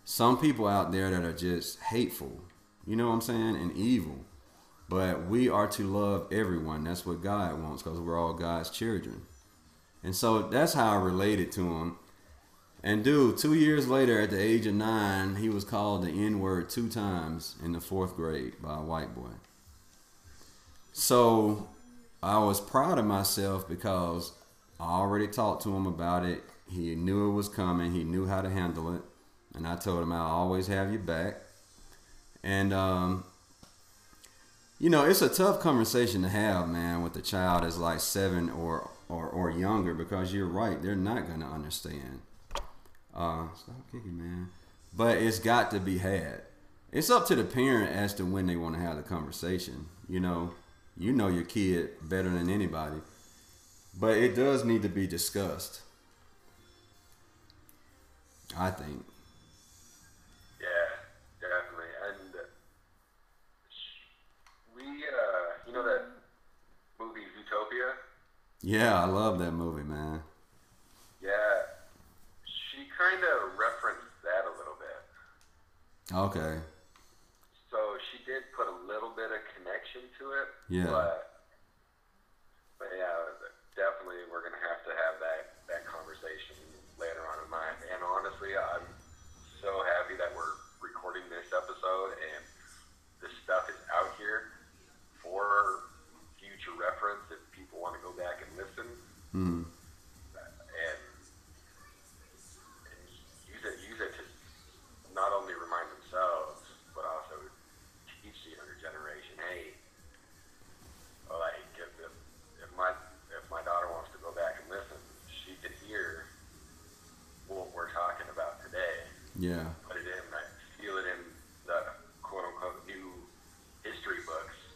some 0.04 0.38
people 0.38 0.66
out 0.66 0.90
there 0.90 1.10
that 1.10 1.22
are 1.22 1.34
just 1.34 1.80
hateful. 1.80 2.40
You 2.86 2.96
know 2.96 3.08
what 3.08 3.12
I'm 3.16 3.20
saying? 3.20 3.56
And 3.56 3.76
evil. 3.76 4.24
But 4.88 5.26
we 5.26 5.50
are 5.50 5.68
to 5.68 5.82
love 5.82 6.32
everyone. 6.32 6.84
That's 6.84 7.04
what 7.04 7.22
God 7.22 7.62
wants 7.62 7.82
because 7.82 8.00
we're 8.00 8.18
all 8.18 8.32
God's 8.32 8.70
children. 8.70 9.26
And 10.02 10.16
so 10.16 10.48
that's 10.48 10.72
how 10.72 10.92
I 10.92 11.02
related 11.02 11.52
to 11.52 11.76
him. 11.76 11.98
And 12.82 13.04
dude, 13.04 13.36
two 13.36 13.52
years 13.52 13.86
later, 13.86 14.18
at 14.18 14.30
the 14.30 14.40
age 14.40 14.64
of 14.64 14.72
nine, 14.76 15.36
he 15.36 15.50
was 15.50 15.64
called 15.64 16.04
the 16.04 16.08
N 16.08 16.40
word 16.40 16.70
two 16.70 16.88
times 16.88 17.56
in 17.62 17.72
the 17.72 17.82
fourth 17.82 18.16
grade 18.16 18.54
by 18.62 18.78
a 18.78 18.82
white 18.82 19.14
boy. 19.14 19.32
So 20.92 21.68
I 22.22 22.38
was 22.38 22.60
proud 22.60 22.98
of 22.98 23.04
myself 23.04 23.68
because 23.68 24.32
I 24.78 24.84
already 24.84 25.26
talked 25.26 25.62
to 25.64 25.74
him 25.74 25.86
about 25.86 26.24
it. 26.24 26.42
He 26.70 26.94
knew 26.94 27.30
it 27.30 27.34
was 27.34 27.48
coming. 27.48 27.92
He 27.92 28.04
knew 28.04 28.26
how 28.26 28.42
to 28.42 28.50
handle 28.50 28.94
it, 28.94 29.02
and 29.54 29.66
I 29.66 29.76
told 29.76 30.02
him 30.02 30.12
I'll 30.12 30.30
always 30.30 30.66
have 30.68 30.90
your 30.90 31.00
back. 31.00 31.36
And 32.42 32.72
um, 32.72 33.24
you 34.78 34.90
know, 34.90 35.04
it's 35.04 35.22
a 35.22 35.28
tough 35.28 35.60
conversation 35.60 36.22
to 36.22 36.28
have, 36.28 36.68
man, 36.68 37.02
with 37.02 37.16
a 37.16 37.22
child 37.22 37.62
that's 37.62 37.78
like 37.78 38.00
seven 38.00 38.50
or 38.50 38.90
or, 39.08 39.28
or 39.28 39.50
younger 39.50 39.94
because 39.94 40.32
you're 40.32 40.46
right, 40.46 40.80
they're 40.82 40.96
not 40.96 41.28
gonna 41.28 41.50
understand. 41.50 42.20
Uh, 43.14 43.46
stop 43.54 43.76
kicking, 43.90 44.16
man. 44.18 44.48
But 44.94 45.18
it's 45.18 45.38
got 45.38 45.70
to 45.72 45.80
be 45.80 45.98
had. 45.98 46.42
It's 46.90 47.10
up 47.10 47.26
to 47.28 47.34
the 47.34 47.44
parent 47.44 47.90
as 47.90 48.14
to 48.14 48.24
when 48.24 48.46
they 48.46 48.56
want 48.56 48.74
to 48.74 48.80
have 48.80 48.96
the 48.96 49.02
conversation. 49.02 49.86
You 50.08 50.20
know, 50.20 50.52
you 50.96 51.12
know 51.12 51.28
your 51.28 51.44
kid 51.44 51.90
better 52.02 52.28
than 52.28 52.48
anybody, 52.48 53.00
but 53.98 54.16
it 54.16 54.34
does 54.34 54.64
need 54.64 54.82
to 54.82 54.88
be 54.88 55.06
discussed. 55.06 55.80
I 58.56 58.70
think. 58.70 59.04
Yeah, 60.60 60.88
definitely. 61.40 61.88
And 62.06 62.18
we, 64.76 64.82
uh, 64.82 65.66
you 65.66 65.72
know 65.72 65.84
that 65.84 66.02
movie 67.00 67.20
Zootopia? 67.32 67.92
Yeah, 68.60 69.00
I 69.00 69.06
love 69.06 69.38
that 69.38 69.52
movie, 69.52 69.82
man. 69.82 70.20
Yeah, 71.22 71.28
she 72.44 72.84
kind 72.98 73.22
of 73.24 73.58
referenced 73.58 74.12
that 74.22 74.44
a 74.44 74.52
little 74.58 74.76
bit. 74.78 75.00
Okay. 76.12 76.60
So 77.70 77.78
she 78.12 78.22
did 78.28 78.42
put 78.54 78.68
a 78.68 78.76
little 78.86 79.10
bit 79.16 79.32
of 79.32 79.40
to 80.00 80.24
it. 80.40 80.48
Yeah. 80.72 80.88
But, 80.88 81.44
but 82.80 82.88
yeah, 82.96 83.12
definitely 83.76 84.24
we're 84.32 84.40
gonna 84.40 84.64
have 84.64 84.80
to 84.88 84.92
have 84.96 85.20
that 85.20 85.42
that 85.68 85.82
conversation 85.84 86.56
later 86.96 87.20
on 87.28 87.44
in 87.44 87.48
life. 87.52 87.76
And 87.92 88.00
honestly, 88.00 88.56
I'm 88.56 88.88
so 89.60 89.70
happy 90.00 90.16
that 90.16 90.32
we're 90.32 90.56
recording 90.80 91.22
this 91.28 91.46
episode 91.52 92.16
and 92.16 92.42
this 93.20 93.32
stuff 93.44 93.68
is 93.70 93.78
out 93.94 94.16
here 94.18 94.50
for 95.22 95.86
future 96.40 96.74
reference 96.74 97.22
if 97.30 97.38
people 97.54 97.78
want 97.78 97.94
to 97.94 98.02
go 98.02 98.10
back 98.16 98.42
and 98.42 98.50
listen 98.58 98.88
Hmm. 99.32 99.62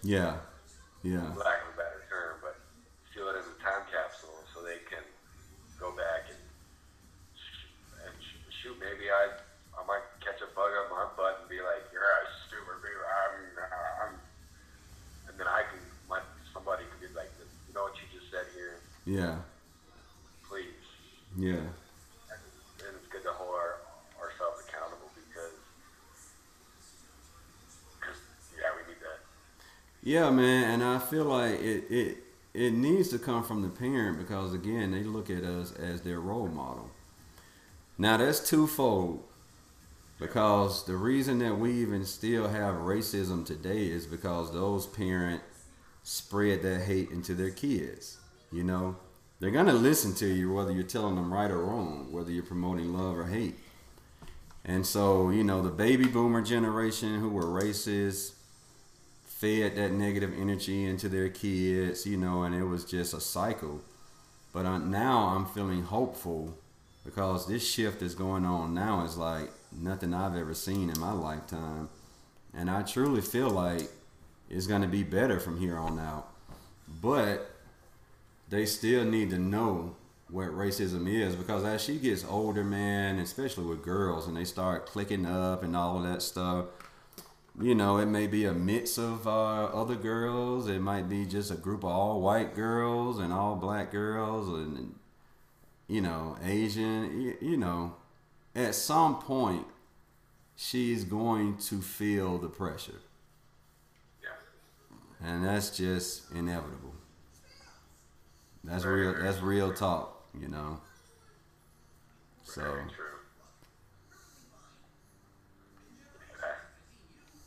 Yeah. 0.06 0.36
Yeah. 1.02 1.34
Yeah, 30.06 30.30
man, 30.30 30.70
and 30.70 30.84
I 30.84 31.00
feel 31.00 31.24
like 31.24 31.60
it, 31.60 31.90
it 31.90 32.18
it 32.54 32.72
needs 32.72 33.08
to 33.08 33.18
come 33.18 33.42
from 33.42 33.62
the 33.62 33.68
parent 33.68 34.18
because 34.18 34.54
again, 34.54 34.92
they 34.92 35.02
look 35.02 35.28
at 35.30 35.42
us 35.42 35.72
as 35.72 36.02
their 36.02 36.20
role 36.20 36.46
model. 36.46 36.90
Now 37.98 38.16
that's 38.16 38.48
twofold 38.48 39.24
because 40.20 40.84
the 40.84 40.94
reason 40.94 41.40
that 41.40 41.58
we 41.58 41.72
even 41.82 42.04
still 42.04 42.46
have 42.46 42.76
racism 42.76 43.44
today 43.44 43.88
is 43.88 44.06
because 44.06 44.52
those 44.52 44.86
parents 44.86 45.42
spread 46.04 46.62
that 46.62 46.82
hate 46.82 47.10
into 47.10 47.34
their 47.34 47.50
kids. 47.50 48.18
You 48.52 48.62
know, 48.62 48.94
they're 49.40 49.50
gonna 49.50 49.72
listen 49.72 50.14
to 50.14 50.26
you 50.28 50.52
whether 50.52 50.70
you're 50.70 50.84
telling 50.84 51.16
them 51.16 51.34
right 51.34 51.50
or 51.50 51.64
wrong, 51.64 52.12
whether 52.12 52.30
you're 52.30 52.44
promoting 52.44 52.96
love 52.96 53.18
or 53.18 53.26
hate. 53.26 53.56
And 54.64 54.86
so, 54.86 55.30
you 55.30 55.42
know, 55.42 55.62
the 55.62 55.70
baby 55.70 56.06
boomer 56.06 56.42
generation 56.42 57.18
who 57.18 57.30
were 57.30 57.42
racist 57.42 58.34
fed 59.38 59.76
that 59.76 59.92
negative 59.92 60.32
energy 60.38 60.86
into 60.86 61.10
their 61.10 61.28
kids, 61.28 62.06
you 62.06 62.16
know, 62.16 62.42
and 62.42 62.54
it 62.54 62.64
was 62.64 62.84
just 62.86 63.12
a 63.12 63.20
cycle. 63.20 63.82
But 64.52 64.64
uh, 64.64 64.78
now 64.78 65.28
I'm 65.28 65.44
feeling 65.44 65.82
hopeful 65.82 66.56
because 67.04 67.46
this 67.46 67.68
shift 67.68 68.00
that's 68.00 68.14
going 68.14 68.46
on 68.46 68.72
now 68.72 69.04
is 69.04 69.18
like 69.18 69.50
nothing 69.70 70.14
I've 70.14 70.34
ever 70.34 70.54
seen 70.54 70.88
in 70.88 70.98
my 70.98 71.12
lifetime. 71.12 71.90
And 72.54 72.70
I 72.70 72.80
truly 72.82 73.20
feel 73.20 73.50
like 73.50 73.90
it's 74.48 74.66
going 74.66 74.80
to 74.80 74.88
be 74.88 75.02
better 75.02 75.38
from 75.38 75.60
here 75.60 75.76
on 75.76 75.98
out. 75.98 76.28
But 77.02 77.50
they 78.48 78.64
still 78.64 79.04
need 79.04 79.28
to 79.30 79.38
know 79.38 79.96
what 80.30 80.46
racism 80.46 81.06
is 81.08 81.36
because 81.36 81.62
as 81.62 81.82
she 81.82 81.98
gets 81.98 82.24
older, 82.24 82.64
man, 82.64 83.18
especially 83.18 83.64
with 83.64 83.82
girls, 83.82 84.26
and 84.26 84.36
they 84.36 84.44
start 84.44 84.86
clicking 84.86 85.26
up 85.26 85.62
and 85.62 85.76
all 85.76 85.98
of 85.98 86.04
that 86.04 86.22
stuff, 86.22 86.66
you 87.60 87.74
know, 87.74 87.98
it 87.98 88.06
may 88.06 88.26
be 88.26 88.44
a 88.44 88.52
mix 88.52 88.98
of 88.98 89.26
uh, 89.26 89.64
other 89.66 89.94
girls. 89.94 90.68
It 90.68 90.80
might 90.80 91.08
be 91.08 91.24
just 91.24 91.50
a 91.50 91.54
group 91.56 91.84
of 91.84 91.90
all 91.90 92.20
white 92.20 92.54
girls 92.54 93.18
and 93.18 93.32
all 93.32 93.56
black 93.56 93.90
girls, 93.90 94.48
and 94.48 94.94
you 95.88 96.00
know, 96.00 96.36
Asian. 96.44 97.20
You, 97.20 97.36
you 97.40 97.56
know, 97.56 97.94
at 98.54 98.74
some 98.74 99.18
point, 99.20 99.66
she's 100.56 101.04
going 101.04 101.56
to 101.58 101.80
feel 101.80 102.38
the 102.38 102.48
pressure, 102.48 103.00
Yeah. 104.22 105.26
and 105.26 105.44
that's 105.44 105.76
just 105.76 106.30
inevitable. 106.32 106.92
That's 108.64 108.82
Very, 108.82 109.06
real. 109.06 109.22
That's 109.22 109.40
real 109.40 109.72
talk. 109.72 110.26
You 110.38 110.48
know. 110.48 110.80
So 112.42 112.62
true. 112.62 113.16
Yeah. 116.40 116.56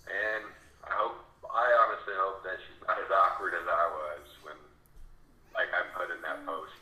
And 0.10 0.44
I 0.86 0.92
hope, 0.96 1.18
I 1.50 1.66
honestly 1.86 2.14
hope 2.18 2.44
that 2.44 2.58
she's 2.62 2.80
not 2.88 2.98
as 3.00 3.10
awkward 3.12 3.54
as 3.56 3.66
I 3.68 3.86
was 3.90 4.26
when, 4.44 4.58
like 5.56 5.70
I 5.72 5.82
put 5.96 6.12
in 6.14 6.20
that 6.24 6.46
post. 6.46 6.74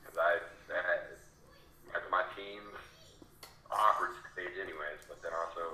Because 0.00 0.18
I, 0.18 0.32
that, 0.72 1.16
as 1.94 2.04
my 2.10 2.24
teens, 2.34 2.74
awkward 3.70 4.14
stage 4.34 4.56
anyways, 4.58 5.06
but 5.06 5.22
then 5.22 5.32
also 5.34 5.64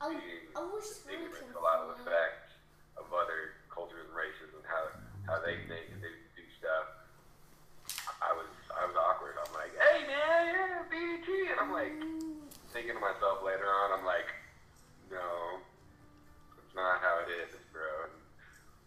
I, 0.00 0.14
being 0.14 0.46
I 0.54 0.62
wish 0.70 0.86
ignorant 1.10 1.34
someone 1.34 1.54
to 1.54 1.58
a 1.58 1.64
lot 1.64 1.78
of 1.82 1.98
the 1.98 2.00
facts 2.06 2.54
of 2.94 3.10
other 3.10 3.58
cultures 3.66 4.06
and 4.06 4.14
races 4.14 4.54
and 4.54 4.62
how, 4.66 4.86
how 5.26 5.38
they 5.42 5.58
think 5.66 5.90
and 5.90 5.98
they 5.98 6.14
do 6.38 6.44
stuff. 6.54 6.86
I 8.22 8.30
was 8.34 8.46
I 8.74 8.86
was 8.86 8.94
awkward. 8.94 9.34
I'm 9.42 9.52
like, 9.54 9.74
hey 9.74 10.06
man, 10.06 10.54
yeah, 10.54 10.82
BET, 10.90 11.26
and 11.50 11.58
I'm 11.58 11.72
like 11.72 11.94
thinking 12.70 12.87
to 12.98 13.06
myself 13.06 13.46
later 13.46 13.70
on, 13.70 13.94
I'm 13.94 14.04
like, 14.04 14.26
no, 15.06 15.62
that's 16.58 16.74
not 16.74 16.98
how 16.98 17.22
it 17.22 17.30
is, 17.30 17.54
bro. 17.70 18.10
And 18.10 18.14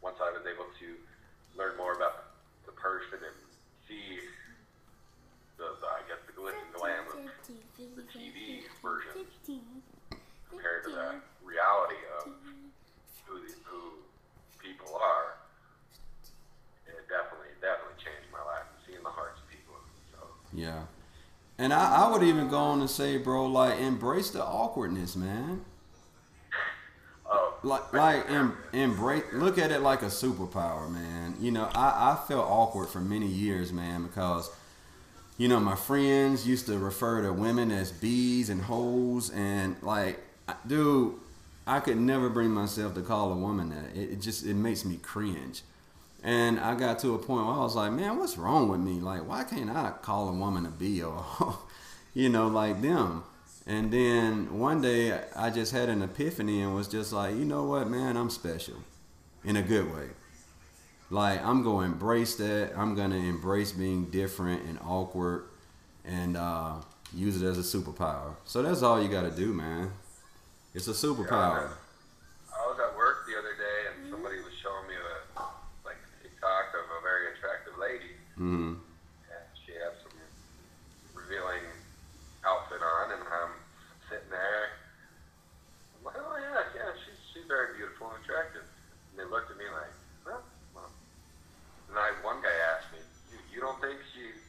once 0.03 0.19
I 0.19 0.35
was 0.35 0.43
able 0.43 0.67
to 0.67 0.87
learn 1.55 1.79
more 1.79 1.95
about 1.95 2.35
the 2.67 2.75
person 2.75 3.23
and 3.23 3.37
see 3.87 4.19
the, 5.55 5.79
the 5.79 5.87
I 5.87 6.03
guess 6.11 6.19
the 6.27 6.35
glitz 6.35 6.59
and 6.59 6.75
glam 6.75 7.07
of 7.07 7.23
the 7.95 8.05
TV 8.11 8.67
version 8.83 9.23
compared 10.51 10.83
to 10.85 10.91
the 10.91 11.09
reality 11.39 12.01
of 12.19 12.27
who 13.23 13.39
the, 13.39 13.51
who 13.63 13.95
people 14.59 14.91
are, 14.99 15.39
it 16.83 17.07
definitely 17.07 17.55
definitely 17.63 17.95
changed 18.03 18.27
my 18.35 18.43
life. 18.43 18.67
Seeing 18.83 19.03
the 19.03 19.13
hearts 19.13 19.39
of 19.39 19.47
people. 19.47 19.79
So 20.11 20.19
yeah. 20.51 20.83
And 21.61 21.71
I, 21.71 22.05
I 22.05 22.11
would 22.11 22.23
even 22.23 22.47
go 22.47 22.57
on 22.57 22.79
to 22.79 22.87
say, 22.87 23.17
bro, 23.17 23.45
like 23.45 23.79
embrace 23.79 24.31
the 24.31 24.43
awkwardness, 24.43 25.15
man. 25.15 25.61
oh. 27.29 27.53
Like 27.63 27.93
like 27.93 28.29
em, 28.29 28.57
embrace 28.73 29.23
look 29.33 29.57
at 29.57 29.71
it 29.71 29.81
like 29.81 30.01
a 30.01 30.07
superpower 30.07 30.89
man. 30.91 31.35
You 31.39 31.51
know 31.51 31.69
I, 31.75 32.13
I 32.13 32.27
felt 32.27 32.47
awkward 32.49 32.89
for 32.89 32.99
many 32.99 33.27
years 33.27 33.71
man 33.71 34.03
because 34.03 34.49
you 35.37 35.47
know 35.47 35.59
my 35.59 35.75
friends 35.75 36.47
used 36.47 36.65
to 36.65 36.77
refer 36.79 37.21
to 37.21 37.31
women 37.31 37.71
as 37.71 37.91
bees 37.91 38.49
and 38.49 38.61
hoes 38.63 39.29
and 39.31 39.75
like 39.81 40.19
dude 40.67 41.13
i 41.65 41.79
could 41.79 41.97
never 41.97 42.29
bring 42.29 42.49
myself 42.51 42.93
to 42.95 43.01
call 43.01 43.31
a 43.31 43.35
woman 43.37 43.69
that. 43.69 43.95
It, 43.95 44.13
it 44.13 44.21
just 44.21 44.45
it 44.45 44.55
makes 44.55 44.83
me 44.85 44.97
cringe 44.97 45.61
and 46.23 46.59
i 46.59 46.75
got 46.75 46.99
to 46.99 47.13
a 47.15 47.17
point 47.17 47.45
where 47.45 47.55
i 47.55 47.59
was 47.59 47.75
like 47.75 47.91
man 47.91 48.17
what's 48.17 48.37
wrong 48.37 48.69
with 48.69 48.79
me 48.79 48.99
like 48.99 49.27
why 49.27 49.43
can't 49.43 49.69
i 49.69 49.91
call 50.01 50.29
a 50.29 50.33
woman 50.33 50.65
a 50.65 50.69
bee 50.69 51.01
or 51.01 51.25
you 52.13 52.29
know 52.29 52.47
like 52.47 52.81
them 52.81 53.23
and 53.67 53.91
then 53.91 54.59
one 54.59 54.81
day 54.81 55.19
I 55.35 55.49
just 55.49 55.71
had 55.71 55.89
an 55.89 56.01
epiphany 56.01 56.61
and 56.61 56.73
was 56.73 56.87
just 56.87 57.13
like, 57.13 57.35
you 57.35 57.45
know 57.45 57.63
what, 57.63 57.89
man, 57.89 58.17
I'm 58.17 58.29
special 58.29 58.75
in 59.43 59.55
a 59.55 59.61
good 59.61 59.93
way. 59.93 60.07
Like, 61.09 61.43
I'm 61.45 61.61
going 61.63 61.89
to 61.89 61.93
embrace 61.93 62.35
that. 62.35 62.71
I'm 62.75 62.95
going 62.95 63.11
to 63.11 63.17
embrace 63.17 63.71
being 63.71 64.05
different 64.05 64.63
and 64.63 64.79
awkward 64.79 65.45
and 66.05 66.37
uh, 66.37 66.75
use 67.13 67.41
it 67.41 67.45
as 67.45 67.59
a 67.59 67.77
superpower. 67.77 68.35
So 68.45 68.61
that's 68.61 68.81
all 68.81 69.01
you 69.01 69.09
got 69.09 69.23
to 69.23 69.31
do, 69.31 69.53
man. 69.53 69.91
It's 70.73 70.87
a 70.87 70.91
superpower. 70.91 71.69
I 72.49 72.67
was 72.67 72.79
at 72.79 72.95
work 72.97 73.27
the 73.27 73.37
other 73.37 73.53
day 73.55 73.91
and 73.91 74.09
somebody 74.09 74.37
was 74.37 74.53
showing 74.61 74.87
me 74.87 74.95
a 74.95 75.41
like 75.85 75.97
TikTok 76.23 76.73
of 76.73 76.85
a 76.97 77.01
very 77.03 77.35
attractive 77.35 77.77
lady. 78.41 78.49
hmm 78.49 78.73
and 79.29 79.45
she 79.65 79.71
had 79.77 79.93
some 80.01 80.17
revealing 81.13 81.63
outfit 82.45 82.81
on, 82.81 83.11
and 83.13 83.21
I'm 83.21 83.53
sitting 84.09 84.29
there. 84.33 84.65
I'm 85.99 86.05
like, 86.09 86.17
oh 86.17 86.35
yeah, 86.41 86.65
yeah, 86.75 86.91
she's 87.05 87.19
she's 87.33 87.45
very 87.47 87.77
beautiful 87.77 88.09
and 88.11 88.17
attractive. 88.25 88.65
And 89.13 89.15
they 89.21 89.27
looked 89.29 89.51
at 89.53 89.57
me 89.57 89.65
like, 89.69 89.93
well, 90.25 90.41
well. 90.73 90.89
And 91.89 91.95
I 91.99 92.09
one 92.25 92.41
guy 92.41 92.53
asked 92.75 92.89
me, 92.91 92.99
you, 93.31 93.37
you 93.53 93.59
don't 93.61 93.77
think 93.79 93.99
she's 94.15 94.41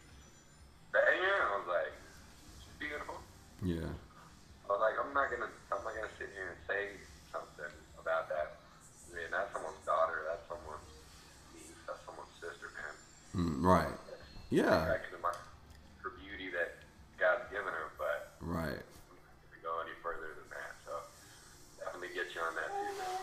banging? 0.93 1.21
And 1.21 1.49
I 1.53 1.55
was 1.61 1.69
like, 1.69 1.93
she's 2.65 2.77
beautiful. 2.81 3.21
Yeah. 3.63 3.93
I 3.93 4.67
was 4.73 4.81
like, 4.81 4.97
I'm 4.97 5.13
not 5.13 5.29
gonna, 5.29 5.53
I'm 5.71 5.83
not 5.85 5.93
gonna 5.93 6.15
sit 6.17 6.33
here 6.33 6.57
and 6.57 6.61
say 6.65 6.97
something 7.29 7.69
about 8.01 8.33
that. 8.33 8.57
I 8.57 9.21
mean, 9.21 9.29
that's 9.29 9.53
someone's 9.53 9.83
daughter. 9.85 10.25
That's 10.25 10.49
someone's 10.49 10.89
niece. 11.53 11.77
That's 11.85 12.01
someone's 12.09 12.33
sister, 12.41 12.73
man. 12.73 12.95
Mm, 13.37 13.61
right. 13.61 13.93
Yeah. 14.49 14.89
Back 14.89 15.05
to 15.13 15.21
my 15.21 15.33
her 16.01 16.13
beauty 16.17 16.49
that 16.57 16.81
God's 17.21 17.45
given 17.53 17.69
her, 17.69 17.93
but 18.01 18.33
Right. 18.41 18.81
I'm 18.81 19.17
not 19.21 19.29
gonna 19.53 19.61
go 19.63 19.73
any 19.85 19.97
further 20.01 20.33
than 20.41 20.49
that. 20.57 20.73
So 20.89 20.93
definitely 21.85 22.13
get 22.17 22.33
you 22.33 22.41
on 22.41 22.55
that 22.57 22.71
too. 22.73 22.93
Man. 22.97 23.21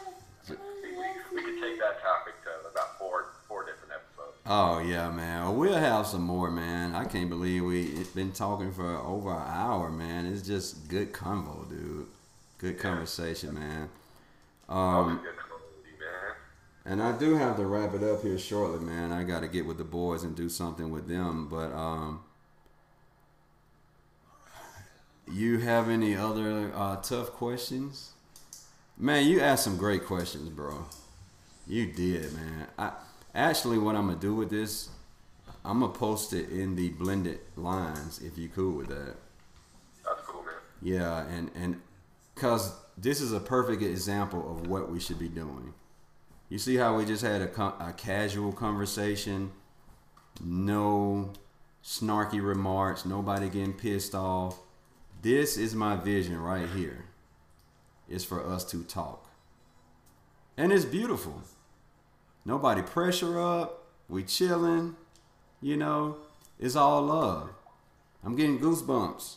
We, 0.86 0.89
we, 0.97 1.07
we 1.36 1.41
could 1.45 1.59
take 1.61 1.78
that 1.82 2.01
topic 2.01 2.34
to 2.45 2.70
about 2.70 2.97
four 2.97 3.34
four 3.47 3.65
different 3.65 3.93
episodes. 3.97 4.38
Oh 4.45 4.80
yeah, 4.80 5.09
man. 5.09 5.43
Well, 5.45 5.55
we'll 5.55 5.78
have 5.78 6.05
some 6.07 6.24
more, 6.24 6.49
man. 6.49 6.93
I 6.95 7.05
can't 7.05 7.30
believe 7.30 7.63
we 7.65 7.84
it's 7.97 8.09
been 8.09 8.28
talking 8.39 8.71
for 8.71 8.95
over 8.99 9.31
an 9.31 9.47
hour, 9.47 9.91
man. 9.91 10.25
It's 10.25 10.41
just 10.41 10.87
good 10.87 11.11
convo, 11.11 11.69
dude. 11.69 12.07
Good 12.57 12.79
conversation, 12.79 13.53
man. 13.53 13.89
Um, 14.69 15.19
good 15.21 15.31
to 15.31 15.49
know 15.49 15.57
you, 15.85 15.99
man. 15.99 16.35
and 16.85 17.03
I 17.03 17.17
do 17.19 17.35
have 17.35 17.57
to 17.57 17.65
wrap 17.65 17.93
it 17.93 18.01
up 18.01 18.23
here 18.23 18.37
shortly, 18.39 18.79
man. 18.79 19.11
I 19.11 19.23
got 19.23 19.41
to 19.41 19.49
get 19.49 19.65
with 19.65 19.77
the 19.77 19.83
boys 19.83 20.23
and 20.23 20.37
do 20.37 20.47
something 20.47 20.89
with 20.89 21.09
them. 21.09 21.49
But 21.49 21.73
um, 21.73 22.21
you 25.29 25.57
have 25.59 25.89
any 25.89 26.15
other 26.15 26.71
uh, 26.73 26.95
tough 26.97 27.31
questions? 27.31 28.13
Man, 28.97 29.27
you 29.27 29.41
asked 29.41 29.65
some 29.65 29.75
great 29.75 30.05
questions, 30.05 30.47
bro. 30.47 30.85
You 31.67 31.91
did, 31.91 32.33
man. 32.33 32.67
I 32.77 32.93
actually, 33.35 33.79
what 33.79 33.97
I'm 33.97 34.07
gonna 34.07 34.17
do 34.17 34.33
with 34.33 34.49
this, 34.49 34.87
I'm 35.64 35.82
gonna 35.82 35.93
post 35.93 36.34
it 36.34 36.49
in 36.49 36.76
the 36.76 36.89
blended 36.89 37.39
lines. 37.55 38.20
If 38.20 38.38
you 38.38 38.49
cool 38.49 38.78
with 38.78 38.88
that. 38.88 39.16
That's 40.05 40.22
cool, 40.22 40.43
man. 40.43 40.53
Yeah, 40.82 41.26
and 41.28 41.51
and 41.55 41.82
because 42.34 42.74
this 42.97 43.22
is 43.22 43.34
a 43.34 43.39
perfect 43.39 43.82
example 43.82 44.51
of 44.51 44.68
what 44.68 44.89
we 44.89 44.99
should 44.99 45.20
be 45.20 45.28
doing. 45.28 45.74
You 46.49 46.57
see 46.57 46.78
how 46.78 46.97
we 46.97 47.05
just 47.05 47.24
had 47.24 47.41
a, 47.41 47.64
a 47.64 47.93
casual 47.95 48.51
conversation, 48.51 49.51
no 50.43 51.34
snarky 51.84 52.43
remarks, 52.43 53.05
nobody 53.05 53.49
getting 53.49 53.74
pissed 53.74 54.16
off. 54.16 54.60
This 55.22 55.57
is 55.57 55.76
my 55.76 55.95
vision 55.95 56.41
right 56.41 56.68
here. 56.70 57.05
It's 58.07 58.24
for 58.24 58.43
us 58.43 58.64
to 58.72 58.84
talk, 58.84 59.30
and 60.57 60.72
it's 60.72 60.86
beautiful. 60.86 61.43
Nobody 62.45 62.82
pressure 62.82 63.39
up. 63.39 63.86
We 64.07 64.24
chilling. 64.24 64.95
You 65.62 65.78
know, 65.78 66.18
it's 66.60 66.76
all 66.76 67.01
love. 67.03 67.49
I'm 68.24 68.36
getting 68.36 68.60
goosebumps. 68.60 69.36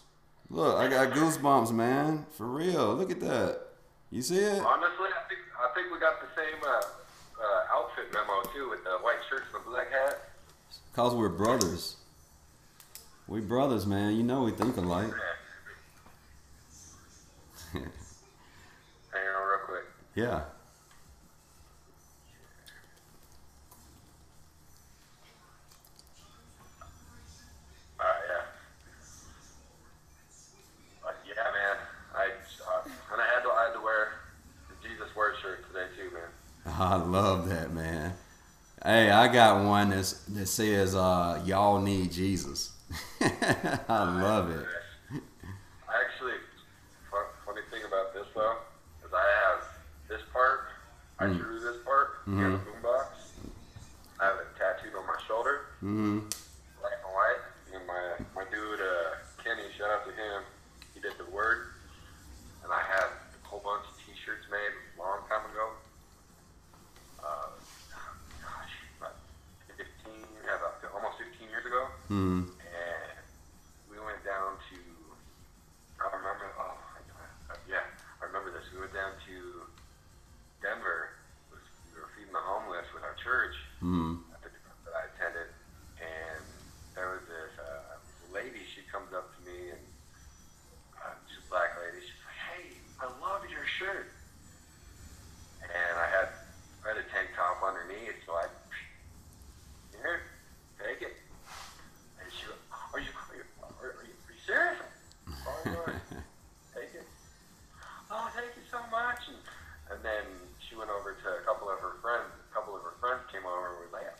Look, 0.51 0.77
I 0.79 0.89
got 0.89 1.12
goosebumps, 1.12 1.73
man. 1.73 2.27
For 2.37 2.47
real. 2.47 2.95
Look 2.95 3.11
at 3.11 3.20
that. 3.20 3.61
You 4.11 4.23
see 4.23 4.37
it? 4.39 4.61
Honestly, 4.62 5.09
I 5.09 5.23
think 5.29 5.41
I 5.59 5.68
think 5.75 5.93
we 5.93 5.99
got 5.99 6.20
the 6.20 6.29
same 6.37 6.62
uh, 6.62 6.83
uh, 7.43 7.77
outfit 7.77 8.12
memo 8.12 8.43
too, 8.55 8.68
with 8.70 8.85
the 8.85 8.91
white 9.03 9.20
shirts 9.29 9.47
and 9.55 9.64
the 9.64 9.70
black 9.70 9.91
hat. 9.91 10.29
Cause 10.95 11.14
we're 11.14 11.29
brothers. 11.31 11.97
We 13.27 13.41
brothers, 13.41 13.87
man. 13.87 14.14
You 14.16 14.23
know 14.23 14.43
we 14.43 14.51
think 14.51 14.77
alike. 14.77 15.07
Hang 17.73 17.83
on, 17.83 17.89
real 19.49 19.59
quick. 19.66 19.85
yeah. 20.14 20.43
Uh, 27.99 28.05
yeah. 28.29 28.43
Uh, 31.07 31.12
yeah, 31.27 31.35
man. 31.53 31.77
I 32.14 32.31
uh, 32.68 32.83
and 33.12 33.20
I 33.20 33.27
had 33.27 33.43
to 33.43 33.51
I 33.51 33.64
had 33.66 33.73
to 33.75 33.81
wear 33.81 34.12
the 34.68 34.75
Jesus 34.89 35.14
word 35.16 35.35
shirt 35.41 35.64
today 35.68 35.87
too, 35.97 36.11
man. 36.14 36.72
I 36.83 36.97
love 36.97 37.49
that, 37.49 37.72
man. 37.72 38.14
Hey, 38.85 39.11
I 39.11 39.33
got 39.33 39.64
one 39.64 39.91
that's, 39.91 40.14
that 40.24 40.47
says, 40.47 40.97
uh, 40.97 41.41
y'all 41.45 41.80
need 41.80 42.11
Jesus. 42.11 42.72
I 43.20 44.20
love 44.20 44.51
it. 44.51 44.66
I 45.89 46.03
actually, 46.05 46.33
fun, 47.09 47.24
funny 47.47 47.61
thing 47.70 47.83
about 47.87 48.12
this 48.12 48.26
though, 48.35 48.57
is 49.07 49.12
I 49.14 49.24
have 49.47 49.64
this 50.09 50.20
part. 50.33 50.61
I 51.20 51.26
drew 51.26 51.61
this 51.61 51.76
part 51.85 52.09
in 52.26 52.37
the 52.37 52.59
boombox. 52.59 53.07
I 54.20 54.24
have 54.26 54.37
it 54.39 54.47
tattooed 54.59 54.97
on 54.99 55.07
my 55.07 55.20
shoulder, 55.28 55.61
hmm 55.80 56.18
years 72.13 72.49
ago. 72.49 72.53
hmm 72.53 72.61
and 72.61 73.25
we 73.91 73.97
went 73.99 74.21
down 74.25 74.57
to. 74.71 74.79
I 76.01 76.07
remember. 76.17 76.47
Oh, 76.59 76.77
I- 76.77 77.53
I- 77.53 77.65
yeah, 77.69 77.85
I 78.21 78.25
remember 78.27 78.51
this. 78.53 78.65
We 78.73 78.81
went 78.81 78.93
down 78.95 79.13
to 79.29 79.37
Denver. 80.61 81.11
We 81.93 82.01
were 82.01 82.09
feeding 82.17 82.33
the 82.33 82.41
homeless 82.41 82.87
with 82.95 83.05
our 83.05 83.15
church 83.23 83.55
hmm 83.81 84.17
at 84.33 84.41
the 84.43 84.49
church 84.51 84.79
that 84.89 84.95
I 84.97 85.03
attended, 85.15 85.49
and 86.01 86.45
there 86.97 87.09
was 87.17 87.25
this 87.29 87.53
uh, 87.61 87.97
lady. 88.33 88.65
She 88.75 88.83
comes 88.91 89.13
up 89.13 89.29
to 89.37 89.41
me, 89.45 89.71
and 89.77 89.85
uh, 91.01 91.13
she's 91.29 91.41
a 91.45 91.49
black 91.53 91.77
lady. 91.81 92.01
She's 92.01 92.21
like, 92.25 92.41
"Hey, 92.53 92.65
I 93.01 93.07
love 93.21 93.45
your 93.49 93.65
shirt." 93.79 94.09
And 95.63 95.95
I 96.01 96.09
had 96.11 96.29
I 96.85 96.97
had 96.97 96.99
a 96.99 97.07
tank 97.15 97.31
top 97.37 97.63
underneath, 97.63 98.17
so 98.27 98.35
I 98.35 98.49
here, 99.95 100.25
take 100.81 101.05
it. 101.05 101.15
And 102.19 102.27
she 102.33 102.49
goes, 102.49 102.59
"Are 102.97 102.99
you 102.99 103.13
are 103.31 103.37
you, 103.39 103.45
are, 103.63 103.93
are 104.01 104.05
you, 104.09 104.17
are 104.17 104.33
you 104.35 104.43
serious?" 104.43 104.81
Oh, 105.47 105.63
yeah. 105.67 106.19
take 106.75 106.93
it. 106.95 107.07
Oh, 108.11 108.27
thank 108.35 108.53
you 108.59 108.67
so 108.71 108.79
much. 108.91 109.23
And, 109.31 109.39
and 109.91 109.99
then 110.05 110.25
she 110.69 110.75
went 110.77 110.91
over 110.91 111.15
to 111.15 111.29
a 111.39 111.43
couple 111.47 111.71
of 111.71 111.79
her 111.81 111.97
friends. 112.03 112.29
A 112.31 112.51
couple 112.55 112.75
of 112.77 112.83
her 112.83 112.95
friends 113.01 113.23
came 113.33 113.47
over 113.47 113.79
and 113.79 113.87
was 113.87 113.93
like, 113.95 114.11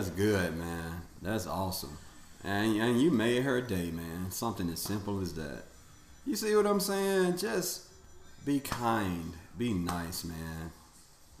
That's 0.00 0.12
good, 0.12 0.56
man. 0.56 1.02
That's 1.20 1.46
awesome. 1.46 1.98
And 2.42 2.80
and 2.80 3.02
you 3.02 3.10
made 3.10 3.42
her 3.42 3.60
day, 3.60 3.90
man. 3.90 4.30
Something 4.30 4.70
as 4.70 4.80
simple 4.80 5.20
as 5.20 5.34
that. 5.34 5.64
You 6.24 6.36
see 6.36 6.56
what 6.56 6.66
I'm 6.66 6.80
saying? 6.80 7.36
Just 7.36 7.82
be 8.46 8.60
kind, 8.60 9.34
be 9.58 9.74
nice, 9.74 10.24
man. 10.24 10.72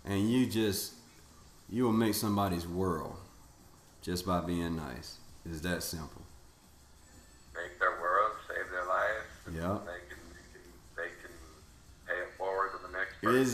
And 0.04 0.30
you 0.30 0.44
just 0.44 0.92
you 1.70 1.84
will 1.84 1.94
make 1.94 2.12
somebody's 2.12 2.68
world 2.68 3.16
just 4.02 4.26
by 4.26 4.42
being 4.42 4.76
nice. 4.76 5.16
It's 5.46 5.62
that 5.62 5.82
simple. 5.82 6.19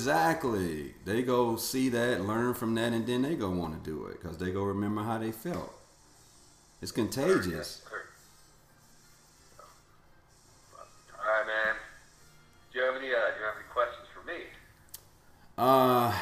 Exactly. 0.07 0.95
They 1.05 1.23
go 1.23 1.57
see 1.57 1.89
that, 1.89 2.21
learn 2.25 2.55
from 2.55 2.77
that, 2.77 2.93
and 2.93 3.05
then 3.05 3.23
they 3.23 3.35
go 3.35 3.51
want 3.51 3.83
to 3.83 3.91
do 3.91 4.07
it 4.07 4.23
because 4.23 4.39
they 4.39 4.53
go 4.53 4.63
remember 4.63 5.03
how 5.03 5.19
they 5.19 5.33
felt. 5.33 5.75
It's 6.81 6.93
contagious. 6.93 7.83
All 11.13 11.19
right, 11.19 11.47
man. 11.47 11.75
Do 12.73 12.79
you 12.79 12.85
have 12.85 12.95
any? 12.95 13.07
Uh, 13.09 13.11
do 13.11 13.41
you 13.41 13.47
have 13.47 13.57
any 13.57 13.67
questions 13.73 14.07
for 14.15 14.25
me? 14.25 14.45
Uh, 15.59 16.15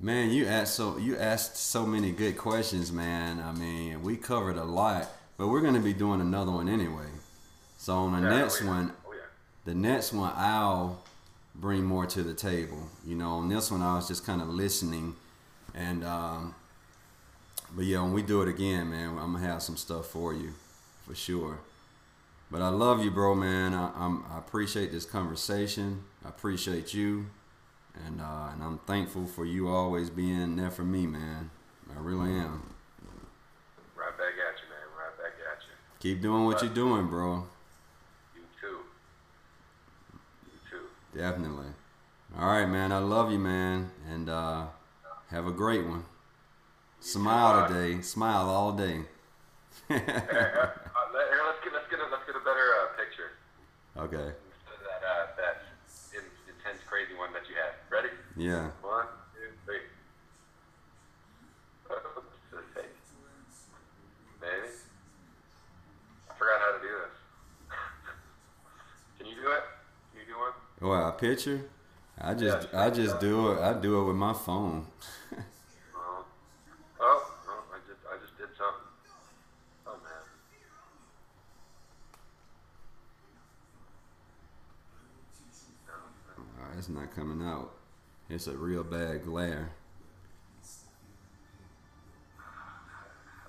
man, 0.00 0.30
you 0.30 0.46
asked 0.46 0.74
so 0.76 0.96
you 0.96 1.18
asked 1.18 1.58
so 1.58 1.84
many 1.84 2.10
good 2.10 2.38
questions, 2.38 2.90
man. 2.90 3.38
I 3.40 3.52
mean, 3.52 4.02
we 4.02 4.16
covered 4.16 4.56
a 4.56 4.64
lot, 4.64 5.08
but 5.36 5.48
we're 5.48 5.60
gonna 5.60 5.78
be 5.80 5.92
doing 5.92 6.22
another 6.22 6.52
one 6.52 6.70
anyway. 6.70 7.08
So 7.76 7.94
on 7.96 8.12
the 8.22 8.30
Yeah, 8.30 8.38
next 8.38 8.62
oh, 8.62 8.64
yeah. 8.64 8.70
one, 8.70 8.92
Oh 9.06 9.12
yeah. 9.12 9.18
the 9.66 9.74
next 9.74 10.14
one 10.14 10.32
I'll 10.34 11.02
bring 11.54 11.84
more 11.84 12.06
to 12.06 12.22
the 12.22 12.34
table. 12.34 12.88
You 13.06 13.14
know, 13.16 13.32
on 13.38 13.48
this 13.48 13.70
one 13.70 13.82
I 13.82 13.96
was 13.96 14.08
just 14.08 14.24
kind 14.26 14.40
of 14.42 14.48
listening, 14.48 15.16
and 15.74 16.04
um, 16.04 16.54
but 17.74 17.84
yeah, 17.84 18.02
when 18.02 18.12
we 18.12 18.22
do 18.22 18.42
it 18.42 18.48
again, 18.48 18.90
man, 18.90 19.10
I'm 19.18 19.32
gonna 19.32 19.46
have 19.46 19.62
some 19.62 19.76
stuff 19.76 20.06
for 20.06 20.32
you, 20.32 20.52
for 21.06 21.14
sure. 21.14 21.58
But 22.50 22.62
I 22.62 22.68
love 22.68 23.02
you, 23.02 23.10
bro, 23.10 23.34
man. 23.34 23.74
I, 23.74 23.90
I'm, 23.96 24.24
I 24.30 24.38
appreciate 24.38 24.92
this 24.92 25.04
conversation. 25.04 26.04
I 26.24 26.28
appreciate 26.28 26.94
you, 26.94 27.26
and 28.06 28.20
uh, 28.20 28.50
and 28.52 28.62
I'm 28.62 28.78
thankful 28.86 29.26
for 29.26 29.44
you 29.44 29.68
always 29.68 30.10
being 30.10 30.56
there 30.56 30.70
for 30.70 30.84
me, 30.84 31.06
man. 31.06 31.50
I 31.94 32.00
really 32.00 32.30
am. 32.30 32.62
Right 33.96 34.16
back 34.16 34.34
at 34.34 34.60
you, 34.60 34.68
man. 34.68 34.86
Right 34.96 35.16
back 35.18 35.32
at 35.52 35.62
you. 35.62 35.74
Keep 36.00 36.22
doing 36.22 36.44
what 36.44 36.62
you're 36.62 36.72
doing, 36.72 37.08
bro. 37.08 37.44
You 38.34 38.42
too. 38.60 38.78
You 40.46 40.58
too. 40.70 40.86
Definitely. 41.14 41.70
All 42.36 42.48
right, 42.48 42.66
man. 42.66 42.90
I 42.90 42.98
love 42.98 43.30
you, 43.30 43.38
man, 43.38 43.90
and 44.10 44.28
uh, 44.28 44.66
have 45.30 45.46
a 45.46 45.52
great 45.52 45.86
one. 45.86 46.04
Smile 46.98 47.68
today. 47.68 48.00
Smile 48.00 48.48
all 48.48 48.72
day. 48.72 49.06
Let, 49.88 50.00
here, 50.00 51.46
let's 51.46 51.62
get 51.62 51.72
let's 51.72 51.86
get 51.86 52.00
a, 52.00 52.10
let's 52.10 52.26
get 52.26 52.34
a 52.34 52.42
better 52.42 52.66
uh, 52.82 52.98
picture 52.98 53.38
okay. 53.94 54.34
instead 54.34 54.74
of 54.74 54.82
that 54.82 55.02
uh, 55.06 55.26
that 55.38 55.62
intense 56.50 56.82
crazy 56.88 57.14
one 57.14 57.30
that 57.32 57.46
you 57.46 57.54
had. 57.54 57.78
Ready? 57.86 58.10
Yeah. 58.36 58.74
One, 58.82 59.06
two, 59.30 59.54
three. 59.64 59.86
Oops, 61.86 62.34
to 62.50 62.56
the 62.56 62.66
face. 62.74 62.98
Maybe. 64.40 64.74
I 66.26 66.34
forgot 66.34 66.58
how 66.58 66.74
to 66.74 66.82
do 66.82 66.90
this. 66.90 67.16
Can 69.18 69.26
you 69.26 69.36
do 69.38 69.52
it? 69.54 69.62
Can 70.10 70.18
Oh, 70.86 70.92
a 70.92 71.12
picture? 71.12 71.64
I 72.20 72.34
just 72.34 72.68
Yeah, 72.70 72.82
I 72.82 72.90
just 72.90 73.18
do 73.18 73.52
it. 73.52 73.58
I 73.58 73.72
do 73.72 74.02
it 74.02 74.04
with 74.04 74.16
my 74.16 74.34
phone. 74.34 74.86
Oh, 75.32 75.38
oh, 77.00 77.32
oh, 77.48 77.64
I 77.72 77.78
just 77.88 78.00
I 78.04 78.20
just 78.20 78.36
did 78.36 78.48
something. 78.48 78.84
Oh 79.86 79.96
man. 80.04 80.22
No, 85.88 85.94
All 86.36 86.68
right, 86.68 86.76
it's 86.76 86.90
not 86.90 87.16
coming 87.16 87.46
out. 87.48 87.72
It's 88.28 88.46
a 88.46 88.52
real 88.52 88.84
bad 88.84 89.24
glare. 89.24 89.70
How 92.36 92.44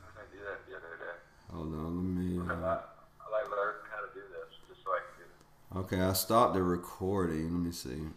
did 0.08 0.24
I 0.24 0.26
do 0.32 0.40
that 0.40 0.66
the 0.70 0.78
other 0.78 0.96
day? 1.04 1.20
Hold 1.52 1.74
on, 1.74 1.96
let 1.98 2.24
me. 2.24 2.40
Uh, 2.40 2.56
I 2.56 3.28
like 3.30 3.52
learning 3.52 3.84
how 3.92 4.00
to 4.08 4.14
do 4.14 4.22
this 4.32 4.56
just 4.70 4.86
so 4.86 4.92
I 4.92 5.00
can 5.04 5.20
do 5.20 5.26
it. 5.26 5.36
Okay, 5.76 6.00
I 6.00 6.14
stopped 6.14 6.54
the 6.54 6.64
recording. 6.64 7.52
Let 7.52 7.62
me 7.62 7.72
see. 7.72 8.08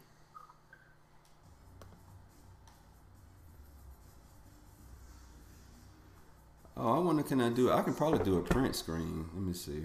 Oh, 6.77 6.95
I 6.95 6.99
wonder 7.01 7.25
can 7.25 7.41
I 7.41 7.51
do? 7.51 7.71
it? 7.71 7.75
I 7.75 7.83
can 7.83 7.95
probably 7.95 8.25
do 8.25 8.39
a 8.39 8.43
print 8.43 8.77
screen. 8.77 9.29
Let 9.35 9.43
me 9.43 9.53
see. 9.53 9.85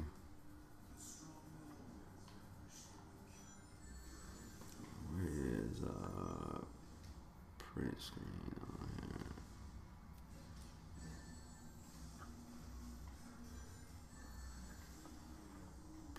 Where 5.12 5.26
is 5.26 5.82
uh 5.82 6.60
print 7.58 8.00
screen 8.00 8.54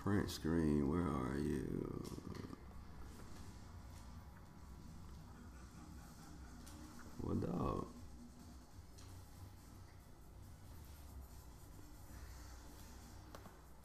Print 0.04 0.30
screen, 0.30 0.90
where 0.90 1.00
are 1.00 1.38
you? 1.38 2.12
What 7.22 7.40
dog? 7.40 7.86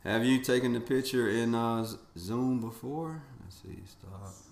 Have 0.04 0.26
you 0.26 0.40
taken 0.40 0.74
the 0.74 0.82
picture 0.82 1.30
in 1.30 1.56
uh, 1.56 1.88
Zoom 2.18 2.60
before? 2.60 3.22
Let's 3.42 3.62
see, 3.62 3.80
stop. 3.86 4.49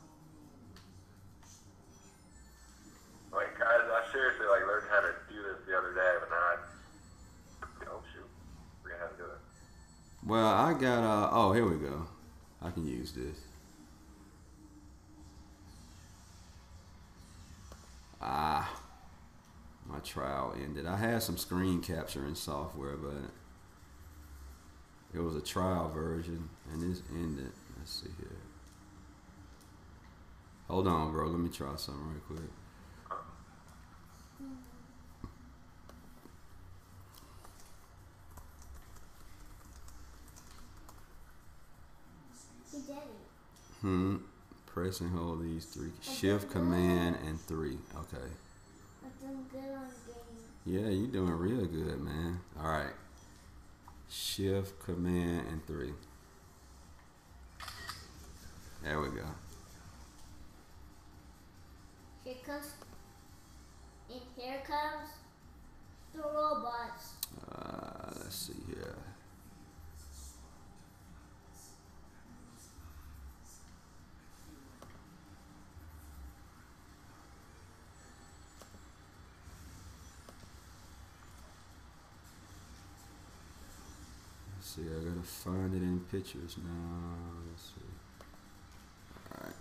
Well, 10.28 10.46
I 10.46 10.74
got 10.74 11.04
uh 11.06 11.30
oh 11.32 11.54
here 11.54 11.66
we 11.66 11.78
go. 11.78 12.06
I 12.62 12.70
can 12.72 12.86
use 12.86 13.14
this. 13.14 13.38
Ah, 18.22 18.70
my 19.86 20.00
trial 20.00 20.54
ended. 20.62 20.86
I 20.86 20.98
had 20.98 21.24
some 21.24 21.38
screen 21.38 21.82
capturing 21.82 22.36
software, 22.36 22.98
but 22.98 23.32
it 25.14 25.20
was 25.20 25.38
a 25.38 25.42
trial 25.42 25.90
version, 25.96 26.50
and 26.74 26.92
it's 26.92 27.02
ended. 27.10 27.54
Let's 27.78 28.02
see 28.02 28.10
here. 28.18 28.28
Hold 30.68 30.88
on, 30.88 31.14
bro. 31.14 31.28
Let 31.28 31.40
me 31.40 31.50
try 31.50 31.74
something 31.78 32.06
real 32.06 32.20
quick. 32.28 32.50
Hey, 42.78 42.84
Daddy. 42.86 43.00
Hmm. 43.82 44.18
Press 44.66 45.00
and 45.02 45.12
hold 45.12 45.44
these 45.44 45.66
three. 45.66 45.92
Shift, 46.02 46.52
Command, 46.52 47.18
and 47.26 47.40
three. 47.42 47.78
Okay. 47.96 48.24
I'm 49.04 49.12
doing 49.20 49.46
good 49.52 49.76
on 49.76 49.88
the. 50.66 50.72
Yeah, 50.72 50.90
you 50.90 51.08
doing 51.08 51.32
real 51.32 51.66
good, 51.66 52.00
man. 52.02 52.40
All 52.60 52.70
right. 52.70 52.94
Shift, 54.10 54.80
Command, 54.80 55.48
and 55.48 55.66
three. 55.66 55.94
There 58.84 59.00
we 59.00 59.08
go. 59.08 59.26
Here 62.24 62.36
comes. 62.46 62.74
And 64.10 64.22
here 64.38 64.62
comes 64.66 65.10
the 66.14 66.22
robots. 66.22 67.14
Uh, 67.52 68.12
let's 68.16 68.36
see 68.36 68.54
here. 68.68 68.96
See, 84.78 84.84
I 84.84 85.04
gotta 85.04 85.26
find 85.26 85.74
it 85.74 85.82
in 85.82 86.00
pictures 86.12 86.58
now. 86.64 87.16
Let's 87.50 87.64
see. 87.64 87.82
Alright. 89.34 89.56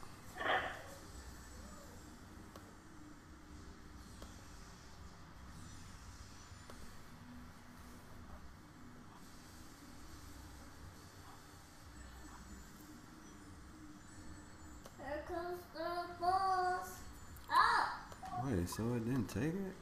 Oh! 17.53 18.67
So 18.67 18.83
it 18.95 19.05
didn't 19.07 19.29
take 19.29 19.45
it? 19.45 19.75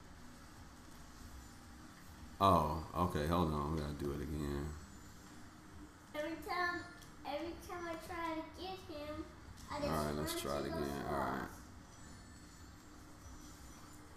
Oh, 2.41 2.85
okay. 2.97 3.27
Hold 3.27 3.53
on. 3.53 3.75
We 3.75 3.81
gotta 3.81 3.95
do 3.95 4.13
it 4.13 4.23
again. 4.23 4.67
Every 6.15 6.37
time, 6.47 6.81
every 7.27 7.55
time 7.67 7.89
I 7.89 7.95
try 8.07 8.35
to 8.37 8.43
get 8.61 8.79
him, 8.95 9.25
I 9.71 9.81
just 9.81 9.91
All 9.91 10.05
right, 10.05 10.17
let's 10.35 10.43
try 10.43 10.57
it 10.59 10.67
again. 10.67 10.83
All 11.11 11.17
right. 11.17 11.49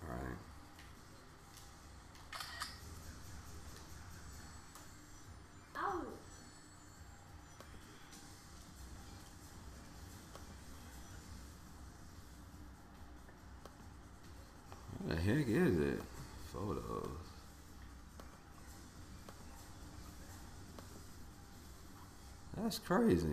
All 0.03 0.15
right. 0.15 0.38
What 15.05 15.15
the 15.15 15.22
heck 15.22 15.47
is 15.47 15.80
it? 15.80 16.01
Photos. 16.53 17.07
That's 22.57 22.80
crazy. 22.80 23.28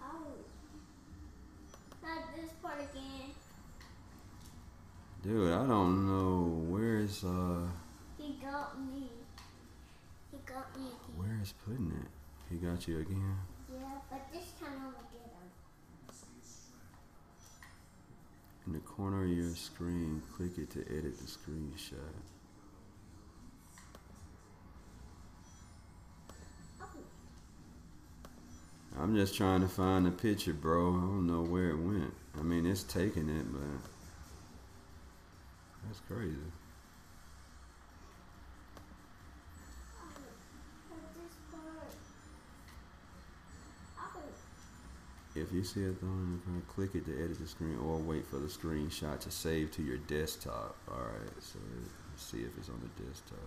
Ow. 0.00 0.06
Not 2.02 2.36
this 2.36 2.50
part 2.62 2.76
again. 2.80 3.30
Dude, 5.22 5.52
I 5.52 5.66
don't 5.66 6.06
know 6.06 6.62
where's 6.70 7.24
uh 7.24 7.66
He 8.16 8.34
got 8.40 8.80
me. 8.80 9.08
He 10.30 10.38
got 10.46 10.74
me 10.78 10.86
again. 10.86 11.16
where's 11.16 11.52
putting 11.64 11.90
it. 11.90 12.08
He 12.58 12.66
got 12.66 12.88
you 12.88 12.98
again. 13.00 13.36
Yeah, 13.72 13.78
but 14.10 14.32
this 14.32 14.52
time 14.60 14.72
I'm 14.72 14.92
gonna 14.92 15.06
get 15.12 15.22
him. 15.22 15.50
In 18.66 18.72
the 18.72 18.80
corner 18.80 19.22
of 19.22 19.30
your 19.30 19.54
screen, 19.54 20.22
click 20.36 20.58
it 20.58 20.70
to 20.70 20.80
edit 20.80 21.18
the 21.18 21.24
screenshot. 21.24 21.94
I'm 28.98 29.14
just 29.14 29.36
trying 29.36 29.60
to 29.60 29.68
find 29.68 30.06
the 30.06 30.10
picture, 30.10 30.52
bro. 30.52 30.88
I 30.88 31.00
don't 31.00 31.26
know 31.28 31.42
where 31.42 31.70
it 31.70 31.78
went. 31.78 32.12
I 32.38 32.42
mean, 32.42 32.66
it's 32.66 32.82
taking 32.82 33.28
it, 33.28 33.52
but 33.52 33.60
that's 35.86 36.00
crazy. 36.08 36.34
If 45.40 45.52
you 45.52 45.62
see 45.62 45.82
it 45.82 45.96
on 46.02 46.40
the 46.46 46.60
click 46.72 46.94
it 46.94 47.06
to 47.06 47.12
edit 47.12 47.38
the 47.38 47.46
screen 47.46 47.78
or 47.78 47.96
wait 47.98 48.26
for 48.26 48.38
the 48.38 48.48
screenshot 48.48 49.20
to 49.20 49.30
save 49.30 49.70
to 49.72 49.82
your 49.82 49.98
desktop. 49.98 50.76
Alright, 50.90 51.30
so 51.40 51.58
let's 52.10 52.24
see 52.24 52.38
if 52.38 52.56
it's 52.58 52.68
on 52.68 52.80
the 52.80 53.04
desktop. 53.04 53.38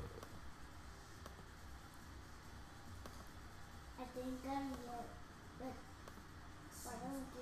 I 4.00 4.04
get 4.16 4.24
him 4.24 4.40
yet, 4.46 4.64
but 5.60 5.74
I 6.88 6.92
don't. 6.92 7.42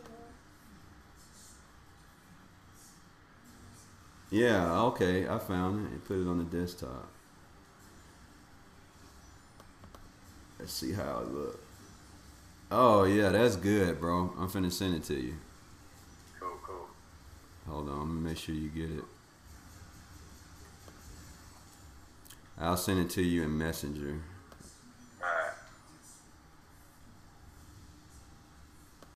Yeah, 4.31 4.81
okay, 4.83 5.27
I 5.27 5.39
found 5.39 5.85
it 5.85 5.91
and 5.91 6.05
put 6.05 6.19
it 6.19 6.27
on 6.27 6.37
the 6.37 6.43
desktop. 6.43 7.07
Let's 10.59 10.73
see 10.73 10.93
how 10.93 11.21
it 11.21 11.33
look. 11.33 11.68
Oh 12.71 13.03
yeah, 13.03 13.29
that's 13.29 13.55
good, 13.55 13.99
bro. 13.99 14.33
I'm 14.37 14.47
finna 14.47 14.71
send 14.71 14.95
it 14.95 15.03
to 15.05 15.15
you. 15.15 15.35
Cool, 16.39 16.59
cool. 16.63 16.87
Hold 17.67 17.89
on, 17.89 18.01
I'm 18.01 18.07
gonna 18.07 18.29
make 18.29 18.37
sure 18.37 18.55
you 18.55 18.69
get 18.69 18.91
it. 18.91 19.03
I'll 22.57 22.77
send 22.77 22.99
it 22.99 23.09
to 23.11 23.23
you 23.23 23.43
in 23.43 23.57
Messenger. 23.57 24.21